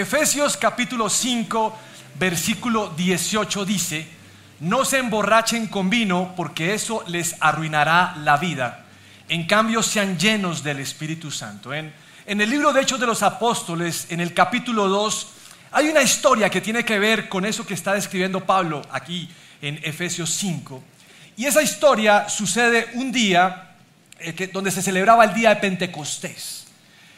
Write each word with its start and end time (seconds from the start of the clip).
Efesios 0.00 0.56
capítulo 0.56 1.10
5, 1.10 1.78
versículo 2.18 2.88
18 2.96 3.66
dice, 3.66 4.08
no 4.60 4.86
se 4.86 4.96
emborrachen 4.96 5.66
con 5.66 5.90
vino 5.90 6.32
porque 6.36 6.72
eso 6.72 7.04
les 7.06 7.36
arruinará 7.38 8.16
la 8.24 8.38
vida. 8.38 8.86
En 9.28 9.46
cambio, 9.46 9.82
sean 9.82 10.18
llenos 10.18 10.62
del 10.62 10.80
Espíritu 10.80 11.30
Santo. 11.30 11.74
En, 11.74 11.92
en 12.24 12.40
el 12.40 12.48
libro 12.48 12.72
de 12.72 12.80
Hechos 12.80 12.98
de 12.98 13.06
los 13.06 13.22
Apóstoles, 13.22 14.06
en 14.08 14.20
el 14.20 14.32
capítulo 14.32 14.88
2, 14.88 15.26
hay 15.72 15.88
una 15.88 16.00
historia 16.00 16.48
que 16.48 16.62
tiene 16.62 16.82
que 16.82 16.98
ver 16.98 17.28
con 17.28 17.44
eso 17.44 17.66
que 17.66 17.74
está 17.74 17.92
describiendo 17.92 18.44
Pablo 18.46 18.80
aquí 18.90 19.28
en 19.60 19.78
Efesios 19.82 20.30
5. 20.30 20.82
Y 21.36 21.44
esa 21.44 21.62
historia 21.62 22.26
sucede 22.30 22.88
un 22.94 23.12
día 23.12 23.76
eh, 24.18 24.50
donde 24.50 24.70
se 24.70 24.80
celebraba 24.80 25.24
el 25.24 25.34
día 25.34 25.50
de 25.50 25.56
Pentecostés. 25.56 26.59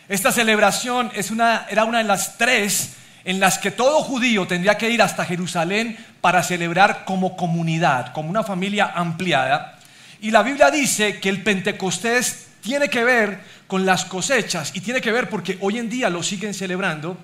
Esta 0.09 0.33
celebración 0.33 1.11
era 1.15 1.85
una 1.85 1.99
de 1.99 2.05
las 2.05 2.37
tres 2.37 2.95
en 3.25 3.39
las 3.39 3.59
que 3.59 3.71
todo 3.71 4.03
judío 4.03 4.47
tendría 4.47 4.77
que 4.77 4.91
ir 4.91 5.01
hasta 5.01 5.25
Jerusalén 5.25 5.97
para 6.21 6.43
celebrar 6.43 7.05
como 7.05 7.37
comunidad, 7.37 8.13
como 8.13 8.29
una 8.29 8.43
familia 8.43 8.93
ampliada. 8.95 9.79
Y 10.21 10.31
la 10.31 10.43
Biblia 10.43 10.71
dice 10.71 11.21
que 11.21 11.29
el 11.29 11.43
Pentecostés 11.43 12.49
tiene 12.61 12.89
que 12.89 13.05
ver 13.05 13.41
con 13.67 13.87
las 13.87 14.05
cosechas 14.05 14.73
y 14.75 14.81
tiene 14.81 15.01
que 15.01 15.13
ver 15.13 15.29
porque 15.29 15.57
hoy 15.61 15.79
en 15.79 15.89
día 15.89 16.11
lo 16.11 16.23
siguen 16.23 16.55
celebrando. 16.55 17.17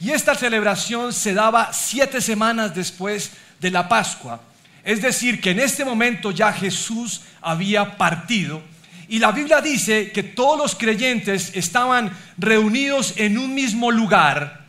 Y 0.00 0.10
esta 0.12 0.34
celebración 0.34 1.12
se 1.12 1.34
daba 1.34 1.72
siete 1.72 2.20
semanas 2.20 2.74
después 2.74 3.32
de 3.60 3.70
la 3.70 3.88
Pascua. 3.88 4.40
Es 4.82 5.02
decir, 5.02 5.40
que 5.40 5.50
en 5.50 5.60
este 5.60 5.84
momento 5.84 6.30
ya 6.30 6.52
Jesús 6.52 7.20
había 7.42 7.98
partido 7.98 8.62
y 9.10 9.18
la 9.18 9.32
Biblia 9.32 9.60
dice 9.60 10.12
que 10.12 10.22
todos 10.22 10.56
los 10.56 10.76
creyentes 10.76 11.50
estaban 11.54 12.16
reunidos 12.38 13.14
en 13.16 13.38
un 13.38 13.52
mismo 13.52 13.90
lugar 13.90 14.60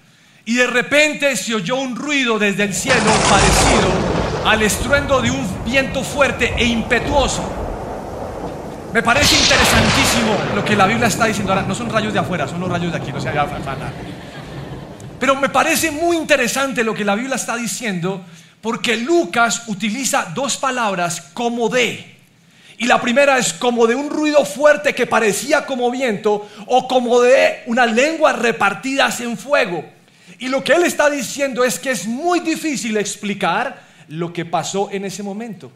y 0.46 0.56
de 0.56 0.66
repente 0.66 1.38
se 1.38 1.54
oyó 1.54 1.76
un 1.76 1.96
ruido 1.96 2.40
desde 2.40 2.64
el 2.64 2.74
cielo 2.74 3.12
parecido 3.30 4.50
al 4.50 4.64
estruendo 4.64 5.22
de 5.22 5.30
un 5.30 5.64
viento 5.64 6.04
fuerte 6.04 6.56
e 6.58 6.66
impetuoso. 6.66 7.44
Me 8.92 9.04
parece 9.04 9.40
interesantísimo 9.40 10.36
lo 10.56 10.66
que 10.66 10.76
la 10.76 10.88
Biblia 10.88 11.08
está 11.08 11.26
diciendo. 11.26 11.54
Ahora, 11.54 11.68
no 11.68 11.76
son 11.76 11.92
rayos 11.92 12.12
de 12.12 12.18
afuera, 12.18 12.48
son 12.48 12.60
los 12.62 12.70
rayos 12.70 12.92
de 12.92 12.98
aquí, 12.98 13.12
no 13.12 13.22
se 13.22 13.30
haga 13.30 13.48
Pero 15.20 15.36
me 15.36 15.50
parece 15.50 15.92
muy 15.92 16.18
interesante 16.18 16.84
lo 16.84 16.96
que 16.96 17.06
la 17.06 17.14
Biblia 17.14 17.36
está 17.36 17.56
diciendo 17.56 18.26
porque 18.60 18.98
Lucas 18.98 19.66
utiliza 19.68 20.32
dos 20.34 20.58
palabras 20.58 21.30
como 21.36 21.70
de. 21.70 22.11
Y 22.82 22.88
la 22.88 23.00
primera 23.00 23.38
es 23.38 23.54
como 23.54 23.86
de 23.86 23.94
un 23.94 24.10
ruido 24.10 24.44
fuerte 24.44 24.96
que 24.96 25.06
parecía 25.06 25.68
como 25.68 25.92
viento 25.92 26.50
o 26.66 26.88
como 26.88 27.22
de 27.22 27.62
unas 27.68 27.94
lenguas 27.94 28.40
repartidas 28.40 29.22
en 29.22 29.38
fuego. 29.38 29.86
Y 30.40 30.48
lo 30.48 30.64
que 30.64 30.74
él 30.74 30.84
está 30.86 31.08
diciendo 31.08 31.64
es 31.64 31.78
que 31.78 31.92
es 31.92 32.08
muy 32.08 32.40
difícil 32.40 32.98
explicar 32.98 33.84
lo 34.08 34.34
que 34.34 34.46
pasó 34.46 34.90
en 34.90 35.06
ese 35.06 35.22
momento. 35.22 35.72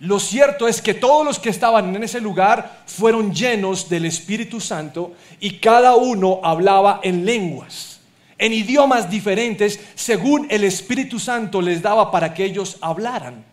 Lo 0.00 0.18
cierto 0.18 0.66
es 0.66 0.82
que 0.82 0.94
todos 0.94 1.24
los 1.24 1.38
que 1.38 1.50
estaban 1.50 1.94
en 1.94 2.02
ese 2.02 2.20
lugar 2.20 2.82
fueron 2.86 3.32
llenos 3.32 3.88
del 3.88 4.04
Espíritu 4.04 4.60
Santo 4.60 5.14
y 5.38 5.58
cada 5.60 5.94
uno 5.94 6.40
hablaba 6.42 6.98
en 7.04 7.24
lenguas, 7.24 8.00
en 8.36 8.52
idiomas 8.52 9.08
diferentes, 9.08 9.78
según 9.94 10.48
el 10.50 10.64
Espíritu 10.64 11.20
Santo 11.20 11.62
les 11.62 11.80
daba 11.80 12.10
para 12.10 12.34
que 12.34 12.44
ellos 12.44 12.78
hablaran. 12.80 13.51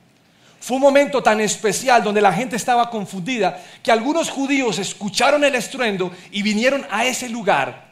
Fue 0.60 0.76
un 0.76 0.82
momento 0.82 1.24
tan 1.24 1.40
especial 1.40 2.04
donde 2.04 2.22
la 2.22 2.34
gente 2.34 2.56
estaba 2.56 2.90
confundida 2.90 3.64
que 3.82 3.92
algunos 3.92 4.30
judíos 4.30 4.78
escucharon 4.78 5.44
el 5.44 5.56
estruendo 5.56 6.12
y 6.32 6.42
vinieron 6.42 6.86
a 6.92 7.06
ese 7.06 7.30
lugar. 7.30 7.90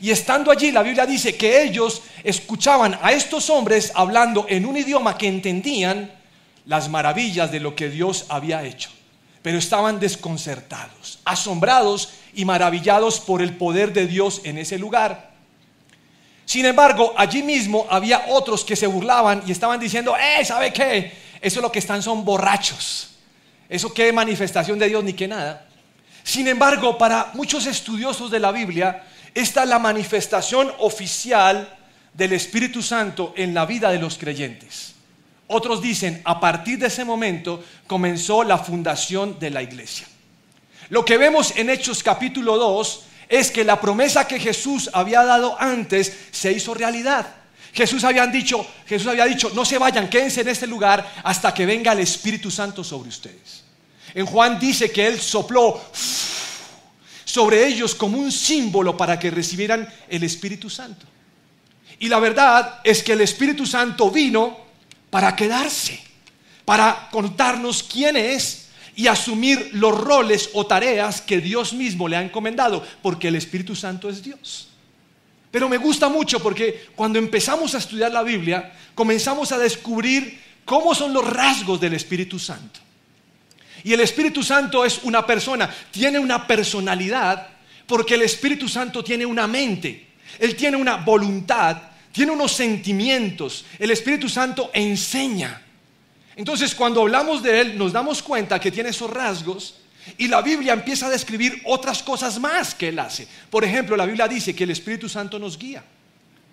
Y 0.00 0.10
estando 0.10 0.50
allí, 0.50 0.70
la 0.70 0.82
Biblia 0.82 1.06
dice 1.06 1.36
que 1.36 1.62
ellos 1.62 2.02
escuchaban 2.24 2.98
a 3.02 3.12
estos 3.12 3.50
hombres 3.50 3.92
hablando 3.94 4.46
en 4.48 4.64
un 4.66 4.76
idioma 4.76 5.16
que 5.16 5.28
entendían 5.28 6.10
las 6.66 6.88
maravillas 6.88 7.50
de 7.50 7.60
lo 7.60 7.74
que 7.74 7.88
Dios 7.88 8.26
había 8.28 8.64
hecho. 8.64 8.90
Pero 9.42 9.58
estaban 9.58 9.98
desconcertados, 10.00 11.20
asombrados 11.24 12.12
y 12.34 12.44
maravillados 12.44 13.20
por 13.20 13.42
el 13.42 13.56
poder 13.56 13.92
de 13.92 14.06
Dios 14.06 14.42
en 14.44 14.58
ese 14.58 14.78
lugar. 14.78 15.30
Sin 16.44 16.66
embargo, 16.66 17.14
allí 17.16 17.42
mismo 17.42 17.86
había 17.88 18.24
otros 18.28 18.64
que 18.64 18.76
se 18.76 18.86
burlaban 18.86 19.42
y 19.46 19.52
estaban 19.52 19.78
diciendo, 19.78 20.14
¡eh, 20.16 20.44
¿sabe 20.44 20.72
qué? 20.72 21.12
Eso 21.40 21.60
lo 21.60 21.72
que 21.72 21.78
están 21.78 22.02
son 22.02 22.24
borrachos. 22.24 23.10
Eso 23.68 23.94
qué 23.94 24.12
manifestación 24.12 24.78
de 24.78 24.88
Dios 24.88 25.04
ni 25.04 25.12
qué 25.12 25.28
nada. 25.28 25.66
Sin 26.22 26.48
embargo, 26.48 26.98
para 26.98 27.30
muchos 27.34 27.66
estudiosos 27.66 28.30
de 28.30 28.40
la 28.40 28.52
Biblia, 28.52 29.04
esta 29.34 29.62
es 29.62 29.68
la 29.68 29.78
manifestación 29.78 30.72
oficial 30.78 31.76
del 32.12 32.32
Espíritu 32.32 32.82
Santo 32.82 33.32
en 33.36 33.54
la 33.54 33.66
vida 33.66 33.90
de 33.90 33.98
los 33.98 34.18
creyentes. 34.18 34.94
Otros 35.46 35.80
dicen, 35.80 36.20
a 36.24 36.38
partir 36.38 36.78
de 36.78 36.88
ese 36.88 37.04
momento 37.04 37.64
comenzó 37.86 38.44
la 38.44 38.58
fundación 38.58 39.38
de 39.38 39.50
la 39.50 39.62
iglesia. 39.62 40.06
Lo 40.90 41.04
que 41.04 41.18
vemos 41.18 41.52
en 41.56 41.70
Hechos 41.70 42.02
capítulo 42.02 42.56
2 42.56 43.04
es 43.28 43.50
que 43.50 43.64
la 43.64 43.80
promesa 43.80 44.26
que 44.26 44.40
Jesús 44.40 44.90
había 44.92 45.22
dado 45.22 45.56
antes 45.60 46.16
se 46.32 46.52
hizo 46.52 46.74
realidad. 46.74 47.39
Jesús, 47.72 48.02
habían 48.04 48.32
dicho, 48.32 48.66
Jesús 48.86 49.08
había 49.08 49.26
dicho, 49.26 49.50
no 49.54 49.64
se 49.64 49.78
vayan, 49.78 50.08
quédense 50.08 50.40
en 50.40 50.48
este 50.48 50.66
lugar 50.66 51.20
hasta 51.22 51.54
que 51.54 51.66
venga 51.66 51.92
el 51.92 52.00
Espíritu 52.00 52.50
Santo 52.50 52.82
sobre 52.82 53.08
ustedes. 53.08 53.64
En 54.14 54.26
Juan 54.26 54.58
dice 54.58 54.90
que 54.90 55.06
Él 55.06 55.20
sopló 55.20 55.80
sobre 57.24 57.66
ellos 57.66 57.94
como 57.94 58.18
un 58.18 58.32
símbolo 58.32 58.96
para 58.96 59.18
que 59.18 59.30
recibieran 59.30 59.88
el 60.08 60.24
Espíritu 60.24 60.68
Santo. 60.68 61.06
Y 62.00 62.08
la 62.08 62.18
verdad 62.18 62.80
es 62.82 63.02
que 63.02 63.12
el 63.12 63.20
Espíritu 63.20 63.66
Santo 63.66 64.10
vino 64.10 64.58
para 65.10 65.36
quedarse, 65.36 66.00
para 66.64 67.08
contarnos 67.10 67.82
quién 67.82 68.16
es 68.16 68.68
y 68.96 69.06
asumir 69.06 69.70
los 69.74 69.96
roles 69.96 70.50
o 70.54 70.66
tareas 70.66 71.20
que 71.20 71.40
Dios 71.40 71.72
mismo 71.72 72.08
le 72.08 72.16
ha 72.16 72.22
encomendado, 72.22 72.84
porque 73.02 73.28
el 73.28 73.36
Espíritu 73.36 73.76
Santo 73.76 74.08
es 74.08 74.22
Dios. 74.22 74.69
Pero 75.50 75.68
me 75.68 75.78
gusta 75.78 76.08
mucho 76.08 76.40
porque 76.40 76.88
cuando 76.94 77.18
empezamos 77.18 77.74
a 77.74 77.78
estudiar 77.78 78.12
la 78.12 78.22
Biblia, 78.22 78.72
comenzamos 78.94 79.50
a 79.52 79.58
descubrir 79.58 80.40
cómo 80.64 80.94
son 80.94 81.12
los 81.12 81.28
rasgos 81.28 81.80
del 81.80 81.94
Espíritu 81.94 82.38
Santo. 82.38 82.80
Y 83.82 83.92
el 83.92 84.00
Espíritu 84.00 84.42
Santo 84.42 84.84
es 84.84 85.00
una 85.02 85.26
persona, 85.26 85.68
tiene 85.90 86.18
una 86.18 86.46
personalidad, 86.46 87.48
porque 87.86 88.14
el 88.14 88.22
Espíritu 88.22 88.68
Santo 88.68 89.02
tiene 89.02 89.26
una 89.26 89.46
mente, 89.46 90.08
Él 90.38 90.54
tiene 90.54 90.76
una 90.76 90.96
voluntad, 90.96 91.76
tiene 92.12 92.30
unos 92.30 92.52
sentimientos, 92.52 93.64
el 93.78 93.90
Espíritu 93.90 94.28
Santo 94.28 94.70
enseña. 94.72 95.62
Entonces 96.36 96.74
cuando 96.74 97.00
hablamos 97.00 97.42
de 97.42 97.60
Él 97.60 97.78
nos 97.78 97.92
damos 97.92 98.22
cuenta 98.22 98.60
que 98.60 98.70
tiene 98.70 98.90
esos 98.90 99.10
rasgos 99.10 99.79
y 100.18 100.28
la 100.28 100.42
Biblia 100.42 100.72
empieza 100.72 101.06
a 101.06 101.10
describir 101.10 101.60
otras 101.64 102.02
cosas 102.02 102.38
más 102.38 102.74
que 102.74 102.88
Él 102.88 102.98
hace. 102.98 103.26
Por 103.50 103.64
ejemplo, 103.64 103.96
la 103.96 104.06
Biblia 104.06 104.28
dice 104.28 104.54
que 104.54 104.64
el 104.64 104.70
Espíritu 104.70 105.08
Santo 105.08 105.38
nos 105.38 105.58
guía. 105.58 105.82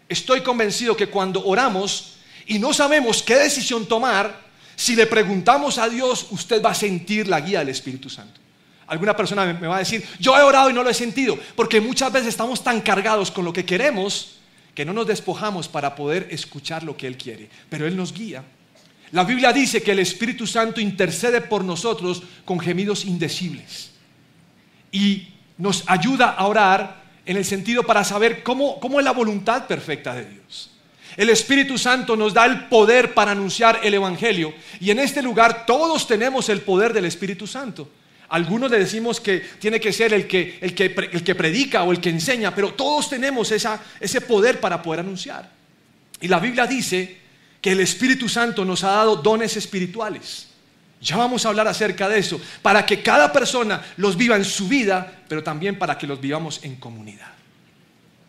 Estoy 0.09 0.41
convencido 0.41 0.96
que 0.96 1.08
cuando 1.08 1.46
oramos 1.46 2.18
y 2.46 2.59
no 2.59 2.74
sabemos 2.74 3.22
qué 3.24 3.35
decisión 3.35 3.85
tomar, 3.88 4.47
si 4.75 4.96
le 4.96 5.08
preguntamos 5.08 5.78
a 5.78 5.90
Dios, 5.90 6.28
usted 6.31 6.63
va 6.63 6.72
a 6.72 6.75
sentir 6.75 7.28
la 7.28 7.41
guía 7.41 7.59
del 7.59 7.69
Espíritu 7.69 8.09
Santo. 8.09 8.40
Alguna 8.88 9.16
persona 9.16 9.46
me 9.46 9.68
va 9.68 9.78
a 9.78 9.79
decir, 9.79 10.06
yo 10.19 10.38
he 10.38 10.41
orado 10.41 10.69
y 10.69 10.74
no 10.74 10.84
lo 10.84 10.90
he 10.90 10.94
sentido, 10.94 11.38
porque 11.56 11.81
muchas 11.81 12.12
veces 12.12 12.29
estamos 12.29 12.64
tan 12.64 12.79
cargados 12.81 13.31
con 13.31 13.44
lo 13.44 13.52
que 13.52 13.66
queremos 13.66 14.38
que 14.74 14.85
no 14.85 14.94
nos 14.94 15.08
despojamos 15.08 15.68
para 15.68 15.96
poder 15.96 16.28
escuchar 16.29 16.84
lo 16.84 16.96
que 16.96 17.08
Él 17.08 17.18
quiere. 17.18 17.50
Pero 17.68 17.88
Él 17.88 17.97
nos 17.97 18.14
guía. 18.14 18.44
La 19.12 19.23
Biblia 19.23 19.53
dice 19.53 19.81
que 19.81 19.91
el 19.91 20.00
Espíritu 20.00 20.45
Santo 20.45 20.81
intercede 20.81 21.41
por 21.41 21.63
nosotros 21.63 22.23
con 22.44 22.59
gemidos 22.59 23.06
indecibles 23.06 23.91
y 24.91 25.29
nos 25.58 25.84
ayuda 25.87 26.31
a 26.31 26.46
orar 26.46 27.03
en 27.26 27.37
el 27.37 27.46
sentido 27.46 27.84
para 27.84 28.03
saber 28.03 28.43
cómo, 28.43 28.79
cómo 28.79 28.99
es 28.99 29.05
la 29.05 29.11
voluntad 29.11 29.66
perfecta 29.66 30.14
de 30.14 30.26
Dios. 30.26 30.72
El 31.16 31.29
Espíritu 31.29 31.78
Santo 31.78 32.16
nos 32.16 32.34
da 32.34 32.46
el 32.46 32.66
poder 32.66 33.14
para 33.14 33.31
anunciar 33.31 33.79
el 33.84 33.93
Evangelio 33.93 34.53
y 34.79 34.91
en 34.91 34.99
este 34.99 35.22
lugar 35.22 35.66
todos 35.66 36.05
tenemos 36.05 36.49
el 36.49 36.61
poder 36.61 36.93
del 36.93 37.05
Espíritu 37.05 37.47
Santo. 37.47 37.90
Algunos 38.29 38.70
le 38.70 38.79
decimos 38.79 39.22
que 39.22 39.40
tiene 39.40 39.79
que 39.79 39.93
ser 39.93 40.14
el 40.14 40.28
que, 40.28 40.59
el 40.61 40.76
que, 40.76 40.85
el 40.85 41.23
que 41.23 41.35
predica 41.35 41.84
o 41.84 41.93
el 41.93 42.02
que 42.02 42.09
enseña, 42.09 42.53
pero 42.53 42.73
todos 42.73 43.09
tenemos 43.09 43.52
esa, 43.52 43.81
ese 44.02 44.20
poder 44.20 44.59
para 44.59 44.81
poder 44.81 44.99
anunciar. 44.99 45.49
Y 46.20 46.28
la 46.28 46.40
Biblia 46.40 46.67
dice 46.67 47.27
que 47.61 47.71
el 47.71 47.79
Espíritu 47.79 48.29
Santo 48.29 48.63
nos 48.65 48.83
ha 48.83 48.91
dado 48.91 49.15
dones 49.17 49.57
espirituales. 49.57 50.47
Ya 51.01 51.15
vamos 51.15 51.45
a 51.45 51.49
hablar 51.49 51.67
acerca 51.67 52.09
de 52.09 52.19
eso, 52.19 52.41
para 52.61 52.85
que 52.85 53.01
cada 53.03 53.31
persona 53.31 53.83
los 53.97 54.17
viva 54.17 54.35
en 54.35 54.45
su 54.45 54.67
vida, 54.67 55.21
pero 55.27 55.43
también 55.43 55.77
para 55.77 55.97
que 55.97 56.07
los 56.07 56.19
vivamos 56.19 56.59
en 56.63 56.75
comunidad. 56.77 57.31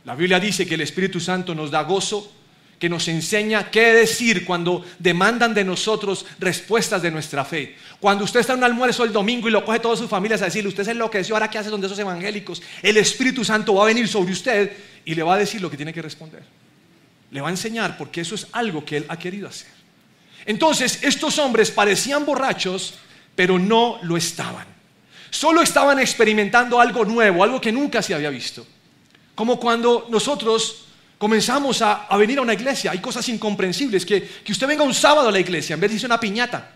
La 0.05 0.15
Biblia 0.15 0.39
dice 0.39 0.67
que 0.67 0.75
el 0.75 0.83
Espíritu 0.83 1.21
Santo 1.21 1.55
nos 1.55 1.71
da 1.71 1.83
gozo, 1.83 2.33
que 2.79 2.89
nos 2.89 3.09
enseña 3.09 3.71
qué 3.71 3.93
decir 3.93 4.45
cuando 4.45 4.85
demandan 4.99 5.53
de 5.53 5.65
nosotros 5.65 6.25
respuestas 6.39 7.03
de 7.03 7.11
nuestra 7.11 7.45
fe. 7.45 7.75
Cuando 7.99 8.25
usted 8.25 8.41
está 8.41 8.53
en 8.53 8.61
un 8.61 8.65
almuerzo 8.65 9.05
el 9.05 9.13
domingo 9.13 9.49
y 9.49 9.51
lo 9.51 9.65
coge 9.65 9.81
todas 9.81 9.99
sus 9.99 10.09
familias 10.09 10.43
a 10.43 10.47
decirle, 10.47 10.69
usted 10.69 10.83
es 10.83 10.89
enloqueció, 10.89 11.35
ahora 11.35 11.51
qué 11.51 11.59
hace 11.59 11.71
donde 11.71 11.89
esos 11.89 11.99
evangélicos, 11.99 12.63
el 12.83 12.97
Espíritu 12.97 13.45
Santo 13.45 13.75
va 13.75 13.83
a 13.83 13.87
venir 13.87 14.07
sobre 14.07 14.33
usted 14.33 14.73
y 15.05 15.15
le 15.15 15.23
va 15.23 15.35
a 15.35 15.39
decir 15.39 15.61
lo 15.61 15.71
que 15.71 15.77
tiene 15.77 15.93
que 15.93 16.03
responder. 16.03 16.43
Le 17.31 17.41
va 17.41 17.49
a 17.49 17.51
enseñar 17.51 17.97
porque 17.97 18.21
eso 18.21 18.35
es 18.35 18.47
algo 18.53 18.85
que 18.85 18.99
él 18.99 19.07
ha 19.09 19.19
querido 19.19 19.49
hacer. 19.49 19.69
Entonces, 20.47 21.01
estos 21.03 21.39
hombres 21.39 21.71
parecían 21.71 22.25
borrachos, 22.25 22.95
pero 23.35 23.59
no 23.59 23.99
lo 24.03 24.17
estaban. 24.17 24.67
Solo 25.31 25.61
estaban 25.61 25.99
experimentando 25.99 26.81
algo 26.81 27.05
nuevo, 27.05 27.45
algo 27.45 27.61
que 27.61 27.71
nunca 27.71 28.03
se 28.03 28.15
había 28.15 28.31
visto. 28.31 28.67
Como 29.35 29.61
cuando 29.61 30.07
nosotros 30.09 30.87
comenzamos 31.19 31.83
a, 31.83 32.07
venir 32.17 32.39
a 32.39 32.43
una 32.43 32.55
iglesia, 32.55 32.93
hay 32.93 32.99
cosas 32.99 33.29
incomprensibles, 33.29 34.07
que, 34.07 34.23
que 34.23 34.53
usted 34.53 34.67
venga 34.67 34.85
un 34.85 34.95
sábado 34.95 35.29
a 35.29 35.33
la 35.33 35.41
iglesia 35.41 35.75
en 35.75 35.81
vez 35.81 35.91
de 35.91 35.95
irse 35.97 36.07
una 36.07 36.19
piñata, 36.19 36.71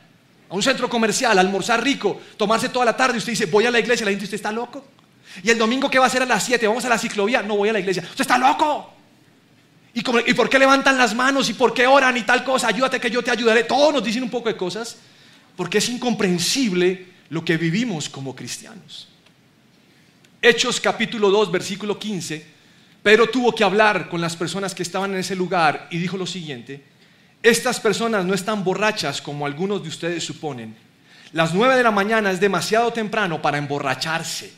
a 0.51 0.55
un 0.55 0.63
centro 0.63 0.89
comercial, 0.89 1.39
a 1.39 1.41
almorzar 1.41 1.83
rico, 1.83 2.21
tomarse 2.37 2.69
toda 2.69 2.85
la 2.85 2.97
tarde 2.97 3.19
usted 3.19 3.33
dice, 3.33 3.47
voy 3.47 3.65
a 3.65 3.71
la 3.71 3.81
iglesia, 3.81 4.05
la 4.05 4.11
gente 4.11 4.25
¿usted 4.25 4.37
está 4.37 4.53
loco? 4.53 4.85
Y 5.43 5.49
el 5.49 5.57
domingo, 5.57 5.89
¿qué 5.89 5.99
va 5.99 6.05
a 6.05 6.09
hacer 6.09 6.23
a 6.23 6.27
las 6.27 6.45
7? 6.45 6.67
Vamos 6.67 6.85
a 6.85 6.91
la 6.91 6.99
ciclovía, 6.99 7.43
no 7.43 7.57
voy 7.57 7.71
a 7.71 7.73
la 7.73 7.81
iglesia, 7.81 8.03
usted 8.03 8.21
está 8.21 8.37
loco. 8.37 8.93
¿Y, 9.95 10.01
¿Y 10.01 10.35
por 10.35 10.49
qué 10.49 10.59
levantan 10.59 10.97
las 10.97 11.15
manos? 11.15 11.51
¿Y 11.51 11.55
por 11.55 11.75
qué 11.75 11.87
oran 11.87 12.17
y 12.17 12.23
tal 12.23 12.45
cosa? 12.45 12.69
Ayúdate 12.69 13.01
que 13.01 13.11
yo 13.11 13.23
te 13.23 13.31
ayudaré. 13.31 13.65
Todos 13.65 13.93
nos 13.93 14.05
dicen 14.05 14.23
un 14.23 14.31
poco 14.31 14.49
de 14.49 14.57
cosas 14.57 14.97
porque 15.57 15.79
es 15.79 15.89
incomprensible 15.89 17.07
lo 17.29 17.45
que 17.45 17.57
vivimos 17.57 18.09
como 18.09 18.35
cristianos. 18.35 19.09
Hechos 20.41 20.81
capítulo 20.81 21.31
2, 21.31 21.53
versículo 21.53 21.99
15. 21.99 22.45
Pedro 23.03 23.29
tuvo 23.29 23.55
que 23.55 23.65
hablar 23.65 24.09
con 24.09 24.21
las 24.21 24.37
personas 24.37 24.75
que 24.75 24.83
estaban 24.83 25.13
en 25.13 25.19
ese 25.19 25.37
lugar 25.37 25.89
y 25.91 25.99
dijo 25.99 26.17
lo 26.17 26.27
siguiente. 26.27 26.83
Estas 27.43 27.81
personas 27.81 28.25
no 28.25 28.35
están 28.35 28.63
borrachas 28.63 29.21
como 29.21 29.47
algunos 29.47 29.83
de 29.83 29.89
ustedes 29.89 30.25
suponen. 30.25 30.77
Las 31.33 31.55
nueve 31.55 31.77
de 31.77 31.83
la 31.83 31.91
mañana 31.91 32.31
es 32.31 32.41
demasiado 32.41 32.93
temprano 32.93 33.43
para 33.43 33.59
emborracharse. 33.59 34.53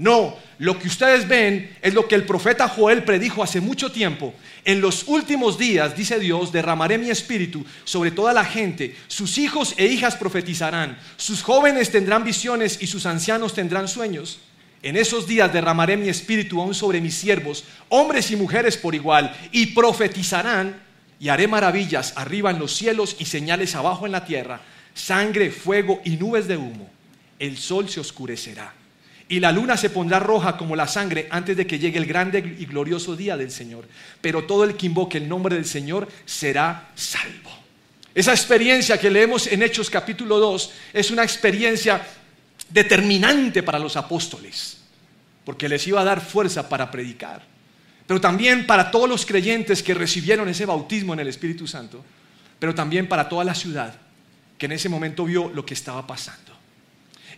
No, 0.00 0.34
lo 0.58 0.78
que 0.78 0.88
ustedes 0.88 1.28
ven 1.28 1.76
es 1.82 1.92
lo 1.92 2.08
que 2.08 2.14
el 2.14 2.24
profeta 2.24 2.66
Joel 2.68 3.04
predijo 3.04 3.42
hace 3.42 3.60
mucho 3.60 3.92
tiempo. 3.92 4.32
En 4.64 4.80
los 4.80 5.06
últimos 5.06 5.58
días, 5.58 5.94
dice 5.94 6.18
Dios, 6.18 6.52
derramaré 6.52 6.96
mi 6.96 7.10
espíritu 7.10 7.66
sobre 7.84 8.10
toda 8.10 8.32
la 8.32 8.46
gente. 8.46 8.96
Sus 9.08 9.36
hijos 9.36 9.74
e 9.76 9.84
hijas 9.84 10.16
profetizarán. 10.16 10.98
Sus 11.18 11.42
jóvenes 11.42 11.90
tendrán 11.90 12.24
visiones 12.24 12.78
y 12.80 12.86
sus 12.86 13.04
ancianos 13.04 13.52
tendrán 13.52 13.88
sueños. 13.88 14.38
En 14.82 14.96
esos 14.96 15.26
días 15.26 15.52
derramaré 15.52 15.98
mi 15.98 16.08
espíritu 16.08 16.62
aún 16.62 16.74
sobre 16.74 17.02
mis 17.02 17.16
siervos, 17.16 17.64
hombres 17.90 18.30
y 18.30 18.36
mujeres 18.36 18.78
por 18.78 18.94
igual, 18.94 19.36
y 19.52 19.66
profetizarán 19.66 20.80
y 21.18 21.28
haré 21.28 21.46
maravillas 21.46 22.14
arriba 22.16 22.50
en 22.50 22.58
los 22.58 22.74
cielos 22.74 23.16
y 23.18 23.26
señales 23.26 23.74
abajo 23.74 24.06
en 24.06 24.12
la 24.12 24.24
tierra, 24.24 24.62
sangre, 24.94 25.50
fuego 25.50 26.00
y 26.06 26.16
nubes 26.16 26.48
de 26.48 26.56
humo. 26.56 26.88
El 27.38 27.58
sol 27.58 27.90
se 27.90 28.00
oscurecerá 28.00 28.79
y 29.30 29.38
la 29.38 29.52
luna 29.52 29.76
se 29.76 29.90
pondrá 29.90 30.18
roja 30.18 30.56
como 30.56 30.74
la 30.74 30.88
sangre 30.88 31.28
antes 31.30 31.56
de 31.56 31.64
que 31.64 31.78
llegue 31.78 31.98
el 31.98 32.04
grande 32.04 32.56
y 32.58 32.66
glorioso 32.66 33.14
día 33.14 33.36
del 33.36 33.52
Señor. 33.52 33.86
Pero 34.20 34.44
todo 34.44 34.64
el 34.64 34.74
que 34.74 34.86
invoque 34.86 35.18
el 35.18 35.28
nombre 35.28 35.54
del 35.54 35.66
Señor 35.66 36.08
será 36.26 36.90
salvo. 36.96 37.50
Esa 38.12 38.32
experiencia 38.32 38.98
que 38.98 39.08
leemos 39.08 39.46
en 39.46 39.62
Hechos 39.62 39.88
capítulo 39.88 40.40
2 40.40 40.72
es 40.94 41.12
una 41.12 41.22
experiencia 41.22 42.04
determinante 42.68 43.62
para 43.62 43.78
los 43.78 43.96
apóstoles, 43.96 44.78
porque 45.44 45.68
les 45.68 45.86
iba 45.86 46.00
a 46.00 46.04
dar 46.04 46.20
fuerza 46.20 46.68
para 46.68 46.90
predicar, 46.90 47.44
pero 48.08 48.20
también 48.20 48.66
para 48.66 48.90
todos 48.90 49.08
los 49.08 49.24
creyentes 49.24 49.80
que 49.80 49.94
recibieron 49.94 50.48
ese 50.48 50.66
bautismo 50.66 51.12
en 51.12 51.20
el 51.20 51.28
Espíritu 51.28 51.68
Santo, 51.68 52.04
pero 52.58 52.74
también 52.74 53.08
para 53.08 53.28
toda 53.28 53.44
la 53.44 53.54
ciudad 53.54 53.94
que 54.58 54.66
en 54.66 54.72
ese 54.72 54.88
momento 54.88 55.24
vio 55.24 55.48
lo 55.54 55.64
que 55.64 55.74
estaba 55.74 56.04
pasando. 56.04 56.49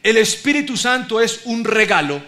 El 0.02 0.16
Espíritu 0.16 0.76
Santo 0.76 1.20
es 1.20 1.42
un 1.44 1.64
regalo. 1.64 2.22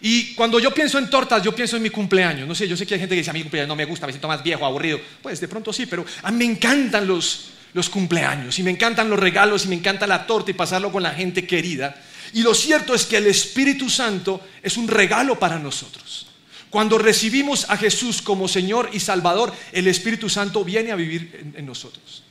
Y 0.00 0.34
cuando 0.34 0.58
yo 0.58 0.72
pienso 0.72 0.98
en 0.98 1.08
tortas, 1.08 1.42
yo 1.42 1.54
pienso 1.54 1.76
en 1.76 1.82
mi 1.82 1.90
cumpleaños. 1.90 2.48
No 2.48 2.54
sé, 2.54 2.66
yo 2.66 2.76
sé 2.76 2.86
que 2.86 2.94
hay 2.94 3.00
gente 3.00 3.14
que 3.14 3.20
dice, 3.20 3.30
a 3.30 3.34
mi 3.34 3.42
cumpleaños 3.42 3.68
no 3.68 3.76
me 3.76 3.84
gusta, 3.84 4.06
me 4.06 4.12
siento 4.12 4.28
más 4.28 4.42
viejo, 4.42 4.66
aburrido. 4.66 5.00
Pues 5.22 5.40
de 5.40 5.46
pronto 5.46 5.72
sí, 5.72 5.86
pero 5.86 6.04
a 6.22 6.30
mí 6.32 6.38
me 6.38 6.44
encantan 6.44 7.06
los, 7.06 7.50
los 7.74 7.88
cumpleaños 7.88 8.58
y 8.58 8.62
me 8.62 8.70
encantan 8.70 9.08
los 9.08 9.18
regalos 9.18 9.64
y 9.64 9.68
me 9.68 9.76
encanta 9.76 10.06
la 10.06 10.26
torta 10.26 10.50
y 10.50 10.54
pasarlo 10.54 10.90
con 10.90 11.02
la 11.02 11.12
gente 11.12 11.46
querida. 11.46 11.94
Y 12.32 12.42
lo 12.42 12.54
cierto 12.54 12.94
es 12.94 13.04
que 13.04 13.18
el 13.18 13.26
Espíritu 13.26 13.88
Santo 13.88 14.40
es 14.62 14.76
un 14.76 14.88
regalo 14.88 15.38
para 15.38 15.58
nosotros. 15.58 16.26
Cuando 16.70 16.98
recibimos 16.98 17.68
a 17.68 17.76
Jesús 17.76 18.22
como 18.22 18.48
Señor 18.48 18.90
y 18.92 18.98
Salvador, 18.98 19.52
el 19.72 19.86
Espíritu 19.86 20.28
Santo 20.28 20.64
viene 20.64 20.90
a 20.90 20.96
vivir 20.96 21.52
en 21.54 21.66
nosotros. 21.66 22.21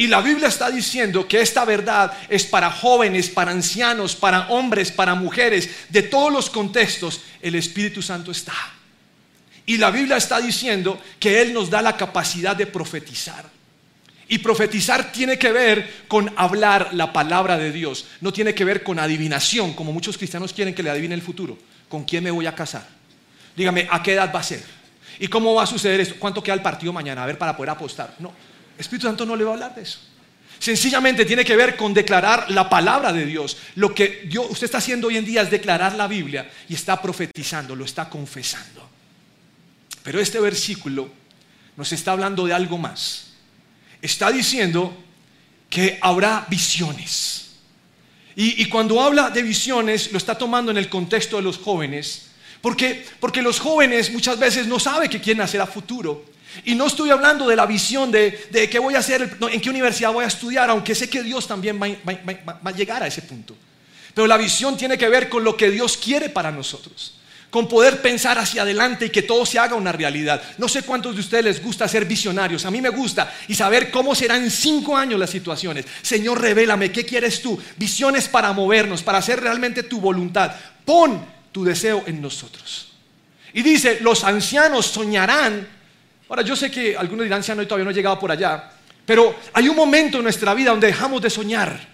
Y 0.00 0.06
la 0.06 0.22
Biblia 0.22 0.48
está 0.48 0.70
diciendo 0.70 1.28
que 1.28 1.42
esta 1.42 1.66
verdad 1.66 2.10
es 2.30 2.44
para 2.44 2.70
jóvenes, 2.70 3.28
para 3.28 3.50
ancianos, 3.50 4.16
para 4.16 4.48
hombres, 4.48 4.90
para 4.90 5.14
mujeres, 5.14 5.68
de 5.90 6.00
todos 6.00 6.32
los 6.32 6.48
contextos, 6.48 7.20
el 7.42 7.54
Espíritu 7.54 8.00
Santo 8.00 8.30
está. 8.30 8.54
Y 9.66 9.76
la 9.76 9.90
Biblia 9.90 10.16
está 10.16 10.40
diciendo 10.40 10.98
que 11.18 11.42
Él 11.42 11.52
nos 11.52 11.68
da 11.68 11.82
la 11.82 11.98
capacidad 11.98 12.56
de 12.56 12.66
profetizar. 12.66 13.44
Y 14.26 14.38
profetizar 14.38 15.12
tiene 15.12 15.38
que 15.38 15.52
ver 15.52 16.04
con 16.08 16.32
hablar 16.34 16.94
la 16.94 17.12
palabra 17.12 17.58
de 17.58 17.70
Dios, 17.70 18.06
no 18.22 18.32
tiene 18.32 18.54
que 18.54 18.64
ver 18.64 18.82
con 18.82 18.98
adivinación, 18.98 19.74
como 19.74 19.92
muchos 19.92 20.16
cristianos 20.16 20.54
quieren 20.54 20.74
que 20.74 20.82
le 20.82 20.88
adivine 20.88 21.14
el 21.14 21.20
futuro. 21.20 21.58
¿Con 21.90 22.04
quién 22.04 22.24
me 22.24 22.30
voy 22.30 22.46
a 22.46 22.54
casar? 22.54 22.88
Dígame, 23.54 23.86
¿a 23.90 24.02
qué 24.02 24.14
edad 24.14 24.32
va 24.34 24.40
a 24.40 24.44
ser? 24.44 24.64
¿Y 25.18 25.28
cómo 25.28 25.54
va 25.54 25.64
a 25.64 25.66
suceder 25.66 26.00
esto? 26.00 26.14
¿Cuánto 26.18 26.42
queda 26.42 26.54
el 26.54 26.62
partido 26.62 26.90
mañana? 26.90 27.22
A 27.22 27.26
ver, 27.26 27.36
para 27.36 27.54
poder 27.54 27.68
apostar. 27.68 28.14
No, 28.18 28.32
Espíritu 28.80 29.06
Santo 29.06 29.26
no 29.26 29.36
le 29.36 29.44
va 29.44 29.50
a 29.50 29.54
hablar 29.54 29.74
de 29.74 29.82
eso. 29.82 29.98
Sencillamente 30.58 31.24
tiene 31.24 31.44
que 31.44 31.56
ver 31.56 31.74
con 31.74 31.94
declarar 31.94 32.50
la 32.50 32.68
palabra 32.68 33.12
de 33.12 33.24
Dios. 33.24 33.56
Lo 33.76 33.94
que 33.94 34.28
usted 34.50 34.66
está 34.66 34.78
haciendo 34.78 35.08
hoy 35.08 35.16
en 35.16 35.24
día 35.24 35.40
es 35.42 35.50
declarar 35.50 35.94
la 35.94 36.06
Biblia 36.06 36.50
y 36.68 36.74
está 36.74 37.00
profetizando, 37.00 37.74
lo 37.74 37.86
está 37.86 38.10
confesando. 38.10 38.88
Pero 40.02 40.20
este 40.20 40.38
versículo 40.38 41.10
nos 41.76 41.92
está 41.92 42.12
hablando 42.12 42.46
de 42.46 42.52
algo 42.52 42.76
más. 42.76 43.28
Está 44.02 44.30
diciendo 44.30 44.94
que 45.70 45.98
habrá 46.02 46.46
visiones. 46.50 47.52
Y, 48.36 48.62
y, 48.62 48.66
cuando 48.66 49.00
habla 49.00 49.30
de 49.30 49.42
visiones, 49.42 50.12
lo 50.12 50.18
está 50.18 50.36
tomando 50.36 50.70
en 50.70 50.76
el 50.76 50.88
contexto 50.88 51.36
de 51.36 51.42
los 51.42 51.58
jóvenes, 51.58 52.30
porque, 52.60 53.04
porque 53.18 53.42
los 53.42 53.58
jóvenes 53.58 54.12
muchas 54.12 54.38
veces 54.38 54.66
no 54.66 54.78
saben 54.78 55.10
qué 55.10 55.20
quieren 55.20 55.42
hacer 55.42 55.60
a 55.60 55.66
futuro. 55.66 56.29
Y 56.64 56.74
no 56.74 56.86
estoy 56.86 57.10
hablando 57.10 57.46
de 57.46 57.56
la 57.56 57.66
visión 57.66 58.10
de, 58.10 58.68
qué 58.70 58.78
voy 58.78 58.94
a 58.94 58.98
hacer, 58.98 59.38
en 59.50 59.60
qué 59.60 59.70
universidad 59.70 60.12
voy 60.12 60.24
a 60.24 60.28
estudiar, 60.28 60.68
aunque 60.70 60.94
sé 60.94 61.08
que 61.08 61.22
Dios 61.22 61.46
también 61.46 61.80
va, 61.80 61.86
a 62.64 62.72
llegar 62.72 63.02
a 63.02 63.06
ese 63.06 63.22
punto. 63.22 63.56
Pero 64.14 64.26
la 64.26 64.36
visión 64.36 64.76
tiene 64.76 64.98
que 64.98 65.08
ver 65.08 65.28
con 65.28 65.44
lo 65.44 65.56
que 65.56 65.70
Dios 65.70 65.96
quiere 65.96 66.28
para 66.28 66.50
nosotros 66.50 67.14
con 67.50 67.68
poder 67.68 68.00
pensar 68.00 68.38
hacia 68.38 68.62
adelante 68.62 69.06
y 69.06 69.10
que 69.10 69.22
todo 69.22 69.44
se 69.44 69.58
haga 69.58 69.74
una 69.74 69.90
realidad. 69.90 70.40
No 70.56 70.68
sé 70.68 70.82
cuántos 70.82 71.16
de 71.16 71.20
ustedes 71.20 71.44
les 71.44 71.62
gusta 71.62 71.88
ser 71.88 72.04
visionarios, 72.04 72.64
a 72.64 72.70
mí 72.70 72.80
me 72.80 72.90
gusta 72.90 73.34
y 73.48 73.56
saber 73.56 73.90
cómo 73.90 74.14
serán 74.14 74.48
cinco 74.50 74.96
años 74.96 75.18
las 75.18 75.30
situaciones. 75.30 75.84
Señor, 76.00 76.40
revélame, 76.40 76.92
¿qué 76.92 77.04
quieres 77.04 77.42
tú? 77.42 77.60
Visiones 77.76 78.28
para 78.28 78.52
movernos, 78.52 79.02
para 79.02 79.18
hacer 79.18 79.40
realmente 79.40 79.82
tu 79.82 80.00
voluntad. 80.00 80.52
Pon 80.84 81.26
tu 81.50 81.64
deseo 81.64 82.04
en 82.06 82.22
nosotros. 82.22 82.92
Y 83.52 83.62
dice, 83.62 83.98
los 84.00 84.22
ancianos 84.22 84.86
soñarán 84.86 85.79
Ahora, 86.30 86.42
yo 86.42 86.54
sé 86.54 86.70
que 86.70 86.96
algunos 86.96 87.24
dirán, 87.24 87.42
si 87.42 87.52
no, 87.52 87.66
todavía 87.66 87.84
no 87.84 87.90
he 87.90 87.94
llegado 87.94 88.16
por 88.16 88.30
allá, 88.30 88.70
pero 89.04 89.34
hay 89.52 89.68
un 89.68 89.74
momento 89.74 90.18
en 90.18 90.22
nuestra 90.22 90.54
vida 90.54 90.70
donde 90.70 90.86
dejamos 90.86 91.20
de 91.20 91.28
soñar. 91.28 91.88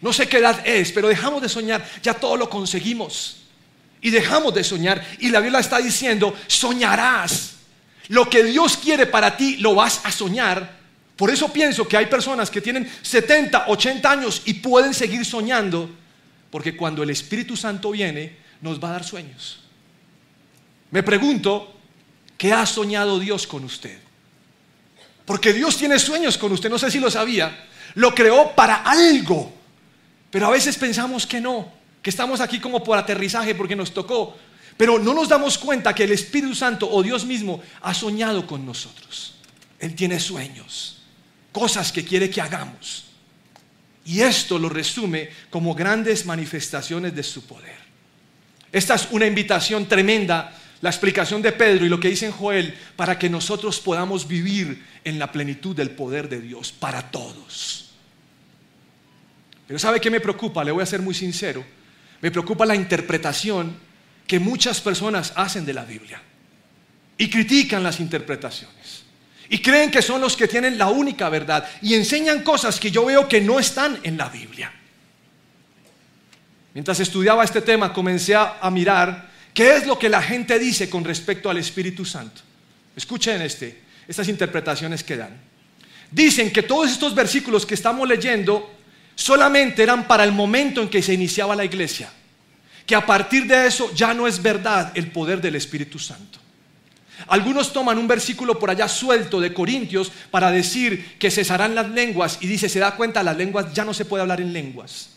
No 0.00 0.12
sé 0.12 0.28
qué 0.28 0.38
edad 0.38 0.66
es, 0.66 0.90
pero 0.90 1.06
dejamos 1.06 1.40
de 1.40 1.48
soñar, 1.48 1.88
ya 2.02 2.12
todo 2.12 2.36
lo 2.36 2.50
conseguimos. 2.50 3.36
Y 4.00 4.10
dejamos 4.10 4.52
de 4.52 4.64
soñar. 4.64 5.06
Y 5.20 5.28
la 5.28 5.38
Biblia 5.38 5.60
está 5.60 5.78
diciendo, 5.78 6.36
soñarás. 6.48 7.54
Lo 8.08 8.28
que 8.28 8.42
Dios 8.42 8.76
quiere 8.76 9.06
para 9.06 9.36
ti, 9.36 9.58
lo 9.58 9.76
vas 9.76 10.00
a 10.02 10.10
soñar. 10.10 10.76
Por 11.14 11.30
eso 11.30 11.52
pienso 11.52 11.86
que 11.86 11.96
hay 11.96 12.06
personas 12.06 12.50
que 12.50 12.60
tienen 12.60 12.90
70, 13.02 13.66
80 13.68 14.10
años 14.10 14.42
y 14.44 14.54
pueden 14.54 14.92
seguir 14.92 15.24
soñando, 15.24 15.88
porque 16.50 16.76
cuando 16.76 17.04
el 17.04 17.10
Espíritu 17.10 17.56
Santo 17.56 17.92
viene, 17.92 18.38
nos 18.60 18.82
va 18.82 18.88
a 18.88 18.92
dar 18.92 19.04
sueños. 19.04 19.60
Me 20.90 21.04
pregunto, 21.04 21.77
¿Qué 22.38 22.52
ha 22.52 22.64
soñado 22.64 23.18
Dios 23.18 23.46
con 23.46 23.64
usted? 23.64 23.98
Porque 25.26 25.52
Dios 25.52 25.76
tiene 25.76 25.98
sueños 25.98 26.38
con 26.38 26.52
usted, 26.52 26.70
no 26.70 26.78
sé 26.78 26.90
si 26.90 27.00
lo 27.00 27.10
sabía. 27.10 27.66
Lo 27.96 28.14
creó 28.14 28.54
para 28.54 28.76
algo. 28.76 29.52
Pero 30.30 30.46
a 30.46 30.50
veces 30.50 30.76
pensamos 30.76 31.26
que 31.26 31.40
no, 31.40 31.70
que 32.00 32.10
estamos 32.10 32.40
aquí 32.40 32.60
como 32.60 32.82
por 32.82 32.96
aterrizaje 32.96 33.54
porque 33.54 33.76
nos 33.76 33.92
tocó. 33.92 34.38
Pero 34.76 34.98
no 34.98 35.12
nos 35.12 35.28
damos 35.28 35.58
cuenta 35.58 35.94
que 35.94 36.04
el 36.04 36.12
Espíritu 36.12 36.54
Santo 36.54 36.88
o 36.88 37.02
Dios 37.02 37.24
mismo 37.24 37.60
ha 37.82 37.92
soñado 37.92 38.46
con 38.46 38.64
nosotros. 38.64 39.34
Él 39.80 39.94
tiene 39.94 40.20
sueños, 40.20 41.02
cosas 41.50 41.90
que 41.90 42.04
quiere 42.04 42.30
que 42.30 42.40
hagamos. 42.40 43.06
Y 44.04 44.20
esto 44.20 44.58
lo 44.58 44.68
resume 44.68 45.28
como 45.50 45.74
grandes 45.74 46.24
manifestaciones 46.24 47.14
de 47.14 47.22
su 47.24 47.44
poder. 47.44 47.76
Esta 48.70 48.94
es 48.94 49.08
una 49.10 49.26
invitación 49.26 49.86
tremenda 49.86 50.56
la 50.80 50.90
explicación 50.90 51.42
de 51.42 51.52
Pedro 51.52 51.84
y 51.84 51.88
lo 51.88 51.98
que 51.98 52.08
dice 52.08 52.26
en 52.26 52.32
Joel 52.32 52.74
para 52.96 53.18
que 53.18 53.28
nosotros 53.28 53.80
podamos 53.80 54.28
vivir 54.28 54.84
en 55.04 55.18
la 55.18 55.32
plenitud 55.32 55.74
del 55.74 55.90
poder 55.90 56.28
de 56.28 56.40
Dios 56.40 56.72
para 56.72 57.10
todos. 57.10 57.90
Pero 59.66 59.78
¿sabe 59.78 60.00
qué 60.00 60.10
me 60.10 60.20
preocupa? 60.20 60.64
Le 60.64 60.72
voy 60.72 60.82
a 60.82 60.86
ser 60.86 61.02
muy 61.02 61.14
sincero. 61.14 61.64
Me 62.20 62.30
preocupa 62.30 62.64
la 62.64 62.74
interpretación 62.74 63.76
que 64.26 64.38
muchas 64.38 64.80
personas 64.80 65.32
hacen 65.36 65.64
de 65.64 65.74
la 65.74 65.84
Biblia 65.84 66.22
y 67.16 67.28
critican 67.28 67.82
las 67.82 68.00
interpretaciones. 68.00 69.04
Y 69.50 69.58
creen 69.60 69.90
que 69.90 70.02
son 70.02 70.20
los 70.20 70.36
que 70.36 70.46
tienen 70.46 70.78
la 70.78 70.88
única 70.88 71.28
verdad. 71.28 71.68
Y 71.82 71.94
enseñan 71.94 72.42
cosas 72.42 72.78
que 72.78 72.90
yo 72.90 73.06
veo 73.06 73.28
que 73.28 73.40
no 73.40 73.58
están 73.58 73.98
en 74.02 74.16
la 74.16 74.28
Biblia. 74.28 74.72
Mientras 76.74 77.00
estudiaba 77.00 77.44
este 77.44 77.62
tema, 77.62 77.92
comencé 77.92 78.34
a, 78.34 78.70
mirar 78.70 79.27
qué 79.58 79.74
es 79.74 79.88
lo 79.88 79.98
que 79.98 80.08
la 80.08 80.22
gente 80.22 80.56
dice 80.56 80.88
con 80.88 81.02
respecto 81.02 81.50
al 81.50 81.58
Espíritu 81.58 82.04
Santo. 82.04 82.42
Escuchen 82.94 83.42
este, 83.42 83.76
estas 84.06 84.28
interpretaciones 84.28 85.02
que 85.02 85.16
dan. 85.16 85.36
Dicen 86.12 86.52
que 86.52 86.62
todos 86.62 86.92
estos 86.92 87.12
versículos 87.12 87.66
que 87.66 87.74
estamos 87.74 88.06
leyendo 88.06 88.70
solamente 89.16 89.82
eran 89.82 90.06
para 90.06 90.22
el 90.22 90.30
momento 90.30 90.80
en 90.80 90.88
que 90.88 91.02
se 91.02 91.12
iniciaba 91.12 91.56
la 91.56 91.64
iglesia. 91.64 92.08
Que 92.86 92.94
a 92.94 93.04
partir 93.04 93.48
de 93.48 93.66
eso 93.66 93.92
ya 93.96 94.14
no 94.14 94.28
es 94.28 94.40
verdad 94.40 94.92
el 94.94 95.10
poder 95.10 95.40
del 95.40 95.56
Espíritu 95.56 95.98
Santo. 95.98 96.38
Algunos 97.26 97.72
toman 97.72 97.98
un 97.98 98.06
versículo 98.06 98.60
por 98.60 98.70
allá 98.70 98.86
suelto 98.86 99.40
de 99.40 99.52
Corintios 99.52 100.12
para 100.30 100.52
decir 100.52 101.16
que 101.18 101.32
cesarán 101.32 101.74
las 101.74 101.90
lenguas 101.90 102.38
y 102.40 102.46
dice, 102.46 102.68
se 102.68 102.78
da 102.78 102.94
cuenta, 102.94 103.24
las 103.24 103.36
lenguas 103.36 103.74
ya 103.74 103.84
no 103.84 103.92
se 103.92 104.04
puede 104.04 104.22
hablar 104.22 104.40
en 104.40 104.52
lenguas. 104.52 105.08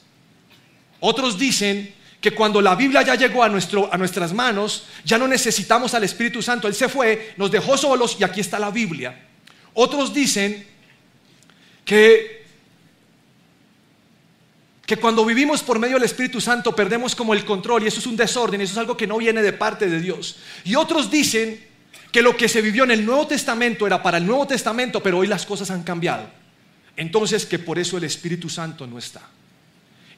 Otros 0.99 1.37
dicen 1.37 2.00
que 2.21 2.31
cuando 2.31 2.61
la 2.61 2.75
Biblia 2.75 3.01
ya 3.01 3.15
llegó 3.15 3.43
a, 3.43 3.49
nuestro, 3.49 3.91
a 3.91 3.97
nuestras 3.97 4.31
manos, 4.31 4.83
ya 5.03 5.17
no 5.17 5.27
necesitamos 5.27 5.95
al 5.95 6.03
Espíritu 6.03 6.43
Santo. 6.43 6.67
Él 6.67 6.75
se 6.75 6.87
fue, 6.87 7.33
nos 7.35 7.49
dejó 7.49 7.75
solos 7.75 8.15
y 8.19 8.23
aquí 8.23 8.39
está 8.39 8.59
la 8.59 8.69
Biblia. 8.69 9.27
Otros 9.73 10.13
dicen 10.13 10.67
que, 11.83 12.45
que 14.85 14.97
cuando 14.97 15.25
vivimos 15.25 15.63
por 15.63 15.79
medio 15.79 15.95
del 15.95 16.03
Espíritu 16.03 16.39
Santo 16.39 16.75
perdemos 16.75 17.15
como 17.15 17.33
el 17.33 17.43
control 17.43 17.83
y 17.83 17.87
eso 17.87 17.99
es 17.99 18.05
un 18.05 18.15
desorden, 18.15 18.61
eso 18.61 18.73
es 18.73 18.77
algo 18.77 18.95
que 18.95 19.07
no 19.07 19.17
viene 19.17 19.41
de 19.41 19.53
parte 19.53 19.89
de 19.89 19.99
Dios. 19.99 20.37
Y 20.63 20.75
otros 20.75 21.09
dicen 21.09 21.59
que 22.11 22.21
lo 22.21 22.37
que 22.37 22.47
se 22.47 22.61
vivió 22.61 22.83
en 22.83 22.91
el 22.91 23.03
Nuevo 23.03 23.25
Testamento 23.25 23.87
era 23.87 24.03
para 24.03 24.19
el 24.19 24.27
Nuevo 24.27 24.45
Testamento, 24.45 25.01
pero 25.01 25.17
hoy 25.17 25.27
las 25.27 25.47
cosas 25.47 25.71
han 25.71 25.81
cambiado. 25.81 26.29
Entonces 26.95 27.47
que 27.47 27.57
por 27.57 27.79
eso 27.79 27.97
el 27.97 28.03
Espíritu 28.03 28.47
Santo 28.47 28.85
no 28.85 28.99
está. 28.99 29.21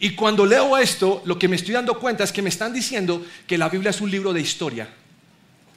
Y 0.03 0.15
cuando 0.15 0.45
leo 0.45 0.77
esto, 0.77 1.21
lo 1.23 1.39
que 1.39 1.47
me 1.47 1.55
estoy 1.55 1.73
dando 1.75 1.97
cuenta 1.97 2.25
es 2.25 2.33
que 2.33 2.41
me 2.41 2.49
están 2.49 2.73
diciendo 2.73 3.25
que 3.47 3.57
la 3.57 3.69
Biblia 3.69 3.91
es 3.91 4.01
un 4.01 4.11
libro 4.11 4.33
de 4.33 4.41
historia, 4.41 4.85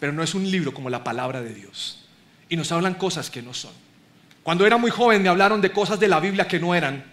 pero 0.00 0.12
no 0.12 0.20
es 0.20 0.34
un 0.34 0.50
libro 0.50 0.74
como 0.74 0.90
la 0.90 1.04
palabra 1.04 1.40
de 1.40 1.54
Dios. 1.54 2.04
Y 2.48 2.56
nos 2.56 2.72
hablan 2.72 2.94
cosas 2.94 3.30
que 3.30 3.40
no 3.40 3.54
son. 3.54 3.70
Cuando 4.42 4.66
era 4.66 4.78
muy 4.78 4.90
joven 4.90 5.22
me 5.22 5.28
hablaron 5.28 5.60
de 5.60 5.70
cosas 5.70 6.00
de 6.00 6.08
la 6.08 6.18
Biblia 6.18 6.48
que 6.48 6.58
no 6.58 6.74
eran. 6.74 7.04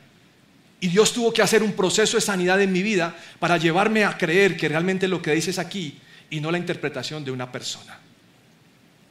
Y 0.80 0.88
Dios 0.88 1.14
tuvo 1.14 1.32
que 1.32 1.44
hacer 1.44 1.62
un 1.62 1.74
proceso 1.74 2.18
de 2.18 2.22
sanidad 2.22 2.60
en 2.60 2.72
mi 2.72 2.82
vida 2.82 3.16
para 3.38 3.58
llevarme 3.58 4.06
a 4.06 4.18
creer 4.18 4.58
que 4.58 4.68
realmente 4.68 5.08
lo 5.08 5.22
que 5.22 5.36
dices 5.36 5.60
aquí 5.60 6.00
y 6.32 6.40
no 6.40 6.50
la 6.50 6.58
interpretación 6.58 7.24
de 7.24 7.30
una 7.30 7.52
persona. 7.52 8.00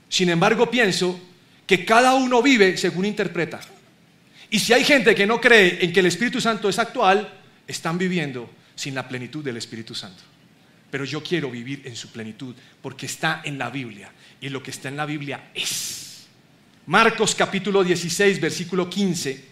Sin 0.08 0.28
embargo, 0.28 0.68
pienso 0.68 1.20
que 1.68 1.84
cada 1.84 2.14
uno 2.14 2.42
vive 2.42 2.76
según 2.76 3.04
interpreta. 3.04 3.60
Y 4.50 4.58
si 4.58 4.72
hay 4.72 4.82
gente 4.82 5.14
que 5.14 5.24
no 5.24 5.40
cree 5.40 5.84
en 5.84 5.92
que 5.92 6.00
el 6.00 6.06
Espíritu 6.06 6.40
Santo 6.40 6.68
es 6.68 6.80
actual, 6.80 7.38
están 7.66 7.98
viviendo 7.98 8.50
sin 8.74 8.94
la 8.94 9.06
plenitud 9.08 9.44
del 9.44 9.56
Espíritu 9.56 9.94
Santo. 9.94 10.22
Pero 10.90 11.04
yo 11.04 11.22
quiero 11.22 11.50
vivir 11.50 11.82
en 11.84 11.96
su 11.96 12.10
plenitud 12.10 12.54
porque 12.82 13.06
está 13.06 13.42
en 13.44 13.58
la 13.58 13.70
Biblia 13.70 14.10
y 14.40 14.48
lo 14.48 14.62
que 14.62 14.70
está 14.70 14.88
en 14.88 14.96
la 14.96 15.06
Biblia 15.06 15.50
es. 15.54 16.26
Marcos 16.86 17.34
capítulo 17.34 17.84
16, 17.84 18.40
versículo 18.40 18.90
15. 18.90 19.44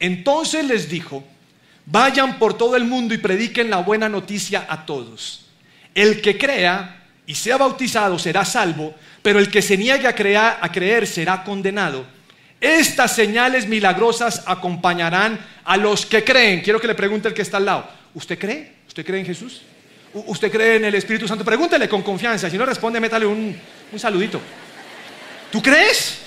Entonces 0.00 0.64
les 0.64 0.88
dijo, 0.88 1.24
vayan 1.86 2.38
por 2.38 2.58
todo 2.58 2.76
el 2.76 2.84
mundo 2.84 3.14
y 3.14 3.18
prediquen 3.18 3.70
la 3.70 3.78
buena 3.78 4.08
noticia 4.08 4.66
a 4.68 4.84
todos. 4.84 5.46
El 5.94 6.20
que 6.20 6.36
crea 6.36 7.04
y 7.26 7.34
sea 7.34 7.56
bautizado 7.56 8.18
será 8.18 8.44
salvo, 8.44 8.94
pero 9.22 9.38
el 9.38 9.48
que 9.48 9.62
se 9.62 9.76
niegue 9.76 10.06
a 10.08 10.58
a 10.60 10.72
creer 10.72 11.06
será 11.06 11.44
condenado. 11.44 12.04
Estas 12.62 13.16
señales 13.16 13.66
milagrosas 13.66 14.44
acompañarán 14.46 15.36
a 15.64 15.76
los 15.76 16.06
que 16.06 16.22
creen. 16.22 16.60
Quiero 16.60 16.80
que 16.80 16.86
le 16.86 16.94
pregunte 16.94 17.26
el 17.26 17.34
que 17.34 17.42
está 17.42 17.56
al 17.56 17.64
lado. 17.64 17.88
¿Usted 18.14 18.38
cree? 18.38 18.74
¿Usted 18.86 19.04
cree 19.04 19.18
en 19.18 19.26
Jesús? 19.26 19.62
¿Usted 20.14 20.48
cree 20.48 20.76
en 20.76 20.84
el 20.84 20.94
Espíritu 20.94 21.26
Santo? 21.26 21.44
Pregúntele 21.44 21.88
con 21.88 22.02
confianza. 22.02 22.48
Si 22.48 22.56
no 22.56 22.64
responde, 22.64 23.00
métale 23.00 23.26
un, 23.26 23.58
un 23.90 23.98
saludito. 23.98 24.40
¿Tú 25.50 25.60
crees? 25.60 26.18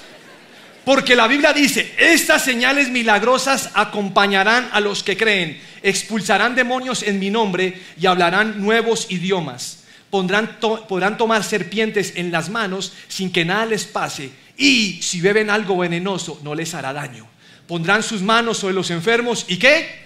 Porque 0.84 1.15
la 1.15 1.30
Biblia 1.30 1.54
dice, 1.54 1.96
estas 1.98 2.44
señales 2.44 2.89
milagrosas 2.89 3.70
acompañarán 3.74 4.68
a 4.74 4.82
los 4.82 5.04
que 5.04 5.15
creen, 5.15 5.62
expulsarán 5.82 6.54
demonios 6.54 7.01
en 7.04 7.18
mi 7.18 7.30
nombre 7.30 7.82
y 7.98 8.08
hablarán 8.08 8.62
nuevos 8.62 9.10
idiomas. 9.10 9.86
podrán 10.10 11.18
tomar 11.18 11.46
serpientes 11.46 12.12
en 12.18 12.30
las 12.30 12.50
manos 12.50 12.92
sin 13.08 13.32
que 13.32 13.46
nada 13.46 13.65
les 13.65 13.86
pase 13.86 14.32
y 14.57 15.01
si 15.01 15.21
beben 15.21 15.50
algo 15.50 15.77
venenoso, 15.77 16.39
no 16.43 16.55
les 16.55 16.74
hará 16.74 16.93
daño. 16.93 17.27
Pondrán 17.67 18.03
sus 18.03 18.21
manos 18.21 18.57
sobre 18.57 18.74
los 18.74 18.89
enfermos 18.91 19.45
y 19.47 19.57
¿qué? 19.57 20.05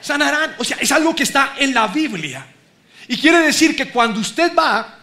Sanarán. 0.00 0.54
O 0.58 0.64
sea, 0.64 0.76
es 0.80 0.90
algo 0.92 1.14
que 1.14 1.22
está 1.22 1.54
en 1.58 1.72
la 1.72 1.86
Biblia. 1.88 2.46
Y 3.06 3.16
quiere 3.16 3.38
decir 3.38 3.74
que 3.74 3.88
cuando 3.88 4.20
usted 4.20 4.52
va 4.54 4.98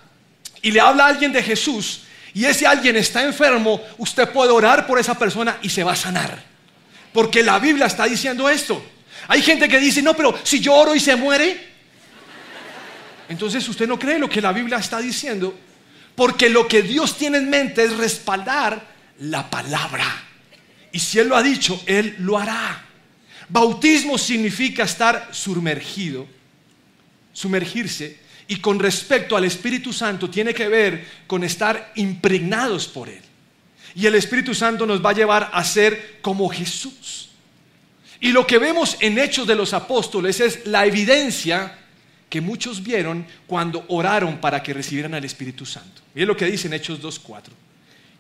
y 0.62 0.72
le 0.72 0.80
habla 0.80 1.06
a 1.06 1.08
alguien 1.08 1.32
de 1.32 1.42
Jesús 1.42 2.02
y 2.34 2.46
ese 2.46 2.68
alguien 2.68 2.96
está 2.98 3.24
enfermo, 3.24 3.82
usted 3.98 4.30
puede 4.30 4.52
orar 4.52 4.86
por 4.86 5.00
esa 5.00 5.18
persona 5.18 5.58
y 5.62 5.70
se 5.70 5.84
va 5.84 5.94
a 5.94 5.96
sanar. 5.96 6.44
Porque 7.14 7.42
la 7.42 7.58
Biblia 7.60 7.86
está 7.86 8.06
diciendo 8.06 8.50
esto. 8.50 8.84
Hay 9.28 9.42
gente 9.42 9.68
que 9.68 9.80
dice, 9.80 10.02
no, 10.02 10.14
pero 10.14 10.38
si 10.44 10.60
yo 10.60 10.74
oro 10.74 10.94
y 10.94 11.00
se 11.00 11.16
muere, 11.16 11.74
entonces 13.30 13.68
usted 13.68 13.88
no 13.88 13.98
cree 13.98 14.20
lo 14.20 14.30
que 14.30 14.42
la 14.42 14.52
Biblia 14.52 14.78
está 14.78 15.00
diciendo. 15.00 15.58
Porque 16.16 16.50
lo 16.50 16.68
que 16.68 16.82
Dios 16.82 17.18
tiene 17.18 17.40
en 17.40 17.50
mente 17.50 17.84
es 17.84 17.98
respaldar 17.98 18.86
la 19.20 19.50
palabra. 19.50 20.06
Y 20.92 21.00
si 21.00 21.20
Él 21.20 21.28
lo 21.28 21.36
ha 21.36 21.44
dicho, 21.44 21.82
Él 21.86 22.16
lo 22.20 22.38
hará. 22.38 22.86
Bautismo 23.50 24.18
significa 24.18 24.84
estar 24.84 25.30
sumergido, 25.32 26.28
sumergirse. 27.34 28.18
Y 28.48 28.58
con 28.58 28.80
respecto 28.80 29.36
al 29.36 29.44
Espíritu 29.44 29.92
Santo 29.92 30.30
tiene 30.30 30.54
que 30.54 30.68
ver 30.68 31.06
con 31.28 31.44
estar 31.44 31.92
impregnados 31.96 32.88
por 32.88 33.10
Él. 33.10 33.22
Y 33.96 34.06
el 34.06 34.16
Espíritu 34.16 34.54
Santo 34.54 34.86
nos 34.86 35.04
va 35.04 35.12
a 35.12 35.16
llevar 35.16 35.50
a 35.54 35.64
ser 35.64 36.20
como 36.22 36.50
Jesús. 36.50 37.30
Y 38.20 38.32
lo 38.32 38.48
que 38.48 38.58
vemos 38.58 38.98
en 39.00 39.20
Hechos 39.20 39.48
de 39.48 39.56
los 39.56 39.74
Apóstoles 39.74 40.40
es 40.40 40.66
la 40.66 40.86
evidencia 40.86 41.78
que 42.30 42.42
muchos 42.42 42.84
vieron 42.84 43.26
cuando 43.48 43.86
oraron 43.88 44.38
para 44.38 44.64
que 44.64 44.74
recibieran 44.74 45.14
al 45.14 45.26
Espíritu 45.26 45.66
Santo. 45.66 46.02
Miren 46.14 46.28
lo 46.28 46.38
que 46.38 46.46
dice 46.46 46.68
en 46.68 46.74
Hechos 46.74 47.02
2.4. 47.02 47.50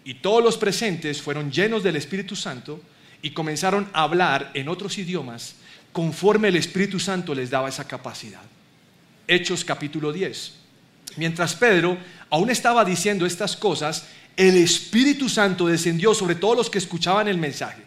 Y 0.03 0.15
todos 0.15 0.43
los 0.43 0.57
presentes 0.57 1.21
fueron 1.21 1.51
llenos 1.51 1.83
del 1.83 1.95
Espíritu 1.95 2.35
Santo 2.35 2.81
y 3.21 3.31
comenzaron 3.31 3.89
a 3.91 4.03
hablar 4.03 4.51
en 4.53 4.69
otros 4.69 4.97
idiomas 4.97 5.55
conforme 5.91 6.49
el 6.49 6.57
Espíritu 6.57 6.99
Santo 6.99 7.33
les 7.33 7.49
daba 7.49 7.69
esa 7.69 7.87
capacidad. 7.87 8.41
Hechos 9.27 9.63
capítulo 9.63 10.11
10. 10.13 10.53
Mientras 11.17 11.55
Pedro 11.55 11.97
aún 12.29 12.49
estaba 12.49 12.83
diciendo 12.85 13.25
estas 13.25 13.55
cosas, 13.55 14.07
el 14.35 14.57
Espíritu 14.57 15.29
Santo 15.29 15.67
descendió 15.67 16.13
sobre 16.13 16.35
todos 16.35 16.57
los 16.57 16.69
que 16.69 16.77
escuchaban 16.77 17.27
el 17.27 17.37
mensaje. 17.37 17.84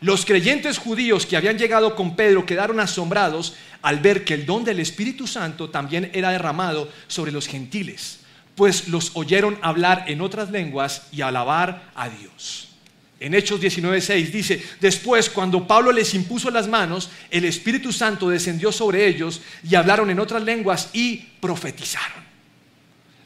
Los 0.00 0.24
creyentes 0.24 0.78
judíos 0.78 1.26
que 1.26 1.36
habían 1.36 1.58
llegado 1.58 1.96
con 1.96 2.14
Pedro 2.14 2.46
quedaron 2.46 2.78
asombrados 2.78 3.54
al 3.82 3.98
ver 3.98 4.24
que 4.24 4.34
el 4.34 4.46
don 4.46 4.64
del 4.64 4.78
Espíritu 4.78 5.26
Santo 5.26 5.70
también 5.70 6.10
era 6.14 6.30
derramado 6.30 6.88
sobre 7.08 7.32
los 7.32 7.48
gentiles, 7.48 8.20
pues 8.54 8.88
los 8.88 9.10
oyeron 9.14 9.58
hablar 9.60 10.04
en 10.06 10.20
otras 10.20 10.50
lenguas 10.50 11.08
y 11.10 11.22
alabar 11.22 11.90
a 11.96 12.08
Dios. 12.08 12.68
En 13.20 13.34
Hechos 13.34 13.60
19:6 13.60 14.30
dice, 14.30 14.62
después 14.80 15.28
cuando 15.28 15.66
Pablo 15.66 15.90
les 15.90 16.14
impuso 16.14 16.50
las 16.50 16.68
manos, 16.68 17.10
el 17.30 17.44
Espíritu 17.44 17.92
Santo 17.92 18.28
descendió 18.28 18.70
sobre 18.70 19.08
ellos 19.08 19.40
y 19.68 19.74
hablaron 19.74 20.10
en 20.10 20.20
otras 20.20 20.44
lenguas 20.44 20.90
y 20.92 21.16
profetizaron. 21.40 22.27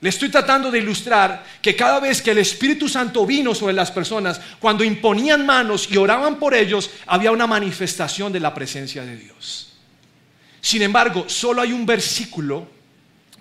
Le 0.03 0.09
estoy 0.09 0.31
tratando 0.31 0.69
de 0.69 0.81
ilustrar 0.81 1.45
que 1.63 1.77
cada 1.77 2.01
vez 2.01 2.21
que 2.21 2.33
el 2.33 2.39
Espíritu 2.39 2.89
Santo 2.89 3.25
vino 3.25 3.55
sobre 3.55 3.73
las 3.73 3.93
personas, 3.93 4.41
cuando 4.59 4.83
imponían 4.83 5.47
manos 5.47 5.87
y 5.89 5.97
oraban 5.97 6.41
por 6.41 6.55
ellos, 6.55 6.91
había 7.07 7.31
una 7.31 7.47
manifestación 7.47 8.33
de 8.33 8.41
la 8.41 8.53
presencia 8.53 9.05
de 9.05 9.17
Dios. 9.17 9.75
Sin 10.61 10.83
embargo, 10.83 11.27
solo 11.29 11.63
hay 11.63 11.73
un 11.73 11.87
versículo, 11.87 12.67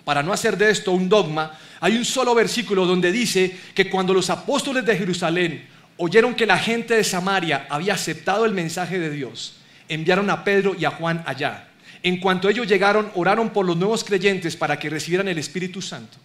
para 0.04 0.22
no 0.22 0.32
hacer 0.32 0.56
de 0.56 0.70
esto 0.70 0.92
un 0.92 1.08
dogma, 1.08 1.58
hay 1.80 1.96
un 1.96 2.04
solo 2.04 2.32
versículo 2.32 2.86
donde 2.86 3.10
dice 3.10 3.58
que 3.74 3.90
cuando 3.90 4.14
los 4.14 4.30
apóstoles 4.30 4.86
de 4.86 4.96
Jerusalén 4.96 5.66
oyeron 5.96 6.36
que 6.36 6.46
la 6.46 6.58
gente 6.58 6.94
de 6.94 7.02
Samaria 7.02 7.66
había 7.70 7.94
aceptado 7.94 8.44
el 8.44 8.52
mensaje 8.52 9.00
de 9.00 9.10
Dios, 9.10 9.56
enviaron 9.88 10.30
a 10.30 10.44
Pedro 10.44 10.76
y 10.78 10.84
a 10.84 10.90
Juan 10.90 11.24
allá. 11.26 11.70
En 12.04 12.18
cuanto 12.18 12.48
ellos 12.48 12.68
llegaron, 12.68 13.10
oraron 13.16 13.50
por 13.50 13.66
los 13.66 13.76
nuevos 13.76 14.04
creyentes 14.04 14.54
para 14.54 14.78
que 14.78 14.90
recibieran 14.90 15.26
el 15.26 15.38
Espíritu 15.38 15.82
Santo. 15.82 16.18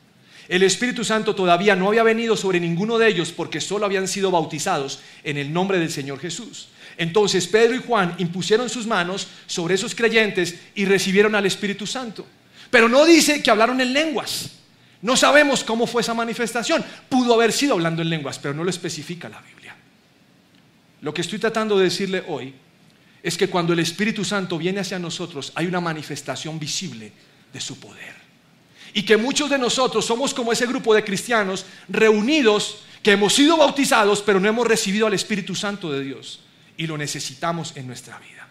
El 0.47 0.63
Espíritu 0.63 1.03
Santo 1.03 1.35
todavía 1.35 1.75
no 1.75 1.89
había 1.89 2.03
venido 2.03 2.37
sobre 2.37 2.59
ninguno 2.59 2.97
de 2.97 3.09
ellos 3.09 3.31
porque 3.31 3.59
solo 3.59 3.85
habían 3.85 4.07
sido 4.07 4.31
bautizados 4.31 4.99
en 5.23 5.37
el 5.37 5.51
nombre 5.51 5.77
del 5.77 5.91
Señor 5.91 6.19
Jesús. 6.19 6.69
Entonces 6.97 7.47
Pedro 7.47 7.75
y 7.75 7.83
Juan 7.85 8.15
impusieron 8.17 8.69
sus 8.69 8.87
manos 8.87 9.27
sobre 9.45 9.75
esos 9.75 9.93
creyentes 9.93 10.55
y 10.73 10.85
recibieron 10.85 11.35
al 11.35 11.45
Espíritu 11.45 11.85
Santo. 11.85 12.25
Pero 12.71 12.87
no 12.87 13.05
dice 13.05 13.43
que 13.43 13.51
hablaron 13.51 13.81
en 13.81 13.93
lenguas. 13.93 14.51
No 15.01 15.15
sabemos 15.15 15.63
cómo 15.63 15.85
fue 15.85 16.01
esa 16.01 16.13
manifestación. 16.13 16.83
Pudo 17.09 17.33
haber 17.33 17.51
sido 17.51 17.73
hablando 17.73 18.01
en 18.01 18.09
lenguas, 18.09 18.39
pero 18.39 18.53
no 18.53 18.63
lo 18.63 18.69
especifica 18.69 19.29
la 19.29 19.41
Biblia. 19.41 19.75
Lo 21.01 21.13
que 21.13 21.21
estoy 21.21 21.39
tratando 21.39 21.77
de 21.77 21.85
decirle 21.85 22.23
hoy 22.27 22.53
es 23.21 23.37
que 23.37 23.49
cuando 23.49 23.73
el 23.73 23.79
Espíritu 23.79 24.23
Santo 24.23 24.57
viene 24.57 24.79
hacia 24.79 24.97
nosotros 24.97 25.51
hay 25.55 25.67
una 25.67 25.81
manifestación 25.81 26.57
visible 26.57 27.11
de 27.51 27.61
su 27.61 27.79
poder. 27.79 28.26
Y 28.97 29.03
que 29.03 29.15
muchos 29.15 29.47
de 29.47 29.59
nosotros 29.59 30.03
somos 30.03 30.33
como 30.33 30.51
ese 30.51 30.65
grupo 30.65 30.91
de 30.95 31.03
cristianos 31.03 31.67
reunidos 31.87 32.79
que 33.03 33.11
hemos 33.11 33.31
sido 33.31 33.55
bautizados 33.55 34.23
pero 34.23 34.39
no 34.39 34.49
hemos 34.49 34.65
recibido 34.65 35.05
al 35.05 35.13
Espíritu 35.13 35.53
Santo 35.53 35.91
de 35.91 36.03
Dios 36.03 36.39
y 36.77 36.87
lo 36.87 36.97
necesitamos 36.97 37.77
en 37.77 37.85
nuestra 37.85 38.17
vida. 38.17 38.47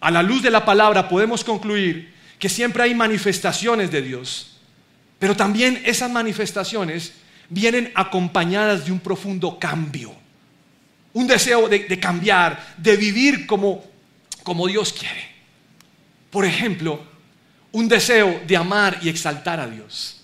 A 0.00 0.10
la 0.10 0.22
luz 0.22 0.42
de 0.42 0.50
la 0.50 0.64
palabra 0.64 1.06
podemos 1.06 1.44
concluir 1.44 2.14
que 2.38 2.48
siempre 2.48 2.82
hay 2.82 2.94
manifestaciones 2.94 3.90
de 3.90 4.00
Dios, 4.00 4.56
pero 5.18 5.36
también 5.36 5.82
esas 5.84 6.10
manifestaciones 6.10 7.12
vienen 7.50 7.92
acompañadas 7.94 8.86
de 8.86 8.92
un 8.92 9.00
profundo 9.00 9.58
cambio, 9.58 10.14
un 11.12 11.26
deseo 11.26 11.68
de, 11.68 12.00
cambiar, 12.00 12.74
de 12.78 12.96
vivir 12.96 13.46
como, 13.46 13.84
como 14.42 14.66
Dios 14.66 14.94
quiere. 14.94 15.28
Por 16.30 16.46
ejemplo, 16.46 17.09
un 17.72 17.88
deseo 17.88 18.42
de 18.46 18.56
amar 18.56 18.98
y 19.02 19.08
exaltar 19.08 19.60
a 19.60 19.66
Dios. 19.66 20.20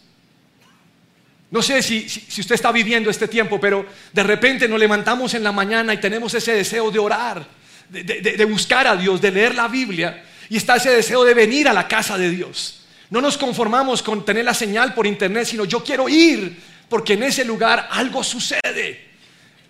No 1.51 1.63
sé 1.63 1.83
si, 1.83 2.09
si, 2.09 2.41
usted 2.41 2.57
está 2.57 2.73
viviendo 2.73 3.09
este 3.09 3.29
tiempo, 3.29 3.61
pero 3.61 3.87
de 4.13 4.23
repente 4.23 4.69
nos 4.69 4.81
levantamos 4.81 5.33
en 5.35 5.45
la 5.45 5.53
mañana 5.53 5.95
y 5.95 5.99
tenemos 5.99 6.35
ese 6.35 6.53
deseo 6.53 6.91
de 6.91 6.99
orar, 6.99 7.47
de, 7.89 8.45
buscar 8.45 8.87
a 8.87 8.97
Dios, 8.97 9.21
de 9.21 9.31
leer 9.31 9.55
la 9.55 9.69
Biblia, 9.69 10.25
y 10.49 10.57
está 10.57 10.77
ese 10.77 10.91
deseo 10.91 11.25
de 11.25 11.35
venir 11.35 11.69
a 11.69 11.73
la 11.73 11.87
casa 11.87 12.19
de 12.19 12.31
Dios. 12.31 12.83
No 13.11 13.21
nos 13.21 13.39
conformamos 13.39 14.03
con 14.03 14.25
tener 14.25 14.45
la 14.45 14.55
señal 14.55 14.93
por 14.93 15.07
internet, 15.07 15.47
sino 15.47 15.65
yo 15.65 15.85
quiero 15.85 16.09
ir, 16.09 16.61
porque 16.89 17.13
en 17.13 17.23
ese 17.23 17.45
lugar 17.45 17.89
algo 17.93 18.25
sucede. 18.25 19.07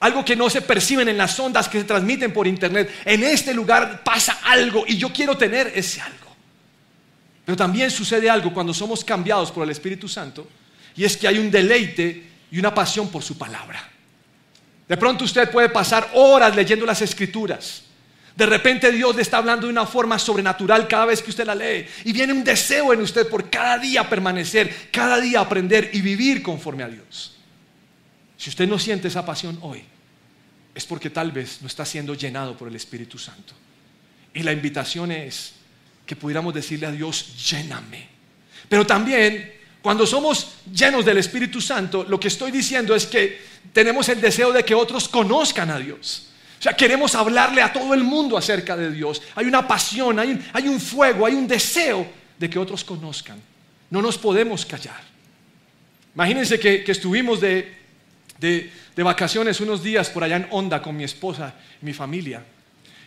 Algo 0.00 0.24
que 0.24 0.36
no 0.36 0.48
se 0.50 0.62
perciben 0.62 1.08
en 1.08 1.18
las 1.18 1.38
ondas 1.38 1.68
que 1.68 1.78
se 1.78 1.84
transmiten 1.84 2.32
por 2.32 2.46
internet. 2.46 2.90
En 3.04 3.22
este 3.22 3.54
lugar 3.54 4.02
pasa 4.02 4.40
algo 4.42 4.84
y 4.86 4.96
yo 4.96 5.12
quiero 5.12 5.36
tener 5.36 5.72
ese 5.74 6.00
algo. 6.00 6.25
Pero 7.46 7.56
también 7.56 7.92
sucede 7.92 8.28
algo 8.28 8.52
cuando 8.52 8.74
somos 8.74 9.04
cambiados 9.04 9.52
por 9.52 9.62
el 9.62 9.70
Espíritu 9.70 10.08
Santo 10.08 10.48
y 10.96 11.04
es 11.04 11.16
que 11.16 11.28
hay 11.28 11.38
un 11.38 11.48
deleite 11.48 12.24
y 12.50 12.58
una 12.58 12.74
pasión 12.74 13.08
por 13.08 13.22
su 13.22 13.38
palabra. 13.38 13.88
De 14.88 14.96
pronto 14.96 15.24
usted 15.24 15.48
puede 15.50 15.68
pasar 15.68 16.10
horas 16.14 16.56
leyendo 16.56 16.84
las 16.84 17.00
escrituras. 17.02 17.84
De 18.34 18.46
repente 18.46 18.90
Dios 18.90 19.14
le 19.14 19.22
está 19.22 19.38
hablando 19.38 19.68
de 19.68 19.72
una 19.72 19.86
forma 19.86 20.18
sobrenatural 20.18 20.88
cada 20.88 21.06
vez 21.06 21.22
que 21.22 21.30
usted 21.30 21.46
la 21.46 21.54
lee. 21.54 21.86
Y 22.04 22.12
viene 22.12 22.32
un 22.32 22.42
deseo 22.42 22.92
en 22.92 23.00
usted 23.00 23.28
por 23.28 23.48
cada 23.48 23.78
día 23.78 24.08
permanecer, 24.08 24.88
cada 24.90 25.20
día 25.20 25.40
aprender 25.40 25.90
y 25.92 26.00
vivir 26.00 26.42
conforme 26.42 26.82
a 26.82 26.88
Dios. 26.88 27.36
Si 28.36 28.50
usted 28.50 28.68
no 28.68 28.78
siente 28.78 29.06
esa 29.06 29.24
pasión 29.24 29.56
hoy, 29.62 29.84
es 30.74 30.84
porque 30.84 31.10
tal 31.10 31.30
vez 31.30 31.62
no 31.62 31.68
está 31.68 31.84
siendo 31.86 32.14
llenado 32.14 32.56
por 32.56 32.66
el 32.66 32.74
Espíritu 32.74 33.18
Santo. 33.18 33.54
Y 34.34 34.42
la 34.42 34.52
invitación 34.52 35.12
es 35.12 35.54
que 36.06 36.16
pudiéramos 36.16 36.54
decirle 36.54 36.86
a 36.86 36.92
Dios, 36.92 37.50
lléname. 37.50 38.08
Pero 38.68 38.86
también 38.86 39.56
cuando 39.86 40.06
somos 40.06 40.56
llenos 40.72 41.04
del 41.04 41.18
Espíritu 41.18 41.60
Santo, 41.60 42.04
lo 42.08 42.18
que 42.18 42.28
estoy 42.28 42.50
diciendo 42.50 42.94
es 42.94 43.06
que 43.06 43.40
tenemos 43.72 44.08
el 44.08 44.20
deseo 44.20 44.52
de 44.52 44.64
que 44.64 44.74
otros 44.74 45.08
conozcan 45.08 45.70
a 45.70 45.78
Dios. 45.78 46.26
O 46.58 46.62
sea, 46.62 46.74
queremos 46.74 47.14
hablarle 47.14 47.62
a 47.62 47.72
todo 47.72 47.94
el 47.94 48.02
mundo 48.02 48.36
acerca 48.36 48.76
de 48.76 48.90
Dios. 48.90 49.22
Hay 49.34 49.46
una 49.46 49.68
pasión, 49.68 50.18
hay 50.18 50.68
un, 50.68 50.80
fuego, 50.80 51.26
hay 51.26 51.34
un 51.34 51.46
deseo 51.46 52.04
de 52.38 52.50
que 52.50 52.58
otros 52.58 52.82
conozcan. 52.82 53.40
No 53.90 54.02
nos 54.02 54.18
podemos 54.18 54.66
callar. 54.66 55.00
Imagínense 56.14 56.58
que, 56.58 56.82
estuvimos 56.90 57.40
de, 57.40 57.76
vacaciones 58.96 59.60
unos 59.60 59.82
días 59.82 60.10
por 60.10 60.24
allá 60.24 60.36
en 60.36 60.48
Onda 60.50 60.82
con 60.82 60.96
mi 60.96 61.04
esposa 61.04 61.54
mi 61.82 61.92
familia. 61.92 62.42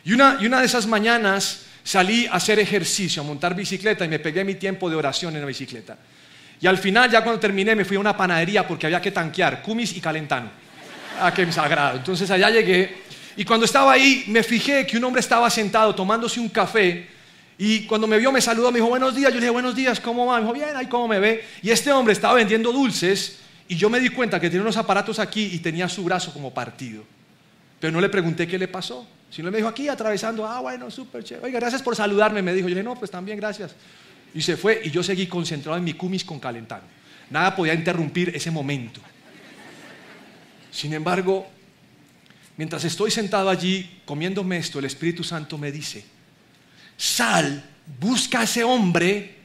Y 0.06 0.14
una, 0.14 0.38
y 0.40 0.46
una 0.46 0.62
de 0.62 0.68
esas 0.68 0.88
mañanas 0.88 1.66
salí 1.90 2.28
a 2.28 2.34
hacer 2.34 2.60
ejercicio, 2.60 3.24
a 3.24 3.26
montar 3.26 3.56
bicicleta 3.56 4.06
y 4.06 4.08
me 4.08 4.20
pegué 4.20 4.44
mi 4.44 4.54
tiempo 4.54 4.92
de 4.92 4.96
oración 4.96 5.34
en 5.34 5.42
la 5.42 5.48
bicicleta. 5.48 5.98
Y 6.62 6.68
al 6.68 6.78
final, 6.78 7.10
ya 7.10 7.24
cuando 7.24 7.40
terminé, 7.40 7.76
me 7.76 7.84
fui 7.84 7.98
a 7.98 8.00
una 8.00 8.16
panadería 8.16 8.68
porque 8.68 8.86
había 8.86 9.02
que 9.02 9.10
tanquear 9.10 9.64
cumis 9.64 9.98
y 9.98 10.00
calentano. 10.00 10.52
Ah, 11.20 11.34
qué 11.34 11.52
sagrado. 11.52 11.98
Entonces 11.98 12.30
allá 12.30 12.52
llegué 12.52 12.96
y 13.36 13.44
cuando 13.44 13.66
estaba 13.66 13.92
ahí 13.92 14.24
me 14.28 14.44
fijé 14.44 14.86
que 14.86 14.98
un 14.98 15.04
hombre 15.04 15.20
estaba 15.20 15.50
sentado 15.50 15.96
tomándose 15.96 16.40
un 16.40 16.50
café 16.50 17.08
y 17.58 17.88
cuando 17.88 18.06
me 18.06 18.20
vio 18.20 18.32
me 18.32 18.40
saludó, 18.40 18.72
me 18.72 18.78
dijo 18.78 18.90
buenos 18.90 19.16
días. 19.16 19.32
Yo 19.32 19.40
le 19.40 19.42
dije 19.42 19.50
buenos 19.50 19.76
días, 19.76 20.00
¿cómo 20.00 20.28
va? 20.28 20.36
Me 20.36 20.42
dijo 20.42 20.54
bien, 20.54 20.76
ahí 20.76 20.86
cómo 20.86 21.08
me 21.08 21.18
ve. 21.18 21.44
Y 21.64 21.72
este 21.72 21.92
hombre 21.92 22.14
estaba 22.14 22.36
vendiendo 22.36 22.72
dulces 22.72 23.40
y 23.68 23.76
yo 23.76 23.90
me 23.90 24.00
di 24.00 24.10
cuenta 24.10 24.40
que 24.40 24.48
tenía 24.48 24.62
unos 24.62 24.78
aparatos 24.78 25.18
aquí 25.18 25.50
y 25.54 25.58
tenía 25.58 25.90
su 25.90 26.04
brazo 26.04 26.32
como 26.32 26.54
partido. 26.54 27.04
Pero 27.80 27.94
no 27.94 28.02
le 28.02 28.10
pregunté 28.10 28.48
qué 28.48 28.58
le 28.58 28.68
pasó. 28.68 29.08
Sino 29.30 29.52
me 29.52 29.58
dijo 29.58 29.70
aquí 29.70 29.88
atravesando, 29.88 30.46
ah, 30.46 30.60
bueno, 30.60 30.90
súper 30.90 31.24
chévere. 31.24 31.46
Oiga, 31.48 31.60
gracias 31.60 31.82
por 31.82 31.96
saludarme, 31.96 32.42
me 32.42 32.54
dijo. 32.54 32.68
Yo 32.68 32.76
dije, 32.76 32.84
no, 32.84 32.96
pues 32.96 33.12
también 33.12 33.38
gracias. 33.38 33.76
Y 34.34 34.42
se 34.42 34.58
fue 34.58 34.82
y 34.84 34.92
yo 34.92 35.04
seguí 35.04 35.28
concentrado 35.28 35.78
en 35.78 35.84
mi 35.84 35.94
cumis 35.94 36.24
con 36.24 36.40
calentano. 36.40 36.84
Nada 37.30 37.56
podía 37.56 37.74
interrumpir 37.74 38.36
ese 38.36 38.50
momento. 38.50 39.02
Sin 40.72 40.94
embargo, 40.94 41.48
mientras 42.58 42.84
estoy 42.84 43.12
sentado 43.12 43.50
allí 43.50 44.02
comiéndome 44.06 44.58
esto, 44.58 44.80
el 44.80 44.86
Espíritu 44.86 45.24
Santo 45.24 45.58
me 45.58 45.72
dice, 45.72 46.04
sal, 46.98 47.64
busca 48.00 48.42
a 48.42 48.44
ese 48.44 48.64
hombre, 48.64 49.36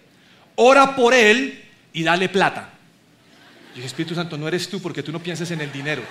ora 0.56 0.96
por 0.96 1.12
él 1.12 1.62
y 1.92 2.02
dale 2.02 2.28
plata. 2.28 2.70
Y 3.74 3.80
el 3.80 3.84
Espíritu 3.84 4.14
Santo, 4.14 4.38
no 4.38 4.48
eres 4.48 4.68
tú 4.68 4.80
porque 4.80 5.02
tú 5.02 5.12
no 5.12 5.20
piensas 5.20 5.50
en 5.50 5.60
el 5.60 5.72
dinero. 5.72 6.02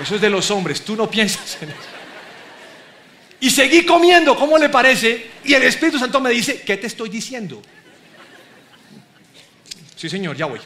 Eso 0.00 0.14
es 0.14 0.20
de 0.20 0.30
los 0.30 0.50
hombres, 0.50 0.84
tú 0.84 0.96
no 0.96 1.10
piensas 1.10 1.58
en 1.62 1.70
eso. 1.70 1.78
Y 3.40 3.50
seguí 3.50 3.84
comiendo, 3.84 4.36
¿cómo 4.36 4.56
le 4.56 4.68
parece? 4.68 5.30
Y 5.44 5.52
el 5.52 5.64
Espíritu 5.64 5.98
Santo 5.98 6.20
me 6.20 6.30
dice, 6.30 6.62
¿qué 6.62 6.76
te 6.76 6.86
estoy 6.86 7.08
diciendo? 7.08 7.60
Sí, 9.96 10.08
señor, 10.08 10.36
ya 10.36 10.46
voy. 10.46 10.60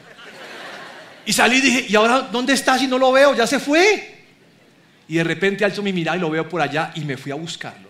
Y 1.24 1.32
salí 1.32 1.56
y 1.56 1.60
dije, 1.60 1.86
¿y 1.88 1.96
ahora 1.96 2.28
dónde 2.30 2.52
estás 2.52 2.82
y 2.82 2.86
no 2.86 2.98
lo 2.98 3.12
veo? 3.12 3.34
Ya 3.34 3.46
se 3.46 3.58
fue. 3.58 4.14
Y 5.08 5.16
de 5.16 5.24
repente 5.24 5.64
alzo 5.64 5.82
mi 5.82 5.92
mirada 5.92 6.16
y 6.16 6.20
lo 6.20 6.30
veo 6.30 6.48
por 6.48 6.60
allá 6.60 6.92
y 6.94 7.00
me 7.00 7.16
fui 7.16 7.32
a 7.32 7.34
buscarlo. 7.34 7.88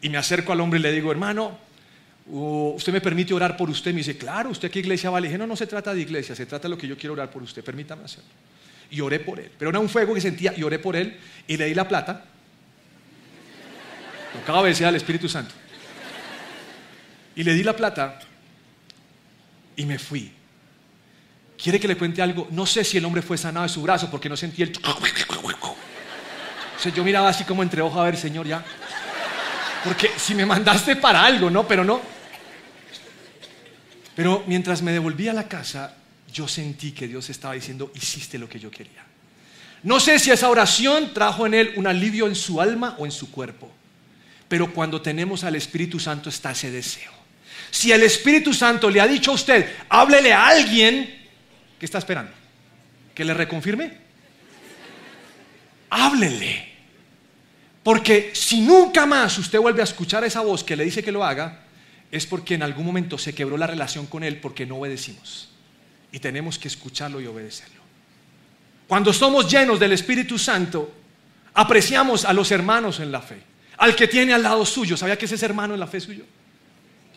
Y 0.00 0.08
me 0.08 0.18
acerco 0.18 0.52
al 0.52 0.60
hombre 0.60 0.78
y 0.80 0.82
le 0.82 0.92
digo, 0.92 1.10
hermano, 1.10 1.58
¿usted 2.26 2.92
me 2.92 3.00
permite 3.00 3.34
orar 3.34 3.56
por 3.56 3.70
usted? 3.70 3.92
Me 3.92 3.98
dice, 3.98 4.16
claro, 4.16 4.50
¿usted 4.50 4.70
qué 4.70 4.80
iglesia 4.80 5.10
va? 5.10 5.20
Le 5.20 5.28
dije, 5.28 5.38
no, 5.38 5.46
no 5.46 5.56
se 5.56 5.66
trata 5.66 5.94
de 5.94 6.00
iglesia, 6.00 6.34
se 6.34 6.46
trata 6.46 6.62
de 6.62 6.70
lo 6.70 6.78
que 6.78 6.88
yo 6.88 6.96
quiero 6.96 7.12
orar 7.12 7.30
por 7.30 7.42
usted, 7.42 7.62
permítame 7.62 8.04
hacerlo. 8.04 8.30
Y 8.94 9.00
oré 9.00 9.18
por 9.18 9.40
él. 9.40 9.50
Pero 9.58 9.70
era 9.70 9.80
un 9.80 9.88
fuego 9.88 10.14
que 10.14 10.20
sentía 10.20 10.54
y 10.56 10.62
oré 10.62 10.78
por 10.78 10.94
él 10.94 11.18
y 11.48 11.56
le 11.56 11.64
di 11.64 11.74
la 11.74 11.88
plata 11.88 12.26
de 14.46 14.68
decir 14.68 14.86
al 14.86 14.94
Espíritu 14.94 15.28
Santo. 15.28 15.52
Y 17.34 17.42
le 17.42 17.54
di 17.54 17.64
la 17.64 17.74
plata 17.74 18.20
y 19.74 19.84
me 19.84 19.98
fui. 19.98 20.32
¿Quiere 21.60 21.80
que 21.80 21.88
le 21.88 21.96
cuente 21.96 22.22
algo? 22.22 22.46
No 22.52 22.66
sé 22.66 22.84
si 22.84 22.98
el 22.98 23.04
hombre 23.04 23.20
fue 23.20 23.36
sanado 23.36 23.64
de 23.64 23.68
su 23.68 23.82
brazo 23.82 24.08
porque 24.12 24.28
no 24.28 24.36
sentí 24.36 24.62
el... 24.62 24.72
O 26.76 26.80
sea, 26.80 26.92
yo 26.92 27.02
miraba 27.02 27.28
así 27.28 27.42
como 27.42 27.64
entre 27.64 27.82
ojos 27.82 27.98
a 27.98 28.04
ver, 28.04 28.16
Señor, 28.16 28.46
ya. 28.46 28.64
Porque 29.82 30.12
si 30.16 30.36
me 30.36 30.46
mandaste 30.46 30.94
para 30.94 31.24
algo, 31.24 31.50
¿no? 31.50 31.66
Pero 31.66 31.82
no. 31.82 32.00
Pero 34.14 34.44
mientras 34.46 34.82
me 34.82 34.92
devolví 34.92 35.26
a 35.26 35.32
la 35.32 35.48
casa, 35.48 35.96
yo 36.34 36.48
sentí 36.48 36.90
que 36.90 37.06
Dios 37.06 37.30
estaba 37.30 37.54
diciendo, 37.54 37.92
hiciste 37.94 38.38
lo 38.38 38.48
que 38.48 38.58
yo 38.58 38.70
quería. 38.70 39.04
No 39.84 40.00
sé 40.00 40.18
si 40.18 40.32
esa 40.32 40.50
oración 40.50 41.14
trajo 41.14 41.46
en 41.46 41.54
él 41.54 41.72
un 41.76 41.86
alivio 41.86 42.26
en 42.26 42.34
su 42.34 42.60
alma 42.60 42.96
o 42.98 43.06
en 43.06 43.12
su 43.12 43.30
cuerpo. 43.30 43.70
Pero 44.48 44.72
cuando 44.72 45.00
tenemos 45.00 45.44
al 45.44 45.54
Espíritu 45.54 46.00
Santo 46.00 46.28
está 46.28 46.50
ese 46.50 46.72
deseo. 46.72 47.12
Si 47.70 47.92
el 47.92 48.02
Espíritu 48.02 48.52
Santo 48.52 48.90
le 48.90 49.00
ha 49.00 49.06
dicho 49.06 49.30
a 49.30 49.34
usted, 49.34 49.72
háblele 49.88 50.32
a 50.32 50.48
alguien, 50.48 51.28
¿qué 51.78 51.86
está 51.86 51.98
esperando? 51.98 52.32
¿Que 53.14 53.24
le 53.24 53.32
reconfirme? 53.32 53.92
Háblele. 55.90 56.68
Porque 57.84 58.32
si 58.34 58.60
nunca 58.60 59.06
más 59.06 59.38
usted 59.38 59.60
vuelve 59.60 59.82
a 59.82 59.84
escuchar 59.84 60.24
esa 60.24 60.40
voz 60.40 60.64
que 60.64 60.76
le 60.76 60.84
dice 60.84 61.04
que 61.04 61.12
lo 61.12 61.24
haga, 61.24 61.60
es 62.10 62.26
porque 62.26 62.54
en 62.54 62.64
algún 62.64 62.86
momento 62.86 63.18
se 63.18 63.34
quebró 63.34 63.56
la 63.56 63.66
relación 63.68 64.06
con 64.06 64.24
Él 64.24 64.40
porque 64.40 64.66
no 64.66 64.78
obedecimos. 64.78 65.53
Y 66.14 66.20
tenemos 66.20 66.60
que 66.60 66.68
escucharlo 66.68 67.20
y 67.20 67.26
obedecerlo. 67.26 67.82
Cuando 68.86 69.12
somos 69.12 69.50
llenos 69.50 69.80
del 69.80 69.90
Espíritu 69.90 70.38
Santo, 70.38 70.94
apreciamos 71.54 72.24
a 72.24 72.32
los 72.32 72.52
hermanos 72.52 73.00
en 73.00 73.10
la 73.10 73.20
fe 73.20 73.42
al 73.78 73.96
que 73.96 74.06
tiene 74.06 74.32
al 74.32 74.44
lado 74.44 74.64
suyo. 74.64 74.96
¿Sabía 74.96 75.18
que 75.18 75.24
ese 75.24 75.34
es 75.34 75.42
hermano 75.42 75.74
en 75.74 75.80
la 75.80 75.88
fe 75.88 76.00
suyo? 76.00 76.24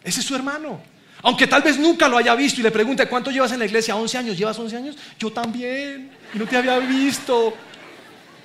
Ese 0.04 0.22
es 0.22 0.26
su 0.26 0.34
hermano. 0.34 0.82
Aunque 1.22 1.46
tal 1.46 1.62
vez 1.62 1.78
nunca 1.78 2.08
lo 2.08 2.18
haya 2.18 2.34
visto 2.34 2.60
y 2.60 2.64
le 2.64 2.72
pregunte, 2.72 3.08
¿cuánto 3.08 3.30
llevas 3.30 3.52
en 3.52 3.60
la 3.60 3.66
iglesia? 3.66 3.94
¿11 3.94 4.16
años? 4.16 4.36
¿Llevas 4.36 4.58
11 4.58 4.78
años? 4.78 4.98
Yo 5.20 5.32
también. 5.32 6.10
No 6.34 6.48
te 6.48 6.58
había 6.58 6.80
visto. 6.80 7.56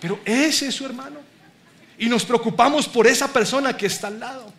Pero 0.02 0.20
ese 0.26 0.68
es 0.68 0.74
su 0.74 0.84
hermano. 0.84 1.20
Y 1.96 2.10
nos 2.10 2.26
preocupamos 2.26 2.86
por 2.86 3.06
esa 3.06 3.32
persona 3.32 3.74
que 3.74 3.86
está 3.86 4.08
al 4.08 4.20
lado. 4.20 4.52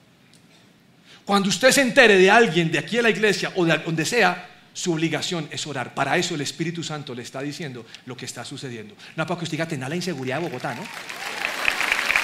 Cuando 1.23 1.49
usted 1.49 1.69
se 1.69 1.81
entere 1.81 2.17
de 2.17 2.31
alguien 2.31 2.71
de 2.71 2.79
aquí 2.79 2.97
a 2.97 3.03
la 3.03 3.11
iglesia 3.11 3.51
o 3.55 3.63
de 3.63 3.77
donde 3.77 4.05
sea, 4.05 4.49
su 4.73 4.93
obligación 4.93 5.47
es 5.51 5.65
orar. 5.67 5.93
Para 5.93 6.17
eso 6.17 6.35
el 6.35 6.41
Espíritu 6.41 6.83
Santo 6.83 7.13
le 7.13 7.21
está 7.21 7.41
diciendo 7.41 7.85
lo 8.05 8.17
que 8.17 8.25
está 8.25 8.43
sucediendo. 8.43 8.95
No 9.15 9.25
para 9.25 9.39
que 9.39 9.45
usted 9.45 9.67
tenga 9.67 9.87
la 9.87 9.95
inseguridad 9.95 10.39
de 10.39 10.47
Bogotá, 10.47 10.73
¿no? 10.73 10.83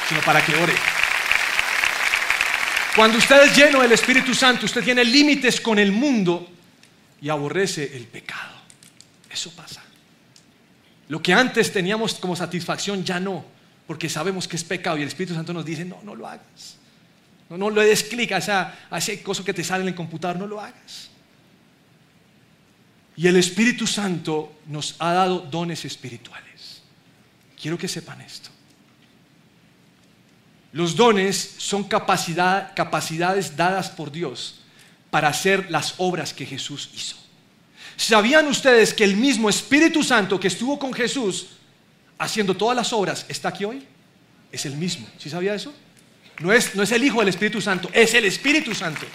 sino 0.09 0.21
para 0.21 0.43
que 0.43 0.55
ore. 0.55 0.73
Cuando 2.95 3.19
usted 3.19 3.43
es 3.43 3.55
lleno 3.55 3.81
del 3.81 3.91
Espíritu 3.91 4.33
Santo, 4.33 4.65
usted 4.65 4.83
tiene 4.83 5.05
límites 5.05 5.61
con 5.61 5.77
el 5.77 5.91
mundo 5.91 6.49
y 7.21 7.29
aborrece 7.29 7.95
el 7.95 8.05
pecado. 8.05 8.55
Eso 9.29 9.51
pasa. 9.51 9.83
Lo 11.07 11.21
que 11.21 11.33
antes 11.33 11.71
teníamos 11.71 12.15
como 12.15 12.35
satisfacción 12.35 13.03
ya 13.03 13.19
no, 13.19 13.45
porque 13.85 14.09
sabemos 14.09 14.47
que 14.47 14.55
es 14.55 14.63
pecado 14.63 14.97
y 14.97 15.03
el 15.03 15.07
Espíritu 15.07 15.35
Santo 15.35 15.53
nos 15.53 15.63
dice, 15.63 15.85
no, 15.85 15.99
no 16.03 16.15
lo 16.15 16.27
hagas. 16.27 16.77
No, 17.49 17.57
no 17.57 17.69
le 17.69 17.85
des 17.85 18.03
clic 18.03 18.31
a, 18.31 18.73
a 18.89 18.97
ese 18.97 19.21
que 19.21 19.53
te 19.53 19.63
sale 19.63 19.83
en 19.83 19.89
el 19.89 19.95
computador, 19.95 20.37
no 20.37 20.47
lo 20.47 20.59
hagas. 20.59 21.08
Y 23.19 23.27
el 23.27 23.35
Espíritu 23.35 23.85
Santo 23.85 24.59
nos 24.67 24.95
ha 24.97 25.11
dado 25.11 25.39
dones 25.39 25.83
espirituales. 25.83 26.81
Quiero 27.61 27.77
que 27.77 27.89
sepan 27.89 28.21
esto. 28.21 28.49
Los 30.71 30.95
dones 30.95 31.55
son 31.57 31.83
capacidades 31.83 33.57
dadas 33.57 33.89
por 33.89 34.09
Dios 34.09 34.61
para 35.09 35.27
hacer 35.27 35.69
las 35.69 35.95
obras 35.97 36.33
que 36.33 36.45
Jesús 36.45 36.91
hizo. 36.95 37.17
¿Sabían 37.97 38.47
ustedes 38.47 38.93
que 38.93 39.03
el 39.03 39.17
mismo 39.17 39.49
Espíritu 39.49 40.01
Santo 40.01 40.39
que 40.39 40.47
estuvo 40.47 40.79
con 40.79 40.93
Jesús 40.93 41.47
haciendo 42.17 42.55
todas 42.55 42.77
las 42.77 42.93
obras 42.93 43.25
está 43.27 43.49
aquí 43.49 43.65
hoy? 43.65 43.85
Es 44.49 44.65
el 44.65 44.77
mismo. 44.77 45.05
¿Sí 45.17 45.29
sabía 45.29 45.55
eso? 45.55 45.73
No 46.39 46.53
es, 46.53 46.73
no 46.73 46.83
es 46.83 46.91
el 46.93 47.03
Hijo 47.03 47.19
del 47.19 47.27
Espíritu 47.27 47.59
Santo, 47.59 47.89
es 47.91 48.13
el 48.13 48.23
Espíritu 48.23 48.73
Santo 48.73 49.05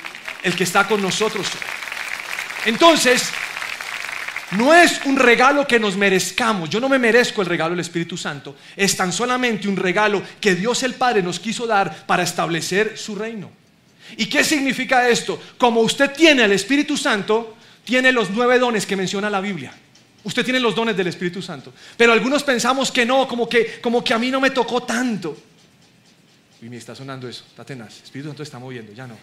el 0.43 0.55
que 0.55 0.65
está 0.65 0.87
con 0.87 1.01
nosotros. 1.01 1.47
Entonces, 2.67 3.31
no 4.57 4.75
es 4.75 5.01
un 5.05 5.17
regalo 5.17 5.67
que 5.67 5.79
nos 5.79 5.97
merezcamos. 5.97 6.71
Yo 6.71 6.81
no 6.81 6.89
me 6.89 6.99
merezco 6.99 7.43
el 7.43 7.49
regalo 7.49 7.71
del 7.71 7.81
Espíritu 7.81 8.17
Santo. 8.17 8.57
Es 8.77 8.97
tan 8.97 9.13
solamente 9.13 9.69
un 9.69 9.77
regalo 9.77 10.23
que 10.41 10.55
Dios 10.55 10.83
el 10.83 10.95
Padre 10.95 11.23
nos 11.23 11.41
quiso 11.41 11.67
dar 11.67 12.07
para 12.07 12.23
establecer 12.23 12.97
su 12.97 13.15
reino. 13.15 13.51
¿Y 14.17 14.27
qué 14.27 14.45
significa 14.45 15.09
esto? 15.09 15.41
Como 15.59 15.81
usted 15.81 16.13
tiene 16.13 16.45
el 16.45 16.53
Espíritu 16.53 16.97
Santo, 16.97 17.57
tiene 17.85 18.13
los 18.13 18.31
nueve 18.31 18.59
dones 18.59 18.87
que 18.87 18.97
menciona 18.97 19.31
la 19.31 19.41
Biblia. 19.41 19.73
Usted 20.25 20.45
tiene 20.45 20.61
los 20.61 20.75
dones 20.75 20.97
del 20.97 21.07
Espíritu 21.07 21.43
Santo. 21.43 21.73
Pero 21.97 22.13
algunos 22.13 22.43
pensamos 22.43 22.91
que 22.91 23.05
no, 23.05 23.29
como 23.29 23.49
que, 23.49 23.81
como 23.81 24.03
que 24.03 24.15
a 24.15 24.19
mí 24.19 24.31
no 24.31 24.41
me 24.41 24.51
tocó 24.51 24.83
tanto. 24.83 25.37
Y 26.63 26.69
me 26.69 26.77
está 26.77 26.95
sonando 26.95 27.29
eso, 27.29 27.45
está 27.47 27.65
tenaz. 27.65 28.03
Espíritu 28.03 28.29
Santo 28.29 28.43
está 28.43 28.59
moviendo, 28.59 28.93
ya 28.93 29.07
no. 29.07 29.17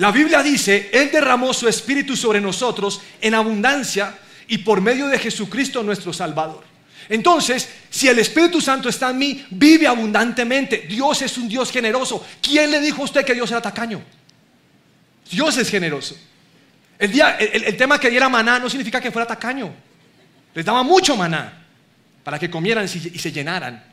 La 0.00 0.10
Biblia 0.10 0.42
dice, 0.42 0.88
Él 0.94 1.10
derramó 1.12 1.52
su 1.52 1.68
Espíritu 1.68 2.16
sobre 2.16 2.40
nosotros 2.40 3.02
en 3.20 3.34
abundancia 3.34 4.18
y 4.48 4.56
por 4.56 4.80
medio 4.80 5.06
de 5.08 5.18
Jesucristo 5.18 5.82
nuestro 5.82 6.10
Salvador. 6.10 6.64
Entonces, 7.10 7.68
si 7.90 8.08
el 8.08 8.18
Espíritu 8.18 8.62
Santo 8.62 8.88
está 8.88 9.10
en 9.10 9.18
mí, 9.18 9.44
vive 9.50 9.86
abundantemente. 9.86 10.86
Dios 10.88 11.20
es 11.20 11.36
un 11.36 11.50
Dios 11.50 11.70
generoso. 11.70 12.24
¿Quién 12.40 12.70
le 12.70 12.80
dijo 12.80 13.02
a 13.02 13.04
usted 13.04 13.26
que 13.26 13.34
Dios 13.34 13.50
era 13.50 13.60
tacaño? 13.60 14.02
Dios 15.30 15.58
es 15.58 15.68
generoso. 15.68 16.16
El, 16.98 17.12
día, 17.12 17.36
el, 17.36 17.76
tema 17.76 18.00
que 18.00 18.08
diera 18.08 18.30
maná 18.30 18.58
no 18.58 18.70
significa 18.70 19.02
que 19.02 19.10
fuera 19.10 19.26
tacaño. 19.26 19.70
Les 20.54 20.64
daba 20.64 20.82
mucho 20.82 21.14
maná 21.14 21.66
para 22.24 22.38
que 22.38 22.48
comieran 22.48 22.86
y 22.86 23.18
se 23.18 23.32
llenaran. 23.32 23.84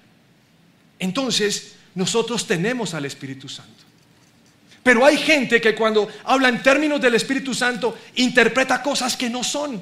Entonces, 1.00 1.76
nosotros 1.96 2.48
tenemos 2.48 2.94
al 2.94 3.04
Espíritu 3.04 3.50
Santo. 3.50 3.87
Pero 4.88 5.06
hay 5.06 5.18
gente 5.18 5.60
que 5.60 5.76
cuando 5.76 6.08
habla 6.24 6.48
en 6.48 6.64
términos 6.64 7.02
del 7.02 7.14
Espíritu 7.14 7.54
Santo 7.54 7.98
interpreta 8.16 8.82
cosas 8.82 9.18
que 9.18 9.30
no 9.30 9.44
son. 9.44 9.82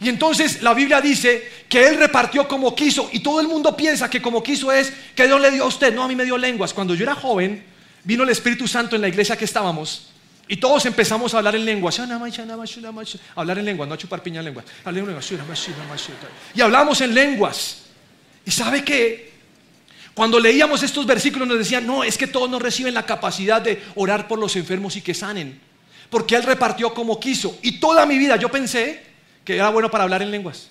Y 0.00 0.08
entonces 0.08 0.62
la 0.62 0.74
Biblia 0.74 1.00
dice 1.00 1.48
que 1.68 1.86
Él 1.86 1.96
repartió 1.96 2.48
como 2.48 2.74
quiso 2.74 3.08
y 3.12 3.20
todo 3.20 3.40
el 3.40 3.46
mundo 3.46 3.76
piensa 3.76 4.10
que 4.10 4.20
como 4.20 4.42
quiso 4.42 4.72
es 4.72 4.92
que 5.14 5.28
Dios 5.28 5.40
le 5.40 5.52
dio 5.52 5.62
a 5.62 5.68
usted. 5.68 5.94
No, 5.94 6.02
a 6.02 6.08
mí 6.08 6.16
me 6.16 6.24
dio 6.24 6.36
lenguas. 6.36 6.74
Cuando 6.74 6.96
yo 6.96 7.04
era 7.04 7.14
joven, 7.14 7.62
vino 8.02 8.24
el 8.24 8.30
Espíritu 8.30 8.66
Santo 8.66 8.96
en 8.96 9.02
la 9.02 9.06
iglesia 9.06 9.36
que 9.36 9.44
estábamos 9.44 10.08
y 10.48 10.56
todos 10.56 10.86
empezamos 10.86 11.32
a 11.34 11.38
hablar 11.38 11.54
en 11.54 11.64
lenguas. 11.64 12.00
Hablar 13.36 13.58
en 13.58 13.64
lenguas, 13.64 13.88
no 13.88 13.94
a 13.94 13.98
chupar 13.98 14.24
piña 14.24 14.40
en 14.40 14.46
lenguas. 14.46 14.64
Y 16.52 16.60
hablamos 16.60 17.00
en 17.00 17.14
lenguas. 17.14 17.82
¿Y 18.44 18.50
sabe 18.50 18.82
qué? 18.82 19.29
Cuando 20.14 20.40
leíamos 20.40 20.82
estos 20.82 21.06
versículos 21.06 21.46
nos 21.46 21.58
decían, 21.58 21.86
no, 21.86 22.04
es 22.04 22.18
que 22.18 22.26
todos 22.26 22.50
no 22.50 22.58
reciben 22.58 22.94
la 22.94 23.06
capacidad 23.06 23.62
de 23.62 23.82
orar 23.94 24.28
por 24.28 24.38
los 24.38 24.56
enfermos 24.56 24.96
y 24.96 25.02
que 25.02 25.14
sanen, 25.14 25.60
porque 26.10 26.36
Él 26.36 26.42
repartió 26.42 26.92
como 26.92 27.20
quiso. 27.20 27.58
Y 27.62 27.78
toda 27.78 28.04
mi 28.06 28.18
vida 28.18 28.36
yo 28.36 28.50
pensé 28.50 29.02
que 29.44 29.54
era 29.54 29.70
bueno 29.70 29.90
para 29.90 30.04
hablar 30.04 30.22
en 30.22 30.30
lenguas. 30.30 30.68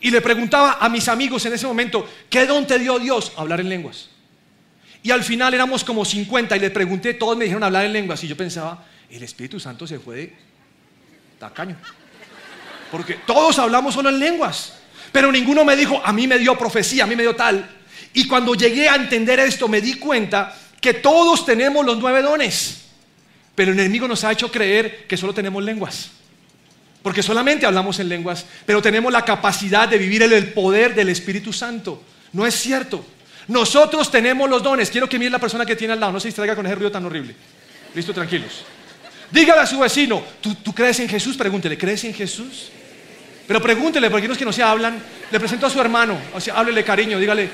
Y 0.00 0.10
le 0.10 0.20
preguntaba 0.20 0.78
a 0.80 0.88
mis 0.88 1.08
amigos 1.08 1.44
en 1.46 1.54
ese 1.54 1.66
momento, 1.66 2.08
¿qué 2.30 2.46
don 2.46 2.66
te 2.66 2.78
dio 2.78 2.98
Dios? 2.98 3.32
Hablar 3.36 3.60
en 3.60 3.68
lenguas. 3.68 4.10
Y 5.02 5.10
al 5.10 5.24
final 5.24 5.54
éramos 5.54 5.84
como 5.84 6.04
50 6.04 6.56
y 6.56 6.60
le 6.60 6.70
pregunté, 6.70 7.14
todos 7.14 7.36
me 7.36 7.44
dijeron 7.44 7.64
hablar 7.64 7.84
en 7.84 7.92
lenguas. 7.92 8.22
Y 8.24 8.28
yo 8.28 8.36
pensaba, 8.36 8.84
el 9.10 9.22
Espíritu 9.22 9.58
Santo 9.58 9.86
se 9.86 9.98
fue 9.98 10.16
de 10.16 10.36
tacaño. 11.38 11.76
Porque 12.90 13.14
todos 13.26 13.58
hablamos 13.58 13.94
solo 13.94 14.08
en 14.08 14.18
lenguas. 14.18 14.74
Pero 15.12 15.32
ninguno 15.32 15.64
me 15.64 15.76
dijo, 15.76 16.00
a 16.04 16.12
mí 16.12 16.26
me 16.26 16.38
dio 16.38 16.56
profecía, 16.56 17.04
a 17.04 17.06
mí 17.06 17.16
me 17.16 17.22
dio 17.22 17.34
tal. 17.34 17.77
Y 18.14 18.26
cuando 18.26 18.54
llegué 18.54 18.88
a 18.88 18.96
entender 18.96 19.40
esto, 19.40 19.68
me 19.68 19.80
di 19.80 19.94
cuenta 19.94 20.56
que 20.80 20.94
todos 20.94 21.44
tenemos 21.44 21.84
los 21.84 21.98
nueve 21.98 22.22
dones, 22.22 22.82
pero 23.54 23.72
el 23.72 23.78
enemigo 23.78 24.08
nos 24.08 24.24
ha 24.24 24.32
hecho 24.32 24.50
creer 24.50 25.06
que 25.06 25.16
solo 25.16 25.34
tenemos 25.34 25.62
lenguas. 25.62 26.10
Porque 27.02 27.22
solamente 27.22 27.64
hablamos 27.66 27.98
en 28.00 28.08
lenguas, 28.08 28.44
pero 28.66 28.82
tenemos 28.82 29.12
la 29.12 29.24
capacidad 29.24 29.88
de 29.88 29.98
vivir 29.98 30.22
el 30.22 30.52
poder 30.52 30.94
del 30.94 31.08
Espíritu 31.08 31.52
Santo. 31.52 32.02
No 32.32 32.46
es 32.46 32.54
cierto. 32.54 33.04
Nosotros 33.46 34.10
tenemos 34.10 34.48
los 34.48 34.62
dones. 34.62 34.90
Quiero 34.90 35.08
que 35.08 35.18
mire 35.18 35.30
la 35.30 35.38
persona 35.38 35.64
que 35.64 35.76
tiene 35.76 35.94
al 35.94 36.00
lado, 36.00 36.12
no 36.12 36.20
se 36.20 36.28
distraiga 36.28 36.54
con 36.54 36.66
ese 36.66 36.74
ruido 36.74 36.90
tan 36.90 37.04
horrible. 37.04 37.34
Listo, 37.94 38.12
tranquilos. 38.12 38.64
Dígale 39.30 39.60
a 39.60 39.66
su 39.66 39.78
vecino, 39.78 40.22
¿tú, 40.40 40.54
¿tú, 40.56 40.74
crees 40.74 41.00
en 41.00 41.08
Jesús? 41.08 41.36
Pregúntele, 41.36 41.76
¿crees 41.76 42.04
en 42.04 42.14
Jesús? 42.14 42.70
Pero 43.46 43.60
pregúntele, 43.62 44.10
porque 44.10 44.26
no 44.26 44.32
es 44.32 44.38
que 44.38 44.44
no 44.44 44.52
se 44.52 44.62
hablan. 44.62 45.02
Le 45.30 45.38
presento 45.38 45.66
a 45.66 45.70
su 45.70 45.80
hermano, 45.80 46.18
o 46.34 46.52
háblele 46.54 46.84
cariño, 46.84 47.18
dígale, 47.18 47.48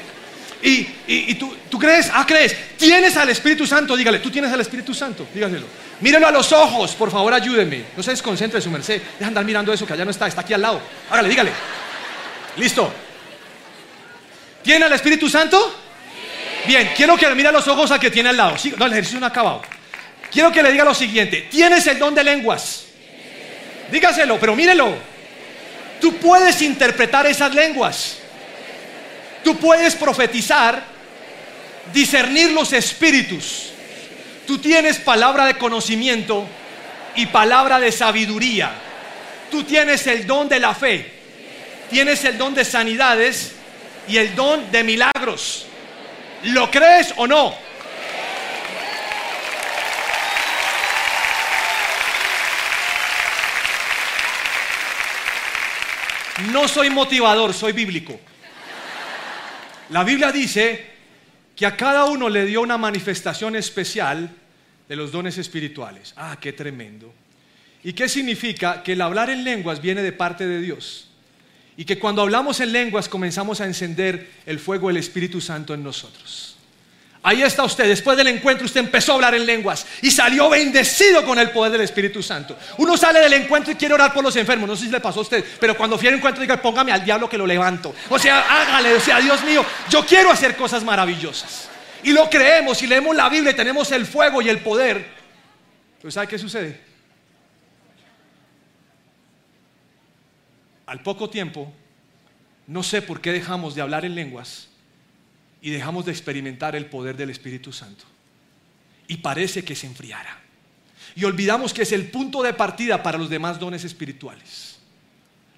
y, 0.62 1.34
tú, 1.34 1.78
crees, 1.78 2.10
ah, 2.12 2.24
crees, 2.26 2.56
tienes 2.76 3.16
al 3.16 3.28
Espíritu 3.28 3.66
Santo, 3.66 3.96
dígale, 3.96 4.18
tú 4.18 4.30
tienes 4.30 4.52
al 4.52 4.60
Espíritu 4.60 4.94
Santo, 4.94 5.26
dígaselo. 5.34 5.66
Mírelo 6.00 6.26
a 6.26 6.30
los 6.30 6.52
ojos, 6.52 6.92
por 6.92 7.10
favor, 7.10 7.32
ayúdenme. 7.32 7.84
No 7.96 8.02
se 8.02 8.10
desconcentre 8.10 8.60
su 8.60 8.70
merced. 8.70 9.00
Deja 9.18 9.28
andar 9.28 9.44
mirando 9.44 9.72
eso 9.72 9.86
que 9.86 9.92
allá 9.92 10.04
no 10.04 10.10
está, 10.10 10.26
está 10.26 10.40
aquí 10.40 10.52
al 10.52 10.62
lado. 10.62 10.80
Hágale, 11.10 11.28
dígale. 11.28 11.52
Listo. 12.56 12.92
¿Tiene 14.62 14.86
al 14.86 14.92
Espíritu 14.92 15.28
Santo? 15.28 15.82
Bien, 16.66 16.90
quiero 16.96 17.16
que 17.16 17.28
le 17.28 17.34
mire 17.34 17.48
a 17.48 17.52
los 17.52 17.68
ojos 17.68 17.90
a 17.90 17.98
que 17.98 18.10
tiene 18.10 18.30
al 18.30 18.36
lado. 18.36 18.56
no, 18.78 18.86
el 18.86 18.92
ejercicio 18.92 19.20
no 19.20 19.26
ha 19.26 19.28
acabado. 19.28 19.62
Quiero 20.30 20.50
que 20.50 20.62
le 20.62 20.72
diga 20.72 20.84
lo 20.84 20.94
siguiente: 20.94 21.48
¿Tienes 21.50 21.86
el 21.86 21.98
don 21.98 22.14
de 22.14 22.24
lenguas? 22.24 22.86
Dígaselo, 23.92 24.40
pero 24.40 24.56
mírelo. 24.56 24.94
Tú 26.00 26.16
puedes 26.16 26.60
interpretar 26.62 27.26
esas 27.26 27.54
lenguas. 27.54 28.18
Tú 29.44 29.58
puedes 29.58 29.94
profetizar, 29.94 30.82
discernir 31.92 32.50
los 32.52 32.72
espíritus. 32.72 33.70
Tú 34.46 34.58
tienes 34.58 34.98
palabra 34.98 35.44
de 35.44 35.58
conocimiento 35.58 36.46
y 37.14 37.26
palabra 37.26 37.78
de 37.78 37.92
sabiduría. 37.92 38.72
Tú 39.50 39.62
tienes 39.62 40.06
el 40.06 40.26
don 40.26 40.48
de 40.48 40.58
la 40.58 40.74
fe. 40.74 41.12
Tienes 41.90 42.24
el 42.24 42.38
don 42.38 42.54
de 42.54 42.64
sanidades 42.64 43.52
y 44.08 44.16
el 44.16 44.34
don 44.34 44.72
de 44.72 44.82
milagros. 44.82 45.66
¿Lo 46.44 46.70
crees 46.70 47.12
o 47.16 47.26
no? 47.26 47.54
No 56.50 56.66
soy 56.66 56.90
motivador, 56.90 57.54
soy 57.54 57.72
bíblico. 57.72 58.18
La 59.90 60.04
Biblia 60.04 60.32
dice 60.32 60.86
que 61.54 61.66
a 61.66 61.76
cada 61.76 62.06
uno 62.06 62.28
le 62.28 62.46
dio 62.46 62.62
una 62.62 62.78
manifestación 62.78 63.56
especial 63.56 64.30
de 64.88 64.96
los 64.96 65.12
dones 65.12 65.38
espirituales. 65.38 66.14
Ah, 66.16 66.38
qué 66.40 66.52
tremendo. 66.52 67.12
¿Y 67.82 67.92
qué 67.92 68.08
significa? 68.08 68.82
Que 68.82 68.92
el 68.92 69.00
hablar 69.02 69.30
en 69.30 69.44
lenguas 69.44 69.80
viene 69.80 70.02
de 70.02 70.12
parte 70.12 70.46
de 70.46 70.60
Dios. 70.60 71.08
Y 71.76 71.84
que 71.84 71.98
cuando 71.98 72.22
hablamos 72.22 72.60
en 72.60 72.72
lenguas 72.72 73.08
comenzamos 73.08 73.60
a 73.60 73.66
encender 73.66 74.30
el 74.46 74.58
fuego 74.58 74.88
del 74.88 74.96
Espíritu 74.96 75.40
Santo 75.40 75.74
en 75.74 75.82
nosotros. 75.82 76.53
Ahí 77.26 77.42
está 77.42 77.64
usted, 77.64 77.88
después 77.88 78.18
del 78.18 78.26
encuentro 78.26 78.66
usted 78.66 78.80
empezó 78.80 79.12
a 79.12 79.14
hablar 79.14 79.34
en 79.34 79.46
lenguas 79.46 79.86
y 80.02 80.10
salió 80.10 80.50
bendecido 80.50 81.24
con 81.24 81.38
el 81.38 81.52
poder 81.52 81.72
del 81.72 81.80
Espíritu 81.80 82.22
Santo. 82.22 82.54
Uno 82.76 82.98
sale 82.98 83.18
del 83.18 83.32
encuentro 83.32 83.72
y 83.72 83.76
quiere 83.76 83.94
orar 83.94 84.12
por 84.12 84.22
los 84.22 84.36
enfermos, 84.36 84.68
no 84.68 84.76
sé 84.76 84.84
si 84.84 84.90
le 84.90 85.00
pasó 85.00 85.20
a 85.20 85.22
usted, 85.22 85.42
pero 85.58 85.74
cuando 85.74 85.96
fui 85.96 86.06
al 86.08 86.14
encuentro 86.16 86.42
diga, 86.42 86.60
póngame 86.60 86.92
al 86.92 87.02
diablo 87.02 87.26
que 87.26 87.38
lo 87.38 87.46
levanto. 87.46 87.94
O 88.10 88.18
sea, 88.18 88.42
hágale, 88.42 88.92
o 88.92 89.00
sea, 89.00 89.20
Dios 89.20 89.42
mío, 89.42 89.64
yo 89.88 90.04
quiero 90.04 90.30
hacer 90.30 90.54
cosas 90.54 90.84
maravillosas. 90.84 91.70
Y 92.02 92.12
lo 92.12 92.28
creemos 92.28 92.82
y 92.82 92.86
leemos 92.86 93.16
la 93.16 93.30
Biblia 93.30 93.52
y 93.52 93.56
tenemos 93.56 93.90
el 93.92 94.04
fuego 94.04 94.42
y 94.42 94.50
el 94.50 94.58
poder. 94.58 95.06
Pero 96.02 96.10
¿sabe 96.10 96.26
qué 96.26 96.38
sucede? 96.38 96.78
Al 100.84 101.00
poco 101.02 101.30
tiempo, 101.30 101.72
no 102.66 102.82
sé 102.82 103.00
por 103.00 103.22
qué 103.22 103.32
dejamos 103.32 103.74
de 103.74 103.80
hablar 103.80 104.04
en 104.04 104.14
lenguas 104.14 104.68
y 105.64 105.70
dejamos 105.70 106.04
de 106.04 106.12
experimentar 106.12 106.76
el 106.76 106.84
poder 106.84 107.16
del 107.16 107.30
Espíritu 107.30 107.72
Santo. 107.72 108.04
Y 109.08 109.16
parece 109.16 109.64
que 109.64 109.74
se 109.74 109.86
enfriara. 109.86 110.38
Y 111.16 111.24
olvidamos 111.24 111.72
que 111.72 111.82
es 111.82 111.92
el 111.92 112.10
punto 112.10 112.42
de 112.42 112.52
partida 112.52 113.02
para 113.02 113.16
los 113.16 113.30
demás 113.30 113.58
dones 113.58 113.82
espirituales. 113.82 114.76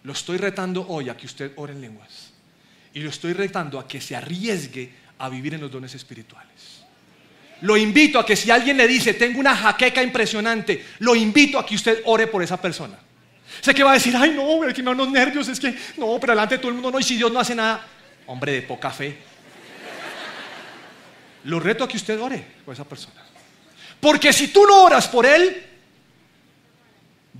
Lo 0.04 0.12
estoy 0.12 0.36
retando 0.36 0.86
hoy 0.88 1.08
a 1.08 1.16
que 1.16 1.26
usted 1.26 1.50
ore 1.56 1.72
en 1.72 1.80
lenguas. 1.80 2.30
Y 2.94 3.00
lo 3.00 3.10
estoy 3.10 3.32
retando 3.32 3.80
a 3.80 3.88
que 3.88 4.00
se 4.00 4.14
arriesgue 4.14 4.92
a 5.18 5.28
vivir 5.28 5.54
en 5.54 5.60
los 5.60 5.72
dones 5.72 5.92
espirituales. 5.96 6.84
Lo 7.62 7.76
invito 7.76 8.20
a 8.20 8.24
que 8.24 8.36
si 8.36 8.48
alguien 8.48 8.76
le 8.76 8.86
dice, 8.86 9.14
tengo 9.14 9.40
una 9.40 9.56
jaqueca 9.56 10.04
impresionante, 10.04 10.86
lo 11.00 11.16
invito 11.16 11.58
a 11.58 11.66
que 11.66 11.74
usted 11.74 12.02
ore 12.04 12.28
por 12.28 12.44
esa 12.44 12.62
persona. 12.62 12.96
Sé 13.60 13.74
que 13.74 13.82
va 13.82 13.90
a 13.90 13.94
decir, 13.94 14.14
ay 14.16 14.30
no, 14.30 14.60
que 14.72 14.82
me 14.84 14.90
dan 14.90 14.98
los 14.98 15.10
nervios, 15.10 15.48
es 15.48 15.58
que 15.58 15.74
no, 15.96 16.16
pero 16.20 16.32
delante 16.32 16.54
de 16.54 16.58
todo 16.60 16.68
el 16.68 16.74
mundo 16.74 16.92
no, 16.92 17.00
y 17.00 17.02
si 17.02 17.16
Dios 17.16 17.32
no 17.32 17.40
hace 17.40 17.56
nada, 17.56 17.84
hombre 18.28 18.52
de 18.52 18.62
poca 18.62 18.90
fe. 18.92 19.34
Lo 21.46 21.61
reto 21.61 21.85
a 21.85 21.88
que 21.88 21.96
usted 21.96 22.20
ore 22.20 22.44
por 22.64 22.74
esa 22.74 22.85
persona. 22.85 23.22
Porque 24.00 24.32
si 24.32 24.48
tú 24.48 24.66
no 24.66 24.85
oras 24.85 25.06
por 25.09 25.24
él, 25.24 25.64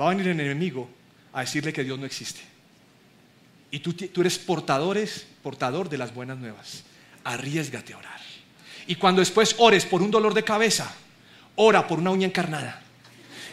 va 0.01 0.07
a 0.07 0.09
venir 0.11 0.29
el 0.29 0.40
enemigo 0.40 0.88
a 1.33 1.40
decirle 1.40 1.73
que 1.73 1.85
Dios 1.85 1.99
no 1.99 2.07
existe. 2.07 2.40
Y 3.71 3.81
tú, 3.81 3.95
eres 4.21 4.38
portador 4.38 5.88
de 5.88 5.99
las 5.99 6.14
buenas 6.14 6.38
nuevas. 6.38 6.85
Arriesgate 7.25 7.95
a 7.95 7.99
orar. 7.99 8.21
Y 8.87 8.95
cuando 8.95 9.21
después 9.21 9.57
ores 9.59 9.85
por 9.85 10.01
un 10.01 10.11
dolor 10.11 10.35
de 10.35 10.45
cabeza, 10.45 10.95
ora 11.57 11.87
por 11.88 11.99
una 11.99 12.11
uña 12.11 12.27
encarnada. 12.27 12.83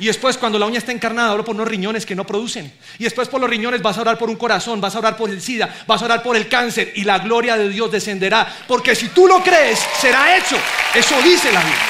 Y 0.04 0.08
después 0.08 0.38
cuando 0.38 0.60
la 0.60 0.66
uña 0.66 0.80
está 0.80 0.92
encarnada, 0.92 1.32
ora 1.32 1.46
por 1.46 1.56
unos 1.56 1.66
riñones 1.66 2.06
que 2.06 2.14
no 2.14 2.28
producen. 2.28 2.70
Y 3.00 3.06
después 3.06 3.30
por 3.30 3.40
los 3.40 3.50
riñones 3.50 3.82
vas 3.82 3.98
a 3.98 4.02
orar 4.02 4.18
por 4.18 4.30
un 4.30 4.36
corazón, 4.36 4.82
vas 4.82 4.94
a 4.96 5.00
orar 5.00 5.16
por 5.16 5.30
el 5.30 5.42
SIDA, 5.42 5.74
vas 5.88 6.02
a 6.02 6.04
orar 6.04 6.22
por 6.22 6.36
el 6.36 6.50
cáncer 6.50 6.92
y 6.98 7.06
la 7.06 7.20
gloria 7.20 7.56
de 7.56 7.70
Dios 7.70 7.90
descenderá. 7.90 8.54
Porque 8.68 8.96
si 8.96 9.08
tú 9.08 9.28
lo 9.28 9.42
crees, 9.42 9.80
será 10.02 10.36
hecho. 10.36 10.58
Eso 10.94 11.22
dice 11.22 11.54
la 11.54 11.62
Biblia. 11.62 11.84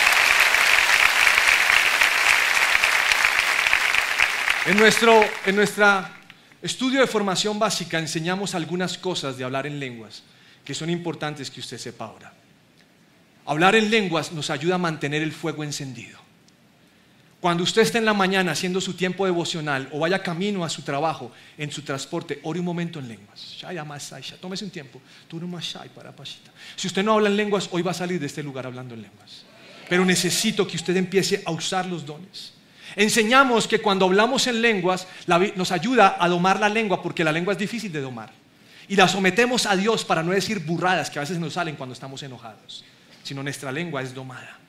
En 4.67 4.77
nuestro 4.77 5.25
en 5.47 5.55
nuestra 5.55 6.11
estudio 6.61 7.01
de 7.01 7.07
formación 7.07 7.57
básica 7.57 7.97
enseñamos 7.97 8.53
algunas 8.53 8.99
cosas 8.99 9.39
de 9.39 9.43
hablar 9.43 9.65
en 9.65 9.79
lenguas 9.79 10.21
que 10.63 10.75
son 10.75 10.91
importantes 10.91 11.49
que 11.49 11.61
usted 11.61 11.79
sepa 11.79 12.05
ahora. 12.05 12.31
Hablar 13.47 13.75
en 13.75 13.89
lenguas 13.89 14.31
nos 14.31 14.51
ayuda 14.51 14.75
a 14.75 14.77
mantener 14.77 15.23
el 15.23 15.31
fuego 15.31 15.63
encendido. 15.63 16.22
Cuando 17.43 17.65
usted 17.65 17.81
esté 17.81 17.97
en 17.97 18.05
la 18.05 18.13
mañana 18.13 18.53
haciendo 18.53 18.79
su 18.79 18.93
tiempo 18.93 19.25
devocional 19.25 19.89
o 19.91 19.99
vaya 19.99 20.23
camino 20.23 20.63
a 20.63 20.69
su 20.69 20.81
trabajo, 20.81 21.29
en 21.57 21.69
su 21.73 21.81
transporte, 21.81 22.39
ore 22.43 22.59
un 22.59 22.65
momento 22.65 22.99
en 22.99 23.09
lenguas. 23.09 23.57
Tómese 24.39 24.63
un 24.63 24.71
tiempo. 24.71 25.01
Si 26.77 26.87
usted 26.87 27.03
no 27.03 27.11
habla 27.11 27.27
en 27.27 27.35
lenguas, 27.35 27.67
hoy 27.73 27.81
va 27.81 27.91
a 27.91 27.93
salir 27.93 28.17
de 28.17 28.27
este 28.27 28.41
lugar 28.41 28.65
hablando 28.65 28.95
en 28.95 29.01
lenguas. 29.01 29.43
Pero 29.89 30.05
necesito 30.05 30.65
que 30.65 30.77
usted 30.77 30.95
empiece 30.95 31.43
a 31.45 31.51
usar 31.51 31.85
los 31.85 32.05
dones. 32.05 32.53
Enseñamos 32.95 33.67
que 33.67 33.79
cuando 33.79 34.05
hablamos 34.05 34.47
en 34.47 34.61
lenguas 34.61 35.05
nos 35.57 35.73
ayuda 35.73 36.15
a 36.17 36.29
domar 36.29 36.61
la 36.61 36.69
lengua 36.69 37.03
porque 37.03 37.25
la 37.25 37.33
lengua 37.33 37.51
es 37.51 37.59
difícil 37.59 37.91
de 37.91 37.99
domar. 37.99 38.31
Y 38.87 38.95
la 38.95 39.09
sometemos 39.09 39.65
a 39.65 39.75
Dios 39.75 40.05
para 40.05 40.23
no 40.23 40.31
decir 40.31 40.59
burradas 40.59 41.09
que 41.09 41.19
a 41.19 41.23
veces 41.23 41.39
nos 41.39 41.51
salen 41.51 41.75
cuando 41.75 41.91
estamos 41.91 42.23
enojados 42.23 42.85
sino 43.23 43.41
nuestra 43.41 43.71
lengua 43.71 44.01
es 44.01 44.13
domada. 44.13 44.59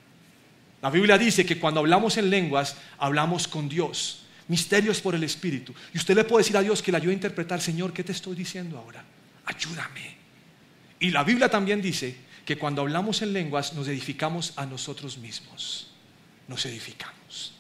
La 0.85 0.91
Biblia 0.91 1.17
dice 1.17 1.47
que 1.47 1.59
cuando 1.59 1.81
hablamos 1.81 2.19
en 2.19 2.29
lenguas, 2.29 2.77
hablamos 2.99 3.49
con 3.49 3.71
Dios. 3.71 4.19
Misterios 4.49 5.01
por 5.01 5.15
el 5.15 5.25
Espíritu. 5.25 5.73
Y 5.95 5.97
usted 5.97 6.15
le 6.15 6.25
puede 6.25 6.43
decir 6.43 6.59
a 6.59 6.61
Dios 6.61 6.83
que 6.83 6.93
le 6.93 6.99
ayude 6.99 7.13
a 7.13 7.15
interpretar, 7.15 7.59
Señor, 7.59 7.95
¿qué 7.95 8.05
te 8.05 8.13
estoy 8.13 8.37
diciendo 8.37 8.77
ahora? 8.77 9.03
Ayúdame. 9.47 10.15
Y 11.01 11.11
la 11.11 11.25
Biblia 11.25 11.49
también 11.49 11.81
dice 11.81 12.15
que 12.45 12.59
cuando 12.59 12.83
hablamos 12.83 13.23
en 13.23 13.33
lenguas 13.33 13.73
nos 13.73 13.89
edificamos 13.89 14.53
a 14.57 14.67
nosotros 14.67 15.17
mismos. 15.17 15.91
Nos 16.49 16.67
edificamos. 16.67 17.55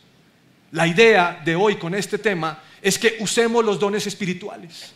La 0.72 0.86
idea 0.86 1.40
de 1.42 1.56
hoy 1.56 1.76
con 1.76 1.94
este 1.94 2.18
tema 2.18 2.62
es 2.82 2.98
que 2.98 3.16
usemos 3.20 3.64
los 3.64 3.80
dones 3.80 4.06
espirituales. 4.06 4.92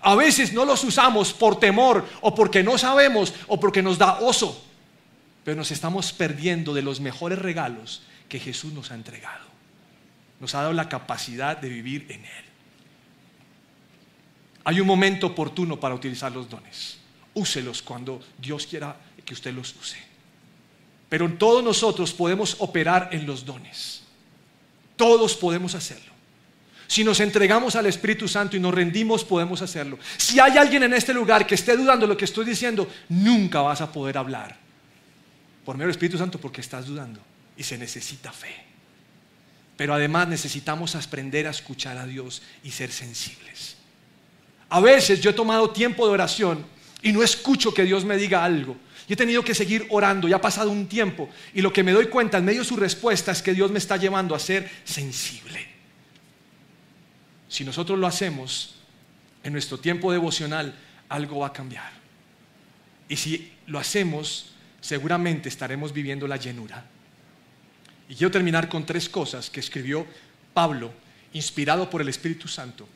A 0.00 0.14
veces 0.14 0.52
no 0.52 0.64
los 0.64 0.84
usamos 0.84 1.32
por 1.32 1.58
temor 1.58 2.08
o 2.20 2.32
porque 2.36 2.62
no 2.62 2.78
sabemos 2.78 3.34
o 3.48 3.58
porque 3.58 3.82
nos 3.82 3.98
da 3.98 4.20
oso 4.20 4.64
pero 5.44 5.56
nos 5.56 5.70
estamos 5.70 6.12
perdiendo 6.12 6.72
de 6.72 6.82
los 6.82 7.00
mejores 7.00 7.38
regalos 7.38 8.02
que 8.28 8.40
Jesús 8.40 8.72
nos 8.72 8.90
ha 8.90 8.94
entregado. 8.94 9.44
Nos 10.40 10.54
ha 10.54 10.62
dado 10.62 10.72
la 10.72 10.88
capacidad 10.88 11.58
de 11.58 11.68
vivir 11.68 12.06
en 12.08 12.24
Él. 12.24 12.44
Hay 14.64 14.80
un 14.80 14.86
momento 14.86 15.28
oportuno 15.28 15.78
para 15.78 15.94
utilizar 15.94 16.32
los 16.32 16.48
dones. 16.48 16.98
Úselos 17.34 17.82
cuando 17.82 18.24
Dios 18.38 18.66
quiera 18.66 18.96
que 19.24 19.34
usted 19.34 19.52
los 19.52 19.76
use. 19.76 19.98
Pero 21.10 21.30
todos 21.34 21.62
nosotros 21.62 22.14
podemos 22.14 22.56
operar 22.60 23.10
en 23.12 23.26
los 23.26 23.44
dones. 23.44 24.02
Todos 24.96 25.36
podemos 25.36 25.74
hacerlo. 25.74 26.12
Si 26.86 27.04
nos 27.04 27.20
entregamos 27.20 27.76
al 27.76 27.86
Espíritu 27.86 28.28
Santo 28.28 28.56
y 28.56 28.60
nos 28.60 28.72
rendimos, 28.72 29.24
podemos 29.24 29.60
hacerlo. 29.60 29.98
Si 30.16 30.40
hay 30.40 30.56
alguien 30.56 30.84
en 30.84 30.94
este 30.94 31.12
lugar 31.12 31.46
que 31.46 31.54
esté 31.54 31.76
dudando 31.76 32.06
lo 32.06 32.16
que 32.16 32.24
estoy 32.24 32.46
diciendo, 32.46 32.88
nunca 33.10 33.60
vas 33.60 33.80
a 33.80 33.92
poder 33.92 34.16
hablar 34.16 34.63
por 35.64 35.76
medio 35.76 35.86
del 35.86 35.92
Espíritu 35.92 36.18
Santo 36.18 36.40
porque 36.40 36.60
estás 36.60 36.86
dudando 36.86 37.20
y 37.56 37.62
se 37.62 37.78
necesita 37.78 38.32
fe. 38.32 38.54
Pero 39.76 39.94
además 39.94 40.28
necesitamos 40.28 40.94
aprender 40.94 41.46
a 41.46 41.50
escuchar 41.50 41.98
a 41.98 42.06
Dios 42.06 42.42
y 42.62 42.70
ser 42.70 42.92
sensibles. 42.92 43.76
A 44.68 44.80
veces 44.80 45.20
yo 45.20 45.30
he 45.30 45.34
tomado 45.34 45.70
tiempo 45.70 46.06
de 46.06 46.12
oración 46.12 46.64
y 47.02 47.12
no 47.12 47.22
escucho 47.22 47.74
que 47.74 47.84
Dios 47.84 48.04
me 48.04 48.16
diga 48.16 48.44
algo. 48.44 48.76
Y 49.08 49.12
he 49.12 49.16
tenido 49.16 49.44
que 49.44 49.54
seguir 49.54 49.86
orando, 49.90 50.28
ya 50.28 50.36
ha 50.36 50.40
pasado 50.40 50.70
un 50.70 50.86
tiempo 50.86 51.28
y 51.52 51.60
lo 51.60 51.72
que 51.72 51.82
me 51.82 51.92
doy 51.92 52.06
cuenta 52.06 52.38
en 52.38 52.44
medio 52.44 52.60
de 52.60 52.68
su 52.68 52.76
respuesta 52.76 53.32
es 53.32 53.42
que 53.42 53.52
Dios 53.52 53.70
me 53.70 53.78
está 53.78 53.96
llevando 53.96 54.34
a 54.34 54.38
ser 54.38 54.70
sensible. 54.84 55.66
Si 57.48 57.64
nosotros 57.64 57.98
lo 57.98 58.06
hacemos 58.06 58.76
en 59.42 59.52
nuestro 59.52 59.78
tiempo 59.78 60.10
devocional, 60.10 60.74
algo 61.08 61.40
va 61.40 61.48
a 61.48 61.52
cambiar. 61.52 61.92
Y 63.08 63.16
si 63.16 63.52
lo 63.66 63.78
hacemos 63.78 64.53
seguramente 64.84 65.48
estaremos 65.48 65.94
viviendo 65.94 66.28
la 66.28 66.36
llenura. 66.36 66.84
Y 68.06 68.14
quiero 68.14 68.30
terminar 68.30 68.68
con 68.68 68.84
tres 68.84 69.08
cosas 69.08 69.48
que 69.48 69.60
escribió 69.60 70.06
Pablo, 70.52 70.92
inspirado 71.32 71.88
por 71.88 72.02
el 72.02 72.08
Espíritu 72.10 72.48
Santo, 72.48 72.86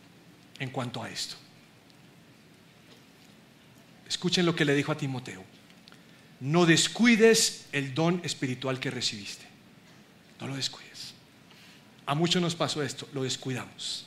en 0.58 0.68
cuanto 0.68 1.02
a 1.02 1.08
esto. 1.08 1.36
Escuchen 4.06 4.44
lo 4.44 4.54
que 4.54 4.66
le 4.66 4.74
dijo 4.74 4.92
a 4.92 4.98
Timoteo. 4.98 5.42
No 6.40 6.66
descuides 6.66 7.64
el 7.72 7.94
don 7.94 8.20
espiritual 8.22 8.78
que 8.78 8.90
recibiste. 8.90 9.46
No 10.40 10.46
lo 10.46 10.56
descuides. 10.56 11.14
A 12.04 12.14
muchos 12.14 12.42
nos 12.42 12.54
pasó 12.54 12.82
esto, 12.82 13.08
lo 13.14 13.22
descuidamos. 13.22 14.06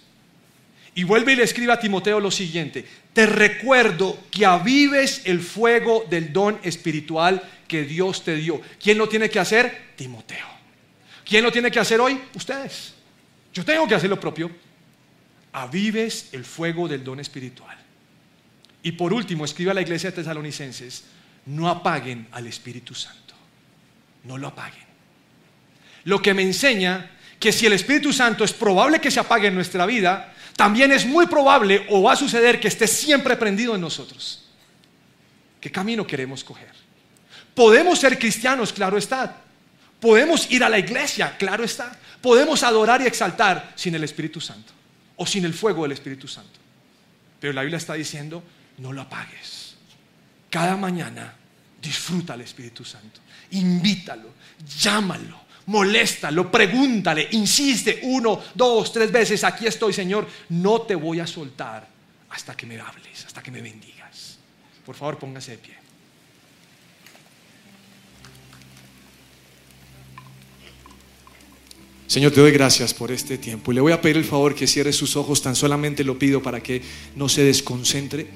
Y 0.94 1.04
vuelve 1.04 1.34
y 1.34 1.36
le 1.38 1.44
escribe 1.44 1.72
a 1.72 1.80
Timoteo 1.80 2.20
lo 2.20 2.32
siguiente, 2.32 2.86
te 3.14 3.26
recuerdo 3.26 4.20
que 4.30 4.46
avives 4.46 5.22
el 5.26 5.40
fuego 5.40 6.06
del 6.10 6.32
don 6.32 6.60
espiritual 6.64 7.42
que 7.72 7.86
Dios 7.86 8.22
te 8.26 8.36
dio. 8.36 8.60
¿Quién 8.84 8.98
lo 8.98 9.08
tiene 9.08 9.30
que 9.30 9.40
hacer? 9.40 9.94
Timoteo. 9.96 10.46
¿Quién 11.24 11.42
lo 11.42 11.54
tiene 11.54 11.72
que 11.72 11.80
hacer 11.80 12.02
hoy? 12.02 12.20
Ustedes. 12.36 12.94
Yo 13.54 13.64
tengo 13.64 13.88
que 13.88 13.96
hacer 13.96 14.10
lo 14.10 14.20
propio. 14.20 14.52
Avives 15.54 16.28
el 16.34 16.44
fuego 16.44 16.90
del 16.90 17.02
don 17.02 17.22
espiritual. 17.22 17.78
Y 18.84 18.92
por 18.92 19.14
último, 19.14 19.46
escribe 19.46 19.72
a 19.72 19.74
la 19.74 19.82
iglesia 19.82 20.10
de 20.10 20.18
tesalonicenses, 20.18 21.06
no 21.46 21.70
apaguen 21.70 22.28
al 22.34 22.46
Espíritu 22.46 22.94
Santo. 22.94 23.36
No 24.26 24.38
lo 24.38 24.50
apaguen. 24.50 24.84
Lo 26.04 26.22
que 26.22 26.34
me 26.34 26.42
enseña 26.42 27.10
que 27.40 27.54
si 27.54 27.68
el 27.68 27.72
Espíritu 27.72 28.12
Santo 28.12 28.44
es 28.44 28.52
probable 28.52 29.00
que 29.00 29.12
se 29.12 29.22
apague 29.22 29.48
en 29.48 29.56
nuestra 29.56 29.86
vida, 29.86 30.34
también 30.58 30.92
es 30.92 31.06
muy 31.06 31.26
probable 31.28 31.86
o 31.88 32.04
va 32.04 32.12
a 32.12 32.18
suceder 32.18 32.60
que 32.60 32.68
esté 32.68 32.86
siempre 32.86 33.38
prendido 33.38 33.76
en 33.76 33.80
nosotros. 33.80 34.50
¿Qué 35.62 35.72
camino 35.72 36.06
queremos 36.06 36.44
coger? 36.44 36.81
Podemos 37.54 38.00
ser 38.00 38.18
cristianos, 38.18 38.72
claro 38.74 38.98
está. 38.98 39.42
Podemos 40.00 40.50
ir 40.50 40.64
a 40.64 40.70
la 40.70 40.80
iglesia, 40.80 41.36
claro 41.38 41.64
está. 41.64 41.98
Podemos 42.22 42.64
adorar 42.64 43.02
y 43.02 43.08
exaltar 43.08 43.74
sin 43.76 43.96
el 43.96 44.04
Espíritu 44.04 44.42
Santo 44.42 44.74
o 45.16 45.26
sin 45.26 45.46
el 45.46 45.54
fuego 45.54 45.84
del 45.84 45.92
Espíritu 45.92 46.28
Santo. 46.28 46.60
Pero 47.40 47.54
la 47.54 47.62
Biblia 47.62 47.78
está 47.78 47.94
diciendo, 47.94 48.44
no 48.78 48.94
lo 48.94 49.02
apagues. 49.02 49.76
Cada 50.50 50.76
mañana 50.78 51.34
disfruta 51.82 52.34
al 52.34 52.42
Espíritu 52.42 52.86
Santo. 52.86 53.20
Invítalo, 53.52 54.30
llámalo, 54.80 55.42
moléstalo, 55.68 56.52
pregúntale, 56.52 57.28
insiste 57.32 58.00
uno, 58.04 58.42
dos, 58.54 58.92
tres 58.94 59.12
veces, 59.12 59.44
aquí 59.44 59.68
estoy 59.68 59.94
Señor, 59.94 60.28
no 60.50 60.82
te 60.82 60.96
voy 60.96 61.20
a 61.20 61.28
soltar 61.28 61.88
hasta 62.30 62.56
que 62.56 62.66
me 62.66 62.80
hables, 62.80 63.26
hasta 63.26 63.42
que 63.42 63.52
me 63.52 63.62
bendigas. 63.62 64.38
Por 64.86 64.96
favor, 64.96 65.18
póngase 65.18 65.52
de 65.52 65.58
pie. 65.58 65.81
Señor, 72.12 72.34
te 72.34 72.42
doy 72.42 72.52
gracias 72.52 72.94
por 72.94 73.10
este 73.10 73.38
tiempo 73.38 73.72
y 73.72 73.76
le 73.76 73.80
voy 73.80 73.94
a 73.94 74.02
pedir 74.02 74.18
el 74.18 74.26
favor 74.26 74.54
que 74.54 74.68
cierre 74.68 74.92
sus 74.92 75.16
ojos, 75.16 75.42
tan 75.42 75.56
solamente 75.56 76.04
lo 76.04 76.20
pido 76.20 76.44
para 76.44 76.62
que 76.62 76.82
no 77.16 77.30
se 77.30 77.42
desconcentre 77.46 78.28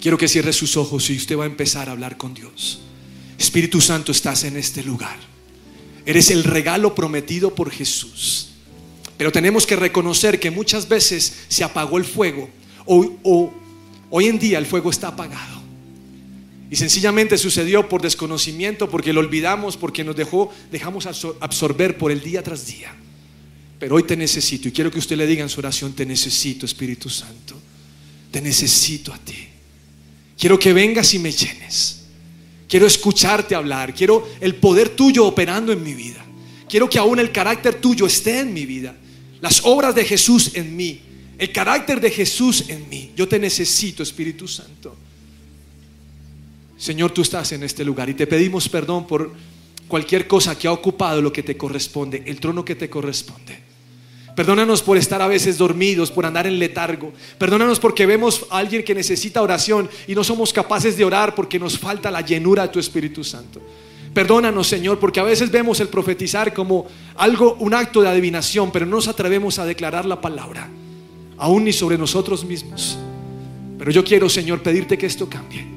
Quiero 0.00 0.16
que 0.16 0.28
cierre 0.28 0.54
sus 0.54 0.78
ojos 0.78 1.10
y 1.10 1.16
usted 1.16 1.36
va 1.36 1.44
a 1.44 1.46
empezar 1.46 1.90
a 1.90 1.92
hablar 1.92 2.16
con 2.16 2.32
Dios. 2.32 2.80
Espíritu 3.38 3.82
Santo, 3.82 4.12
estás 4.12 4.44
en 4.44 4.56
este 4.56 4.82
lugar. 4.82 5.18
Eres 6.06 6.30
el 6.30 6.42
regalo 6.42 6.94
prometido 6.94 7.54
por 7.54 7.70
Jesús. 7.70 8.48
Pero 9.18 9.30
tenemos 9.30 9.66
que 9.66 9.76
reconocer 9.76 10.40
que 10.40 10.50
muchas 10.50 10.88
veces 10.88 11.44
se 11.48 11.64
apagó 11.64 11.98
el 11.98 12.06
fuego 12.06 12.48
o, 12.86 13.52
hoy 14.08 14.26
en 14.26 14.38
día 14.38 14.56
el 14.58 14.64
fuego 14.66 14.88
está 14.88 15.08
apagado. 15.08 15.53
Y 16.74 16.76
sencillamente 16.76 17.38
sucedió 17.38 17.88
por 17.88 18.02
desconocimiento, 18.02 18.90
porque 18.90 19.12
lo 19.12 19.20
olvidamos, 19.20 19.76
porque 19.76 20.02
nos 20.02 20.16
dejó, 20.16 20.52
dejamos 20.72 21.06
absorber 21.06 21.96
por 21.96 22.10
el 22.10 22.20
día 22.20 22.42
tras 22.42 22.66
día. 22.66 22.92
Pero 23.78 23.94
hoy 23.94 24.02
te 24.02 24.16
necesito 24.16 24.66
y 24.66 24.72
quiero 24.72 24.90
que 24.90 24.98
usted 24.98 25.16
le 25.16 25.24
diga 25.24 25.44
en 25.44 25.48
su 25.48 25.60
oración, 25.60 25.92
te 25.92 26.04
necesito 26.04 26.66
Espíritu 26.66 27.08
Santo, 27.08 27.54
te 28.32 28.40
necesito 28.40 29.14
a 29.14 29.18
ti. 29.18 29.36
Quiero 30.36 30.58
que 30.58 30.72
vengas 30.72 31.14
y 31.14 31.20
me 31.20 31.30
llenes. 31.30 32.06
Quiero 32.68 32.88
escucharte 32.88 33.54
hablar, 33.54 33.94
quiero 33.94 34.28
el 34.40 34.56
poder 34.56 34.88
tuyo 34.88 35.26
operando 35.26 35.70
en 35.70 35.80
mi 35.80 35.94
vida. 35.94 36.26
Quiero 36.68 36.90
que 36.90 36.98
aún 36.98 37.20
el 37.20 37.30
carácter 37.30 37.76
tuyo 37.76 38.04
esté 38.04 38.40
en 38.40 38.52
mi 38.52 38.66
vida. 38.66 38.96
Las 39.40 39.60
obras 39.62 39.94
de 39.94 40.04
Jesús 40.04 40.50
en 40.54 40.74
mí, 40.74 41.00
el 41.38 41.52
carácter 41.52 42.00
de 42.00 42.10
Jesús 42.10 42.64
en 42.66 42.88
mí. 42.88 43.12
Yo 43.14 43.28
te 43.28 43.38
necesito, 43.38 44.02
Espíritu 44.02 44.48
Santo. 44.48 45.03
Señor, 46.76 47.12
tú 47.12 47.22
estás 47.22 47.52
en 47.52 47.62
este 47.62 47.84
lugar 47.84 48.08
y 48.08 48.14
te 48.14 48.26
pedimos 48.26 48.68
perdón 48.68 49.06
por 49.06 49.32
cualquier 49.88 50.26
cosa 50.26 50.58
que 50.58 50.68
ha 50.68 50.72
ocupado 50.72 51.22
lo 51.22 51.32
que 51.32 51.42
te 51.42 51.56
corresponde, 51.56 52.22
el 52.26 52.40
trono 52.40 52.64
que 52.64 52.74
te 52.74 52.90
corresponde. 52.90 53.64
Perdónanos 54.34 54.82
por 54.82 54.96
estar 54.96 55.22
a 55.22 55.28
veces 55.28 55.58
dormidos, 55.58 56.10
por 56.10 56.26
andar 56.26 56.46
en 56.46 56.58
letargo. 56.58 57.12
Perdónanos 57.38 57.78
porque 57.78 58.04
vemos 58.04 58.46
a 58.50 58.58
alguien 58.58 58.82
que 58.82 58.94
necesita 58.94 59.42
oración 59.42 59.88
y 60.08 60.14
no 60.14 60.24
somos 60.24 60.52
capaces 60.52 60.96
de 60.96 61.04
orar 61.04 61.34
porque 61.34 61.58
nos 61.58 61.78
falta 61.78 62.10
la 62.10 62.20
llenura 62.20 62.64
de 62.64 62.68
tu 62.70 62.80
Espíritu 62.80 63.22
Santo. 63.22 63.60
Perdónanos, 64.12 64.66
Señor, 64.66 64.98
porque 64.98 65.20
a 65.20 65.24
veces 65.24 65.50
vemos 65.50 65.78
el 65.80 65.88
profetizar 65.88 66.52
como 66.52 66.86
algo, 67.16 67.56
un 67.60 67.74
acto 67.74 68.00
de 68.02 68.08
adivinación, 68.08 68.72
pero 68.72 68.86
no 68.86 68.96
nos 68.96 69.08
atrevemos 69.08 69.58
a 69.58 69.64
declarar 69.64 70.04
la 70.04 70.20
palabra, 70.20 70.68
aún 71.36 71.64
ni 71.64 71.72
sobre 71.72 71.98
nosotros 71.98 72.44
mismos. 72.44 72.98
Pero 73.78 73.90
yo 73.90 74.04
quiero, 74.04 74.28
Señor, 74.28 74.62
pedirte 74.62 74.98
que 74.98 75.06
esto 75.06 75.28
cambie. 75.28 75.73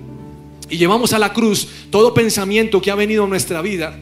Y 0.70 0.78
llevamos 0.78 1.14
a 1.14 1.20
la 1.20 1.34
cruz 1.34 1.68
todo 1.90 2.14
pensamiento 2.14 2.82
que 2.82 2.92
ha 2.92 2.96
venido 2.96 3.24
a 3.24 3.28
nuestra 3.28 3.62
vida 3.62 3.98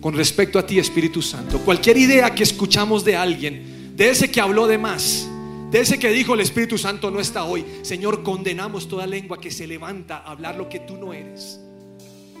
con 0.00 0.14
respecto 0.14 0.58
a 0.58 0.66
ti, 0.66 0.78
Espíritu 0.78 1.22
Santo. 1.22 1.58
Cualquier 1.60 1.96
idea 1.96 2.34
que 2.34 2.42
escuchamos 2.42 3.04
de 3.04 3.16
alguien, 3.16 3.94
de 3.96 4.10
ese 4.10 4.30
que 4.30 4.40
habló 4.40 4.66
de 4.66 4.76
más, 4.76 5.26
de 5.70 5.80
ese 5.80 5.98
que 5.98 6.10
dijo 6.10 6.34
el 6.34 6.40
Espíritu 6.40 6.76
Santo 6.76 7.10
no 7.10 7.20
está 7.20 7.44
hoy, 7.44 7.64
Señor, 7.82 8.22
condenamos 8.22 8.86
toda 8.86 9.06
lengua 9.06 9.40
que 9.40 9.50
se 9.50 9.66
levanta 9.66 10.18
a 10.18 10.32
hablar 10.32 10.56
lo 10.56 10.68
que 10.68 10.80
tú 10.80 10.96
no 10.96 11.14
eres. 11.14 11.58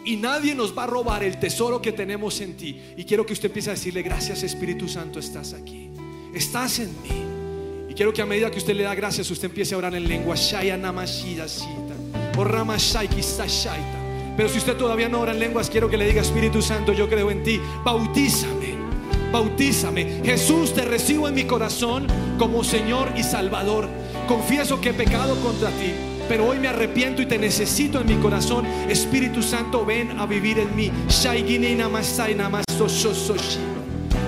Y 0.04 0.16
nadie 0.16 0.54
nos 0.54 0.76
va 0.76 0.84
a 0.84 0.86
robar 0.86 1.24
el 1.24 1.40
tesoro 1.40 1.80
que 1.80 1.92
tenemos 1.92 2.40
en 2.42 2.56
ti. 2.56 2.78
Y 2.96 3.04
quiero 3.04 3.24
que 3.24 3.32
usted 3.32 3.46
empiece 3.46 3.70
a 3.70 3.72
decirle, 3.72 4.02
gracias 4.02 4.42
Espíritu 4.42 4.86
Santo, 4.86 5.18
estás 5.18 5.54
aquí. 5.54 5.88
Estás 6.34 6.80
en 6.80 6.90
mí. 7.02 7.88
Y 7.88 7.94
quiero 7.94 8.12
que 8.12 8.20
a 8.20 8.26
medida 8.26 8.50
que 8.50 8.58
usted 8.58 8.74
le 8.74 8.82
da 8.82 8.94
gracias, 8.94 9.30
usted 9.30 9.48
empiece 9.48 9.74
a 9.74 9.78
orar 9.78 9.94
en 9.94 10.06
lengua. 10.06 10.36
Shaya 10.36 10.76
namashida 10.76 11.48
pero 14.36 14.48
si 14.48 14.58
usted 14.58 14.76
todavía 14.76 15.08
no 15.08 15.20
ora 15.20 15.32
en 15.32 15.38
lenguas, 15.38 15.70
quiero 15.70 15.88
que 15.88 15.96
le 15.96 16.06
diga, 16.06 16.22
Espíritu 16.22 16.60
Santo, 16.60 16.92
yo 16.92 17.08
creo 17.08 17.30
en 17.30 17.42
ti. 17.42 17.60
Bautízame, 17.84 18.74
bautízame. 19.30 20.22
Jesús, 20.24 20.74
te 20.74 20.84
recibo 20.84 21.28
en 21.28 21.34
mi 21.34 21.44
corazón 21.44 22.06
como 22.38 22.64
Señor 22.64 23.12
y 23.16 23.22
Salvador. 23.22 23.88
Confieso 24.26 24.80
que 24.80 24.90
he 24.90 24.94
pecado 24.94 25.36
contra 25.40 25.70
ti, 25.70 25.92
pero 26.28 26.48
hoy 26.48 26.58
me 26.58 26.68
arrepiento 26.68 27.22
y 27.22 27.26
te 27.26 27.38
necesito 27.38 28.00
en 28.00 28.06
mi 28.08 28.16
corazón. 28.16 28.66
Espíritu 28.88 29.42
Santo, 29.42 29.84
ven 29.84 30.18
a 30.18 30.26
vivir 30.26 30.58
en 30.58 30.74
mí. 30.74 30.90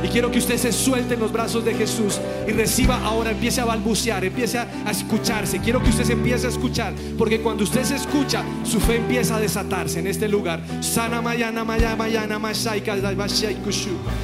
Y 0.07 0.09
quiero 0.09 0.31
que 0.31 0.39
usted 0.39 0.57
se 0.57 0.71
suelte 0.71 1.15
en 1.15 1.21
los 1.21 1.33
brazos 1.33 1.65
de 1.65 1.75
Jesús 1.75 2.21
y 2.47 2.53
reciba 2.53 3.05
ahora, 3.05 3.33
empiece 3.33 3.61
a 3.61 3.65
balbucear, 3.65 4.25
empiece 4.25 4.57
a 4.57 4.89
escucharse. 4.89 5.59
Quiero 5.59 5.83
que 5.83 5.91
usted 5.91 6.05
se 6.05 6.13
empiece 6.13 6.47
a 6.47 6.51
escuchar, 6.51 6.95
porque 7.19 7.41
cuando 7.41 7.65
usted 7.65 7.83
se 7.83 7.97
escucha, 7.97 8.45
su 8.63 8.79
fe 8.79 8.99
empieza 8.99 9.35
a 9.35 9.41
desatarse 9.41 9.99
en 9.99 10.07
este 10.07 10.29
lugar. 10.29 10.63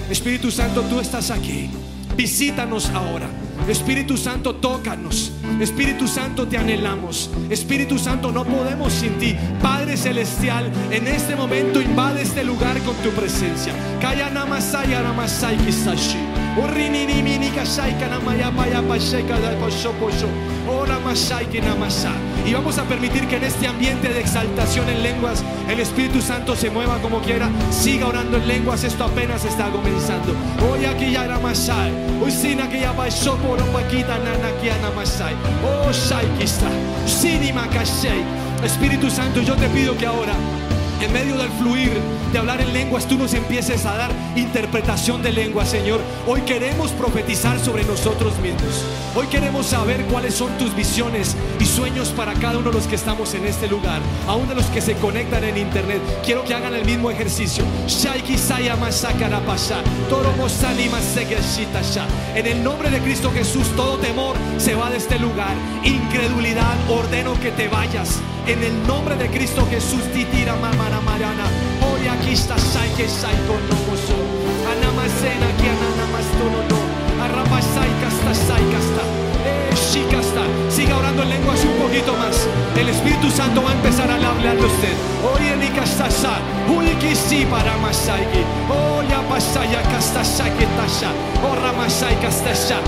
Espíritu 0.08 0.52
Santo, 0.52 0.82
tú 0.82 1.00
estás 1.00 1.32
aquí. 1.32 1.68
Visítanos 2.16 2.88
ahora. 2.90 3.28
Espíritu 3.68 4.16
Santo, 4.16 4.54
tócanos. 4.56 5.32
Espíritu 5.60 6.08
Santo, 6.08 6.46
te 6.46 6.58
anhelamos. 6.58 7.30
Espíritu 7.50 7.98
Santo, 7.98 8.32
no 8.32 8.44
podemos 8.44 8.92
sin 8.92 9.18
ti. 9.18 9.36
Padre 9.62 9.96
Celestial, 9.96 10.70
en 10.90 11.06
este 11.06 11.36
momento 11.36 11.80
invade 11.80 12.22
este 12.22 12.44
lugar 12.44 12.78
con 12.80 12.94
tu 12.96 13.10
presencia. 13.10 13.72
Kaya 14.00 14.30
namasai. 14.30 14.92
Y 22.44 22.52
vamos 22.52 22.78
a 22.78 22.84
permitir 22.84 23.26
que 23.26 23.36
en 23.36 23.44
este 23.44 23.66
ambiente 23.66 24.08
de 24.08 24.20
exaltación 24.20 24.88
en 24.88 25.02
lenguas 25.02 25.42
el 25.68 25.80
Espíritu 25.80 26.20
Santo 26.20 26.54
se 26.54 26.70
mueva 26.70 26.98
como 26.98 27.20
quiera. 27.20 27.48
Siga 27.70 28.06
orando 28.06 28.36
en 28.36 28.48
lenguas, 28.48 28.84
esto 28.84 29.04
apenas 29.04 29.44
está 29.44 29.70
comenzando. 29.70 30.34
Hoy 30.70 30.84
aquí 30.84 31.12
ya 31.12 31.26
Ramasai. 31.26 31.92
Hoy 32.22 32.30
sina 32.30 32.68
que 32.68 32.80
ya 32.80 32.92
pasó 32.92 33.36
por 33.36 33.58
paquita 33.72 34.18
nana 34.18 34.50
que 34.60 34.70
Namasai. 34.82 35.34
Oh 35.64 35.90
Shai 35.90 36.26
Kista. 36.38 36.68
Sinima 37.06 37.66
Espíritu 38.64 39.10
Santo, 39.10 39.42
yo 39.42 39.56
te 39.56 39.68
pido 39.68 39.96
que 39.96 40.06
ahora 40.06 40.34
en 41.02 41.12
medio 41.12 41.36
del 41.36 41.50
fluir 41.50 42.00
de 42.32 42.38
hablar 42.38 42.60
en 42.60 42.72
lenguas, 42.72 43.06
tú 43.06 43.18
nos 43.18 43.34
empieces 43.34 43.84
a 43.86 43.96
dar 43.96 44.10
interpretación 44.36 45.22
de 45.22 45.32
lenguas, 45.32 45.68
Señor. 45.68 46.00
Hoy 46.26 46.42
queremos 46.42 46.92
profetizar 46.92 47.58
sobre 47.58 47.84
nosotros 47.84 48.38
mismos. 48.38 48.84
Hoy 49.14 49.26
queremos 49.26 49.66
saber 49.66 50.04
cuáles 50.06 50.34
son 50.34 50.56
tus 50.58 50.74
visiones 50.74 51.36
y 51.60 51.66
sueños 51.66 52.08
para 52.10 52.34
cada 52.34 52.58
uno 52.58 52.70
de 52.70 52.76
los 52.76 52.86
que 52.86 52.94
estamos 52.94 53.34
en 53.34 53.46
este 53.46 53.68
lugar, 53.68 54.00
aún 54.26 54.48
de 54.48 54.54
los 54.54 54.66
que 54.66 54.80
se 54.80 54.94
conectan 54.94 55.44
en 55.44 55.58
internet. 55.58 56.00
Quiero 56.24 56.44
que 56.44 56.54
hagan 56.54 56.74
el 56.74 56.84
mismo 56.84 57.10
ejercicio. 57.10 57.64
En 62.34 62.46
el 62.46 62.64
nombre 62.64 62.90
de 62.90 63.00
Cristo 63.00 63.30
Jesús, 63.32 63.66
todo 63.76 63.98
temor 63.98 64.36
se 64.58 64.74
va 64.74 64.88
de 64.88 64.96
este 64.96 65.18
lugar. 65.18 65.54
Incredulidad, 65.84 66.76
ordeno 66.88 67.38
que 67.40 67.50
te 67.50 67.68
vayas. 67.68 68.20
En 68.44 68.60
el 68.60 68.86
nombre 68.88 69.14
de 69.14 69.28
Cristo 69.30 69.64
Jesús, 69.70 70.02
titira 70.12 70.56
mamana 70.56 71.00
marana. 71.00 71.44
Hoy 71.80 72.08
aquí 72.08 72.32
está 72.32 72.58
sai 72.58 72.90
que 72.96 73.08
sai 73.08 73.36
con 73.46 73.62
nomoso. 73.70 74.18
Anamasena 74.66 75.46
que 75.58 75.70
ananamastono 75.70 76.58
no. 76.68 77.22
Arrapasai 77.22 77.90
casta 78.02 78.34
sai 78.34 78.64
casta. 78.74 79.02
Eh, 79.46 80.06
casta. 80.10 80.42
Siga 80.68 80.96
orando 80.96 81.22
en 81.22 81.30
lenguas 81.30 81.64
un 81.64 81.80
poquito 81.86 82.16
más. 82.16 82.48
El 82.76 82.88
Espíritu 82.88 83.30
Santo 83.30 83.62
va 83.62 83.70
a 83.70 83.74
empezar 83.74 84.10
a 84.10 84.14
hablarle 84.16 84.48
a 84.48 84.54
usted. 84.54 84.94
Hoy 85.22 85.46
en 85.46 85.62
Ikastasa. 85.62 86.38
Uy 86.68 86.88
si 87.14 87.44
para 87.46 87.76
masaiki. 87.76 88.42
Oh 88.68 89.02
ya 89.08 89.20
pasaya 89.28 89.82
casta 89.82 90.22
que 90.58 90.66
tasha. 90.66 91.12
Oh 91.46 91.54
ramasai 91.54 92.16
posai 92.16 92.44
tasha. 92.44 92.78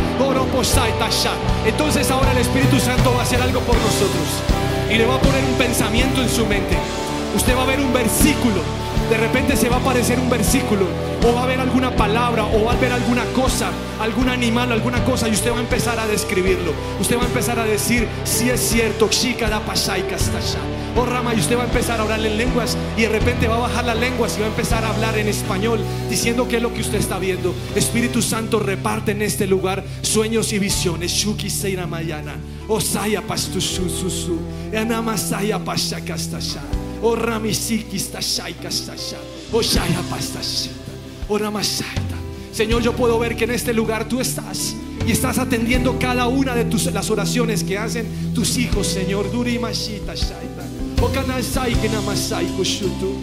Entonces 1.67 2.11
ahora 2.11 2.33
el 2.33 2.39
Espíritu 2.39 2.79
Santo 2.79 3.13
va 3.13 3.21
a 3.21 3.23
hacer 3.23 3.41
algo 3.41 3.61
por 3.61 3.77
nosotros. 3.77 4.43
Y 4.91 4.97
le 4.97 5.07
va 5.07 5.17
a 5.17 5.21
poner 5.21 5.45
un 5.45 5.55
pensamiento 5.55 6.23
en 6.23 6.29
su 6.29 6.47
mente. 6.47 6.77
Usted 7.37 7.57
va 7.57 7.63
a 7.63 7.67
ver 7.67 7.81
un 7.81 7.93
versículo. 7.93 8.63
De 9.11 9.17
repente 9.17 9.57
se 9.57 9.69
va 9.69 9.77
a 9.77 9.81
aparecer 9.81 10.19
un 10.19 10.31
versículo. 10.31 10.87
O 11.29 11.35
va 11.35 11.43
a 11.43 11.47
ver 11.47 11.61
alguna 11.61 11.91
palabra. 11.97 12.45
O 12.45 12.65
va 12.65 12.73
a 12.73 12.77
ver 12.77 12.93
alguna 12.93 13.25
cosa, 13.35 13.71
algún 14.01 14.29
animal, 14.29 14.71
alguna 14.73 15.05
cosa. 15.05 15.29
Y 15.29 15.33
usted 15.33 15.53
va 15.53 15.59
a 15.59 15.61
empezar 15.61 15.99
a 15.99 16.07
describirlo. 16.07 16.73
Usted 17.01 17.19
va 17.19 17.23
a 17.23 17.27
empezar 17.27 17.59
a 17.59 17.65
decir 17.65 18.09
si 18.25 18.51
es 18.51 18.61
cierto, 18.61 19.07
o 19.07 20.74
oh, 20.97 21.07
rama 21.07 21.35
y 21.35 21.41
usted 21.41 21.57
va 21.57 21.63
a 21.63 21.67
empezar 21.67 21.99
a 21.99 22.03
hablar 22.03 22.25
en 22.25 22.37
lenguas 22.37 22.77
y 22.97 23.03
de 23.03 23.09
repente 23.09 23.49
va 23.49 23.57
a 23.57 23.61
bajar 23.61 23.85
las 23.85 23.99
lenguas 23.99 24.37
y 24.37 24.41
va 24.41 24.47
a 24.47 24.51
empezar 24.51 24.85
a 24.85 24.91
hablar 24.91 25.19
en 25.19 25.29
español 25.29 25.81
diciendo 26.09 26.47
qué 26.49 26.57
es 26.57 26.63
lo 26.63 26.73
que 26.73 26.81
usted 26.81 26.99
está 26.99 27.19
viendo. 27.19 27.55
Espíritu 27.75 28.23
Santo 28.23 28.59
reparte 28.59 29.13
en 29.13 29.23
este 29.23 29.47
lugar 29.47 29.85
sueños 30.03 30.53
y 30.53 30.59
visiones. 30.59 31.13
Shuki 31.13 31.51
Seira 31.51 31.87
Mayana. 31.87 32.37
Osaya 32.69 33.23
Pastusususu. 33.23 34.39
Anamasaya 34.77 35.59
Pashakastasha. 35.59 36.63
Oh 37.03 37.15
Ramisiki 37.15 37.99
Oh 39.53 39.63
Shaya 39.63 40.01
Oh 41.29 41.39
Ramasaita. 41.39 42.15
Señor, 42.53 42.83
yo 42.83 42.95
puedo 42.95 43.19
ver 43.19 43.37
que 43.37 43.45
en 43.45 43.51
este 43.51 43.75
lugar 43.75 44.09
tú 44.09 44.21
estás 44.21 44.77
y 45.07 45.13
estás 45.13 45.39
atendiendo 45.39 45.99
cada 45.99 46.29
una 46.29 46.55
de 46.55 46.65
tus, 46.65 46.87
las 46.93 47.11
oraciones 47.11 47.63
que 47.65 47.77
hacen 47.77 48.07
tus 48.35 48.57
hijos, 48.57 48.87
Señor. 48.87 49.31
Duri 49.31 49.59
Mashita 49.59 50.15
Kushutu. 52.57 53.17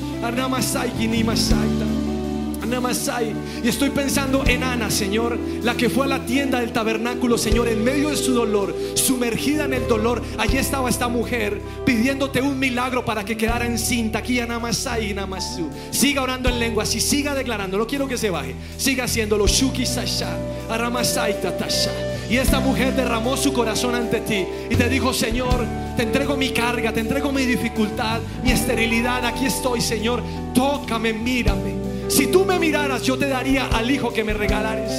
Arnamasai. 2.62 3.34
Y 3.64 3.68
estoy 3.68 3.90
pensando 3.90 4.44
en 4.46 4.64
Ana, 4.64 4.90
Señor, 4.90 5.38
la 5.62 5.76
que 5.76 5.90
fue 5.90 6.06
a 6.06 6.08
la 6.08 6.26
tienda 6.26 6.62
del 6.62 6.72
tabernáculo, 6.72 7.38
Señor, 7.38 7.68
en 7.68 7.84
medio 7.84 8.10
de 8.10 8.16
su 8.16 8.34
dolor, 8.34 8.74
sumergida 8.94 9.66
en 9.66 9.74
el 9.74 9.88
dolor. 9.88 10.22
Allí 10.38 10.58
estaba 10.58 10.90
esta 10.90 11.10
mujer 11.10 11.62
pidiéndote 11.86 12.42
un 12.42 12.58
milagro 12.58 13.04
para 13.04 13.26
que 13.26 13.36
quedara 13.36 13.66
encinta. 13.66 14.20
Aquí 14.20 14.40
Anamasai, 14.40 15.14
Namasu. 15.14 15.70
Siga 15.92 16.22
orando 16.22 16.48
en 16.50 16.60
lenguas 16.60 16.96
y 16.96 17.02
siga 17.02 17.34
declarando. 17.34 17.78
No 17.78 17.88
quiero 17.88 18.08
que 18.08 18.18
se 18.18 18.30
baje. 18.30 18.56
Siga 18.78 19.04
haciéndolo. 19.04 19.48
Shuki 19.48 19.86
Sasha. 19.86 20.38
Aramasai 20.70 21.42
Tatasha. 21.42 21.92
Y 22.32 22.38
esta 22.38 22.62
mujer 22.62 22.96
derramó 22.96 23.36
su 23.36 23.52
corazón 23.52 23.94
ante 23.94 24.22
ti 24.22 24.46
y 24.70 24.76
te 24.78 24.88
dijo, 24.88 25.14
Señor, 25.14 25.66
te 25.98 26.04
entrego 26.04 26.38
mi 26.38 26.52
carga, 26.52 26.94
te 26.94 27.02
entrego 27.02 27.30
mi 27.34 27.46
dificultad, 27.46 28.22
mi 28.42 28.52
esterilidad. 28.52 29.26
Aquí 29.26 29.48
estoy, 29.48 29.82
Señor. 29.82 30.24
Tócame, 30.54 31.12
mírame. 31.12 31.74
Si 32.08 32.28
tú 32.28 32.46
me 32.46 32.58
miraras, 32.58 33.04
yo 33.04 33.18
te 33.18 33.28
daría 33.28 33.66
al 33.66 33.92
hijo 33.92 34.14
que 34.14 34.24
me 34.24 34.32
regalares. 34.32 34.94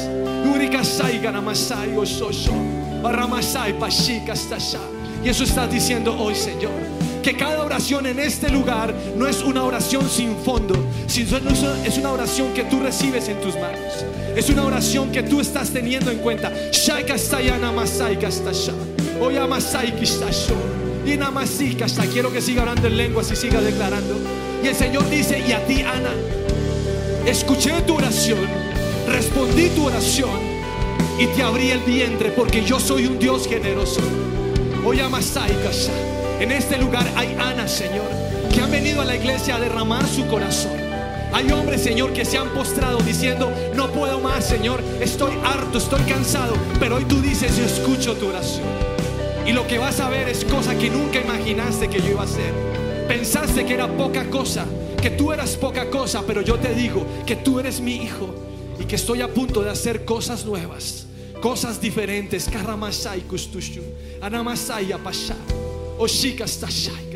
Y 5.25 5.31
eso 5.31 5.45
estás 5.45 5.71
diciendo 5.73 6.15
hoy, 6.19 6.35
Señor. 6.35 6.73
Que 7.23 7.37
cada 7.37 7.63
oración 7.65 8.07
en 8.07 8.19
este 8.19 8.49
lugar 8.51 8.93
no 9.17 9.29
es 9.29 9.43
una 9.43 9.63
oración 9.63 10.09
sin 10.11 10.37
fondo, 10.39 10.75
sino 11.07 11.39
es 11.85 11.97
una 11.99 12.11
oración 12.11 12.53
que 12.53 12.65
tú 12.65 12.81
recibes 12.81 13.29
en 13.29 13.41
tus 13.41 13.55
manos. 13.55 14.05
Es 14.35 14.51
una 14.51 14.65
oración 14.65 15.13
que 15.13 15.23
tú 15.23 15.41
estás 15.41 15.71
teniendo 15.71 16.11
en 16.11 16.19
cuenta. 16.19 16.53
Y 21.05 22.07
quiero 22.13 22.33
que 22.33 22.41
siga 22.41 22.63
orando 22.63 22.89
en 22.89 22.97
lenguas 22.97 23.31
y 23.31 23.37
siga 23.37 23.61
declarando. 23.61 24.17
Y 24.65 24.67
el 24.69 24.75
Señor 24.75 25.09
dice, 25.09 25.45
y 25.47 25.53
a 25.53 25.65
ti, 25.67 25.83
Ana, 25.83 26.13
escuché 27.27 27.83
tu 27.83 27.97
oración, 27.97 28.41
respondí 29.09 29.69
tu 29.71 29.87
oración 29.87 30.41
y 31.19 31.27
te 31.27 31.43
abrí 31.43 31.71
el 31.71 31.81
vientre 31.81 32.31
porque 32.31 32.65
yo 32.65 32.81
soy 32.81 33.07
un 33.07 33.19
Dios 33.19 33.47
generoso. 33.47 34.01
Oye, 34.85 35.03
Amasai, 35.03 35.53
Kasha. 35.63 36.12
En 36.43 36.51
este 36.51 36.77
lugar 36.77 37.09
hay 37.15 37.37
Ana, 37.39 37.69
Señor, 37.69 38.11
que 38.53 38.61
han 38.61 38.69
venido 38.69 39.01
a 39.01 39.05
la 39.05 39.15
iglesia 39.15 39.55
a 39.55 39.61
derramar 39.61 40.05
su 40.09 40.27
corazón. 40.27 40.73
Hay 41.33 41.49
hombres, 41.53 41.85
Señor, 41.85 42.13
que 42.13 42.25
se 42.25 42.37
han 42.37 42.49
postrado 42.49 42.99
diciendo, 42.99 43.53
no 43.77 43.93
puedo 43.93 44.19
más, 44.19 44.45
Señor, 44.45 44.83
estoy 45.01 45.35
harto, 45.45 45.79
estoy 45.79 46.01
cansado. 46.03 46.55
Pero 46.81 46.97
hoy 46.97 47.05
tú 47.05 47.23
dices, 47.23 47.57
yo 47.57 47.65
escucho 47.65 48.17
tu 48.17 48.27
oración. 48.27 48.67
Y 49.47 49.53
lo 49.53 49.69
que 49.69 49.79
vas 49.79 50.01
a 50.01 50.09
ver 50.09 50.29
es 50.29 50.45
cosa 50.45 50.77
que 50.77 50.91
nunca 50.91 51.21
imaginaste 51.21 51.89
que 51.89 52.01
yo 52.01 52.09
iba 52.09 52.23
a 52.23 52.25
hacer. 52.25 52.53
Pensaste 53.07 53.65
que 53.65 53.75
era 53.75 53.87
poca 53.87 54.29
cosa, 54.29 54.67
que 55.01 55.11
tú 55.11 55.31
eras 55.31 55.57
poca 55.57 55.91
cosa, 55.91 56.25
pero 56.27 56.41
yo 56.43 56.59
te 56.59 56.75
digo 56.75 57.07
que 57.25 57.37
tú 57.37 57.61
eres 57.61 57.81
mi 57.81 57.95
hijo 57.95 58.35
y 58.81 58.85
que 58.87 58.97
estoy 58.97 59.23
a 59.23 59.29
punto 59.29 59.63
de 59.63 59.71
hacer 59.71 60.05
cosas 60.05 60.45
nuevas, 60.45 61.07
cosas 61.41 61.81
diferentes. 61.81 62.51
Kustushu, 63.29 63.83
anamasai 64.21 64.91
apasha, 64.91 65.37
oshika 66.03 66.47
stashai 66.47 67.13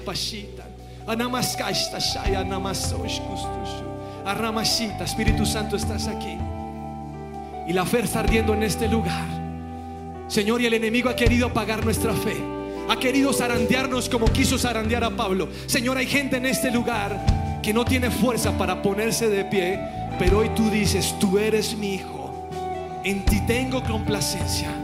pashita, 0.00 0.64
stashai 1.74 2.36
anamasosh 2.36 3.20
kustushu, 3.20 3.84
aramashita. 4.24 5.04
Espíritu 5.04 5.44
Santo, 5.44 5.76
estás 5.76 6.08
aquí 6.08 6.38
y 7.68 7.72
la 7.72 7.84
fe 7.84 8.00
está 8.00 8.20
ardiendo 8.20 8.54
en 8.54 8.62
este 8.62 8.88
lugar. 8.88 9.26
Señor, 10.28 10.60
y 10.60 10.66
el 10.66 10.74
enemigo 10.74 11.08
ha 11.10 11.16
querido 11.16 11.48
apagar 11.48 11.84
nuestra 11.84 12.14
fe. 12.14 12.36
Ha 12.88 12.96
querido 12.96 13.32
zarandearnos 13.32 14.08
como 14.08 14.26
quiso 14.26 14.58
zarandear 14.58 15.04
a 15.04 15.10
Pablo. 15.10 15.48
Señor, 15.66 15.98
hay 15.98 16.06
gente 16.06 16.38
en 16.38 16.46
este 16.46 16.70
lugar 16.70 17.60
que 17.62 17.72
no 17.72 17.84
tiene 17.84 18.10
fuerza 18.10 18.56
para 18.56 18.80
ponerse 18.80 19.28
de 19.28 19.44
pie, 19.44 19.78
pero 20.18 20.38
hoy 20.38 20.48
tú 20.56 20.70
dices, 20.70 21.14
tú 21.20 21.38
eres 21.38 21.76
mi 21.76 21.94
hijo. 21.94 22.48
En 23.04 23.24
ti 23.24 23.40
tengo 23.46 23.82
complacencia 23.84 24.79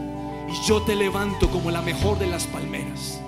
yo 0.65 0.81
te 0.81 0.95
levanto 0.95 1.49
como 1.49 1.71
la 1.71 1.81
mejor 1.81 2.17
de 2.19 2.27
las 2.27 2.45
palmeras. 2.45 3.19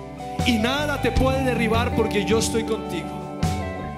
Y 0.46 0.52
nada 0.52 1.02
te 1.02 1.12
puede 1.12 1.44
derribar 1.44 1.94
porque 1.94 2.24
yo 2.24 2.38
estoy 2.38 2.64
contigo. 2.64 3.20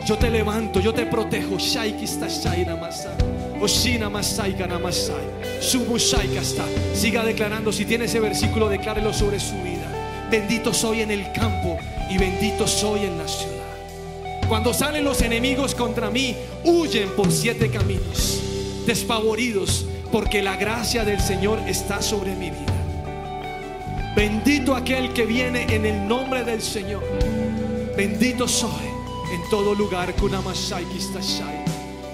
Yo 0.05 0.19
te 0.19 0.31
levanto, 0.31 0.81
yo 0.81 0.93
te 0.93 1.07
protejo. 1.07 1.57
Está. 1.57 2.27
Oshina 3.61 4.11
masai 4.11 4.57
kanamasai. 4.57 5.61
Subushai 5.61 6.35
kasta. 6.35 6.65
Siga 6.95 7.25
declarando. 7.25 7.73
Si 7.73 7.85
tiene 7.85 8.07
ese 8.07 8.19
versículo, 8.19 8.69
declárelo 8.69 9.13
sobre 9.13 9.39
su 9.39 9.55
vida. 9.63 10.29
Bendito 10.31 10.75
soy 10.75 11.03
en 11.03 11.11
el 11.13 11.31
campo 11.33 11.79
y 12.11 12.19
bendito 12.19 12.67
soy 12.67 13.01
en 13.05 13.19
la 13.19 13.29
ciudad. 13.29 13.63
Cuando 14.49 14.75
salen 14.75 15.05
los 15.05 15.23
enemigos 15.23 15.75
contra 15.75 16.11
mí, 16.11 16.37
huyen 16.65 17.11
por 17.17 17.31
siete 17.31 17.71
caminos, 17.71 18.41
despavoridos, 18.87 19.87
porque 20.11 20.43
la 20.43 20.57
gracia 20.57 21.05
del 21.05 21.21
Señor 21.21 21.61
está 21.67 22.03
sobre 22.03 22.35
mi 22.35 22.51
vida. 22.51 22.82
Bendito 24.15 24.75
aquel 24.75 25.13
que 25.15 25.25
viene 25.25 25.75
en 25.75 25.87
el 25.87 26.07
nombre 26.07 26.45
del 26.45 26.61
Señor. 26.61 27.03
Bendito 27.97 28.47
soy 28.47 28.87
en 29.33 29.41
todo 29.49 29.75
lugar. 29.75 30.15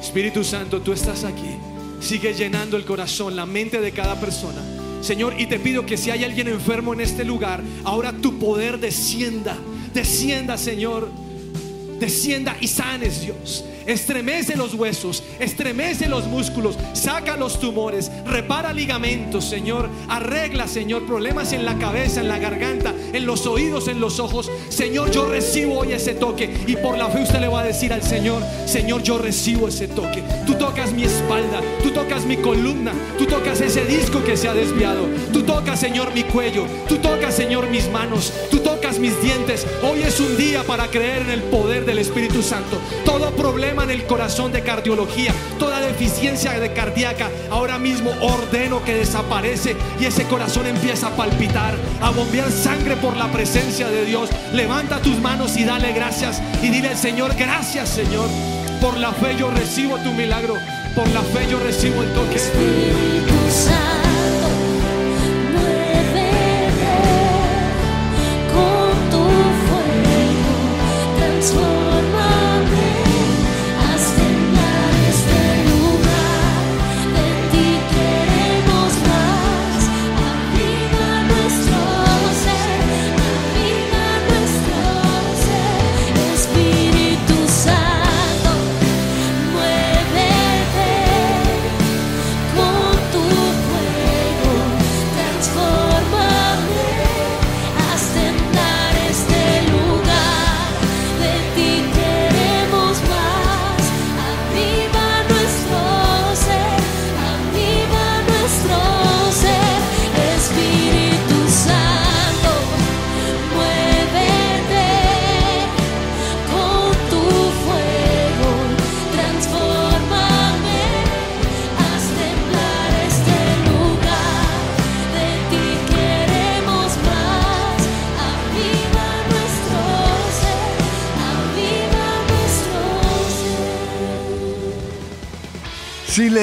Espíritu 0.01 0.45
Santo, 0.45 0.81
tú 0.81 0.93
estás 0.93 1.25
aquí. 1.25 1.57
Sigue 2.01 2.35
llenando 2.35 2.77
el 2.77 2.85
corazón, 2.85 3.35
la 3.35 3.47
mente 3.47 3.81
de 3.81 3.91
cada 3.91 4.15
persona. 4.21 4.61
Señor, 5.01 5.35
y 5.41 5.47
te 5.47 5.59
pido 5.59 5.85
que 5.85 5.97
si 5.97 6.11
hay 6.11 6.23
alguien 6.23 6.47
enfermo 6.47 6.93
en 6.93 7.01
este 7.01 7.25
lugar, 7.25 7.63
ahora 7.85 8.13
tu 8.13 8.39
poder 8.39 8.79
descienda. 8.79 9.57
Descienda, 9.93 10.57
Señor. 10.57 11.09
Descienda 11.99 12.57
y 12.61 12.69
sanes, 12.69 13.23
Dios. 13.23 13.65
Estremece 13.89 14.55
los 14.55 14.75
huesos, 14.75 15.23
estremece 15.41 16.11
los 16.11 16.27
músculos, 16.27 16.77
saca 16.93 17.39
los 17.39 17.59
tumores, 17.59 18.11
repara 18.27 18.75
ligamentos, 18.75 19.47
Señor. 19.47 19.89
Arregla, 20.11 20.69
Señor, 20.69 21.07
problemas 21.07 21.55
en 21.55 21.65
la 21.65 21.79
cabeza, 21.79 22.21
en 22.21 22.29
la 22.29 22.39
garganta, 22.39 22.93
en 23.15 23.25
los 23.25 23.47
oídos, 23.47 23.89
en 23.89 23.99
los 23.99 24.21
ojos. 24.21 24.51
Señor, 24.69 25.11
yo 25.11 25.27
recibo 25.27 25.79
hoy 25.79 25.93
ese 25.93 26.13
toque. 26.13 26.55
Y 26.67 26.77
por 26.77 26.99
la 26.99 27.09
fe 27.09 27.23
usted 27.23 27.41
le 27.41 27.49
va 27.49 27.61
a 27.61 27.65
decir 27.65 27.91
al 27.95 28.03
Señor, 28.03 28.43
Señor, 28.67 29.03
yo 29.03 29.17
recibo 29.17 29.69
ese 29.69 29.89
toque. 29.89 30.23
Tú 30.47 30.53
tocas 30.57 30.93
mi 30.93 31.05
espalda, 31.05 31.63
tú 31.83 31.91
tocas 31.91 32.27
mi 32.27 32.37
columna, 32.37 32.93
tú 33.17 33.25
tocas 33.25 33.59
ese 33.63 33.87
disco 33.87 34.23
que 34.23 34.37
se 34.37 34.49
ha 34.49 34.53
desviado. 34.53 35.07
Tú 35.33 35.45
tocas, 35.45 35.81
Señor, 35.81 36.13
mi 36.13 36.25
cuello, 36.25 36.67
tú 36.91 36.99
tocas, 36.99 37.35
Señor, 37.35 37.71
mis 37.71 37.91
manos, 37.91 38.35
tú 38.51 38.59
tocas 38.59 38.99
mis 38.99 39.19
dientes. 39.23 39.67
Hoy 39.83 40.03
es 40.03 40.21
un 40.21 40.37
día 40.37 40.63
para 40.65 40.89
creer 40.89 41.23
en 41.23 41.31
el 41.31 41.43
poder 41.45 41.87
del 41.87 42.01
Espíritu 42.01 42.43
Santo. 42.43 42.79
Todo 43.07 43.31
problema 43.31 43.78
en 43.83 43.91
el 43.91 44.07
corazón 44.07 44.53
de 44.53 44.63
cardiología, 44.63 45.35
toda 45.59 45.81
deficiencia 45.81 46.59
de 46.59 46.73
cardíaca, 46.73 47.29
ahora 47.51 47.79
mismo 47.79 48.11
ordeno 48.21 48.83
que 48.85 48.95
desaparece 48.95 49.77
y 50.01 50.07
ese 50.07 50.25
corazón 50.25 50.67
empieza 50.67 51.09
a 51.09 51.17
palpitar, 51.17 51.75
a 52.01 52.11
bombear 52.11 52.51
sangre 52.51 52.97
por 52.97 53.17
la 53.17 53.31
presencia 53.31 53.89
de 53.89 54.05
Dios. 54.05 54.31
Levanta 54.53 55.01
tus 55.01 55.21
manos 55.21 55.57
y 55.57 55.65
dale 55.65 55.93
gracias 55.93 56.43
y 56.63 56.69
dile 56.69 56.89
al 56.89 56.97
Señor, 56.97 57.35
gracias 57.37 57.89
Señor. 57.89 58.29
Por 58.81 58.97
la 58.97 59.13
fe 59.13 59.37
yo 59.37 59.51
recibo 59.51 59.99
tu 59.99 60.13
milagro, 60.13 60.55
por 60.95 61.09
la 61.09 61.23
fe 61.23 61.49
yo 61.51 61.59
recibo 61.59 62.01
el 62.03 62.13
toque. 62.13 62.37
Espíritu 62.37 63.35
Santo, 63.51 64.49
muévete 65.53 66.31
con 68.53 69.11
tu 69.11 69.19
fuego, 71.39 71.78